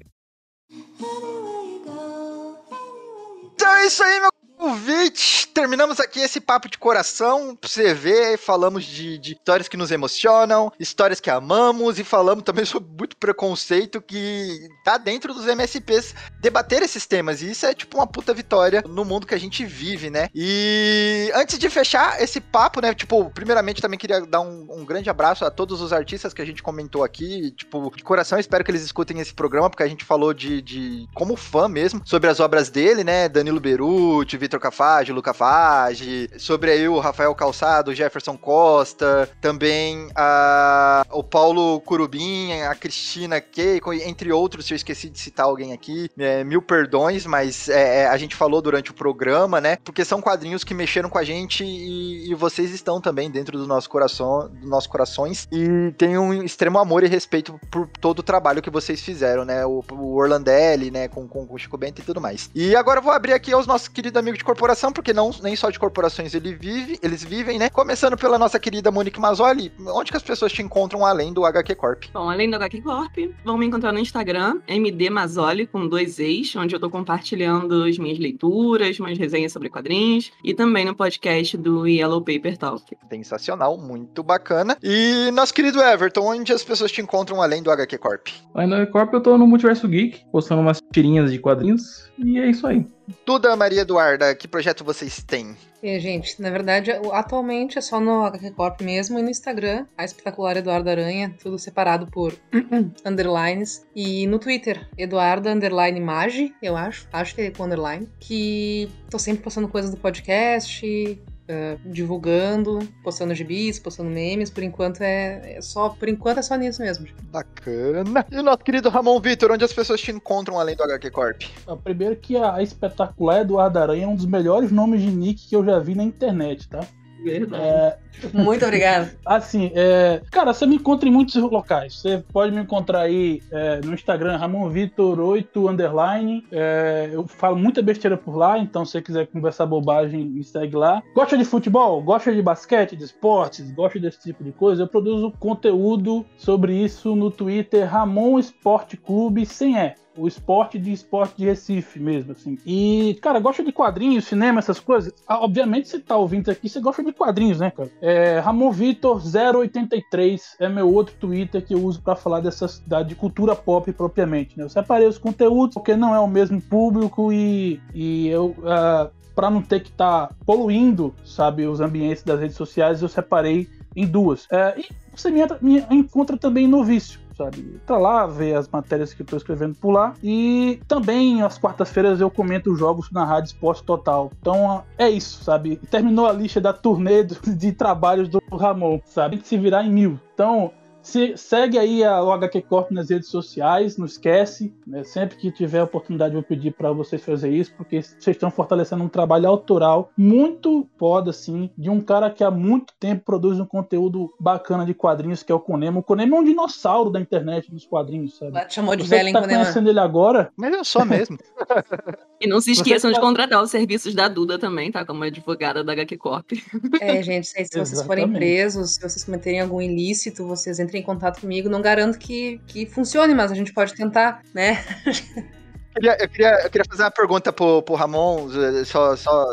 [3.55, 4.34] Então é isso aí, meu
[4.75, 5.47] convite.
[5.53, 8.37] Terminamos aqui esse papo de coração pra você ver.
[8.37, 13.15] Falamos de, de histórias que nos emocionam, histórias que amamos e falamos também sobre muito
[13.15, 17.41] preconceito que tá dentro dos MSPs debater esses temas.
[17.41, 20.27] E isso é tipo uma puta vitória no mundo que a gente vive, né?
[20.35, 22.93] E antes de fechar esse papo, né?
[22.93, 26.45] Tipo, primeiramente também queria dar um, um grande abraço a todos os artistas que a
[26.45, 27.51] gente comentou aqui.
[27.51, 31.07] Tipo, de coração, espero que eles escutem esse programa, porque a gente falou de, de
[31.13, 33.29] como fã mesmo, sobre as obras dele, né?
[33.29, 41.05] Danilo Beruti, Vitor Cafage, Luca Fage, sobre aí o Rafael Calçado, Jefferson Costa, também a,
[41.11, 46.09] o Paulo Curubim, a Cristina Keiko, entre outros, se eu esqueci de citar alguém aqui,
[46.17, 49.77] é, mil perdões, mas é, é, a gente falou durante o programa, né?
[49.83, 53.67] Porque são quadrinhos que mexeram com a gente e, e vocês estão também dentro do
[53.67, 58.23] nosso coração, dos nossos corações e tem um extremo amor e respeito por todo o
[58.23, 59.63] trabalho que vocês fizeram, né?
[59.65, 61.07] O, o Orlandelli, né?
[61.07, 62.49] Com, com, com o Chico Bento e tudo mais.
[62.55, 65.55] E agora eu vou abrir aqui aos nossos queridos amigos de corporação, porque não nem
[65.55, 67.69] só de corporações ele vive, eles vivem, né?
[67.69, 71.75] Começando pela nossa querida Monique Mazzoli, onde que as pessoas te encontram além do HQ
[71.75, 72.03] Corp?
[72.13, 76.55] Bom, além do HQ Corp, vão me encontrar no Instagram, MD Mazzoli, com dois ex,
[76.55, 81.57] onde eu tô compartilhando as minhas leituras, minhas resenhas sobre quadrinhos, e também no podcast
[81.57, 82.95] do Yellow Paper Talk.
[83.09, 84.77] Sensacional, muito bacana.
[84.83, 88.27] E nosso querido Everton, onde as pessoas te encontram além do HQ Corp?
[88.53, 92.49] Aí no Corp eu tô no Multiverso Geek, postando umas tirinhas de quadrinhos, e é
[92.49, 92.85] isso aí.
[93.25, 95.55] Duda Maria Eduarda, que projeto vocês têm?
[95.81, 100.03] E, gente, na verdade, atualmente é só no HQ Corp mesmo e no Instagram, a
[100.03, 102.33] espetacular Eduardo Aranha, tudo separado por
[103.05, 103.85] underlines.
[103.95, 109.19] E no Twitter, Eduardo Underline Magi, eu acho, acho que é com underline, que tô
[109.19, 115.61] sempre postando coisas do podcast, Uh, divulgando, postando gibis, postando memes, por enquanto é, é,
[115.61, 117.07] só por enquanto é só nisso mesmo.
[117.31, 118.25] Bacana.
[118.31, 121.43] E o nosso querido Ramon Vitor, onde as pessoas te encontram além do HQ Corp?
[121.83, 125.63] Primeiro que a espetacular Eduardo Aranha é um dos melhores nomes de nick que eu
[125.63, 126.83] já vi na internet, tá?
[127.23, 127.63] Verdade.
[127.63, 127.97] É,
[128.33, 129.15] Muito obrigada.
[129.25, 131.99] assim, é, cara, você me encontra em muitos locais.
[131.99, 136.45] Você pode me encontrar aí é, no Instagram, Ramon Vitor 8 underline.
[136.51, 140.75] É, eu falo muita besteira por lá, então se você quiser conversar bobagem, me segue
[140.75, 141.01] lá.
[141.13, 142.01] Gosta de futebol?
[142.01, 143.71] Gosta de basquete, de esportes?
[143.71, 144.83] Gosta desse tipo de coisa?
[144.83, 150.91] Eu produzo conteúdo sobre isso no Twitter, Ramon Esporte Clube, sem E o esporte de
[150.91, 152.57] esporte de Recife mesmo, assim.
[152.65, 155.13] E, cara, gosta de quadrinhos, cinema, essas coisas?
[155.27, 157.89] Ah, obviamente você tá ouvindo aqui, você gosta de quadrinhos, né, cara?
[158.01, 163.09] É, Ramon Vitor 083 é meu outro Twitter que eu uso para falar dessa cidade
[163.09, 164.63] de cultura pop propriamente, né?
[164.63, 168.55] Eu separei os conteúdos porque não é o mesmo público e, e eu...
[168.59, 173.09] Uh, para não ter que estar tá poluindo, sabe, os ambientes das redes sociais, eu
[173.09, 174.47] separei em duas.
[174.49, 177.79] É, e você me, me encontra também no Vício sabe?
[177.85, 180.13] Tá lá, ver as matérias que eu tô escrevendo por lá.
[180.23, 184.31] E também, às quartas-feiras, eu comento jogos na Rádio Esporte Total.
[184.39, 185.77] Então, é isso, sabe?
[185.89, 189.35] Terminou a lista da turnê de trabalhos do Ramon, sabe?
[189.35, 190.19] Tem que se virar em mil.
[190.33, 190.71] Então,
[191.05, 194.73] se, segue aí a, o HQ Corp nas redes sociais, não esquece.
[194.87, 195.03] Né?
[195.03, 199.03] Sempre que tiver oportunidade, eu vou pedir para vocês fazer isso, porque vocês estão fortalecendo
[199.03, 203.65] um trabalho autoral muito foda, assim, de um cara que há muito tempo produz um
[203.65, 205.99] conteúdo bacana de quadrinhos, que é o Conema.
[205.99, 208.65] O Conema é um dinossauro da internet dos quadrinhos, sabe?
[208.65, 210.51] Te chamou de Você velho, que tá conhecendo ele agora.
[210.57, 211.37] Mas eu sou mesmo.
[212.39, 215.05] E não se esqueçam de contratar os serviços da Duda também, tá?
[215.05, 216.51] Como advogada da HQ Corp.
[216.99, 218.37] É, gente, se, se vocês forem Exatamente.
[218.37, 221.69] presos, se vocês cometerem algum ilícito, vocês entrem em contato comigo.
[221.69, 224.83] Não garanto que, que funcione, mas a gente pode tentar, né?
[225.95, 228.47] queria- eu, queria, eu queria fazer uma pergunta pro, pro Ramon,
[228.85, 229.45] só, só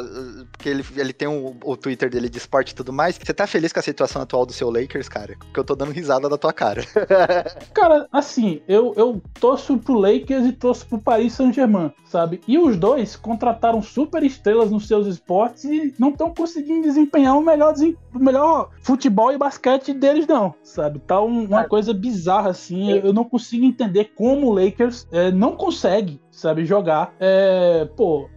[0.53, 3.17] porque ele, ele tem o, o Twitter dele de esporte e tudo mais.
[3.19, 5.35] Você tá feliz com a situação atual do seu Lakers, cara?
[5.39, 6.83] Porque eu tô dando risada da tua cara.
[7.75, 12.41] Cara, assim, eu, eu torço pro Lakers e torço pro Paris Saint-Germain, sabe?
[12.47, 17.41] E os dois contrataram super estrelas nos seus esportes e não estão conseguindo desempenhar o
[17.41, 20.99] melhor, desem- o melhor futebol e basquete deles, não, sabe?
[21.01, 22.91] Tá um- uma coisa bizarra, assim.
[22.91, 27.15] Eu, eu não consigo entender como o Lakers é, não consegue, sabe, jogar.
[27.21, 28.29] É, pô,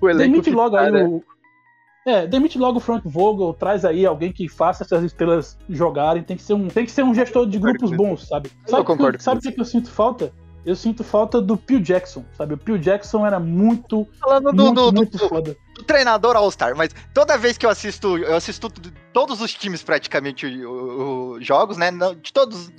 [0.00, 1.04] O elenco demite logo tá, aí né?
[1.04, 1.22] o.
[2.06, 6.22] É, demite logo o Frank Vogel, traz aí alguém que faça essas estrelas jogarem.
[6.22, 8.50] Tem que ser um, tem que ser um gestor de grupos bons, sabe?
[8.66, 10.32] Eu Sabe o que, sabe o que que eu sinto falta?
[10.64, 12.54] Eu sinto falta do Phil Jackson, sabe?
[12.54, 15.56] O Phil Jackson era muito, Falando do, muito, do- do- muito do- foda.
[15.74, 18.68] do treinador All-Star, mas toda vez que eu assisto, eu assisto
[19.12, 21.90] todos os times praticamente o- o- jogos, né?
[22.22, 22.70] De todos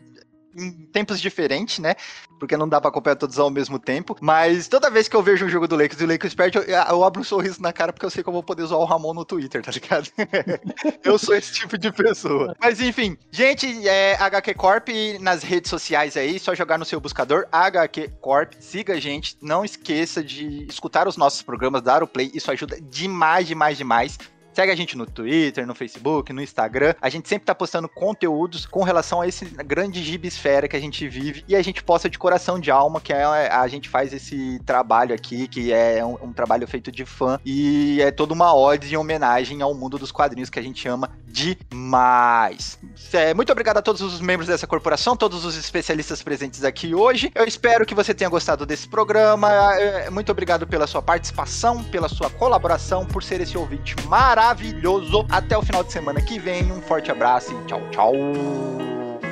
[0.56, 1.96] em tempos diferentes, né?
[2.40, 4.16] Porque não dá pra acompanhar todos ao mesmo tempo.
[4.22, 6.64] Mas toda vez que eu vejo um jogo do Lakers e o Lakers perde, eu,
[6.64, 8.86] eu abro um sorriso na cara porque eu sei que eu vou poder zoar o
[8.86, 10.10] Ramon no Twitter, tá ligado?
[11.04, 12.56] eu sou esse tipo de pessoa.
[12.60, 14.90] Mas enfim, gente, é HQ Corp
[15.20, 19.64] nas redes sociais aí, só jogar no seu buscador HQ Corp, siga a gente, não
[19.64, 24.18] esqueça de escutar os nossos programas, dar o play, isso ajuda demais, demais, demais.
[24.54, 26.94] Segue a gente no Twitter, no Facebook, no Instagram.
[27.02, 31.08] A gente sempre tá postando conteúdos com relação a esse grande gibisfera que a gente
[31.08, 34.60] vive e a gente posta de coração de alma, que é a gente faz esse
[34.66, 38.94] trabalho aqui, que é um, um trabalho feito de fã e é toda uma ode
[38.94, 42.80] em homenagem ao mundo dos quadrinhos que a gente ama demais.
[43.14, 47.32] É, muito obrigado a todos os membros dessa corporação, todos os especialistas presentes aqui hoje.
[47.36, 49.50] Eu espero que você tenha gostado desse programa.
[49.76, 53.96] É, Muito obrigado pela sua participação, pela sua colaboração, por ser esse ouvinte
[54.40, 55.26] maravilhoso.
[55.30, 56.72] Até o final de semana que vem.
[56.72, 58.14] Um forte abraço e tchau, tchau.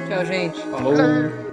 [0.10, 0.60] Tchau, gente.
[0.70, 1.47] Falou.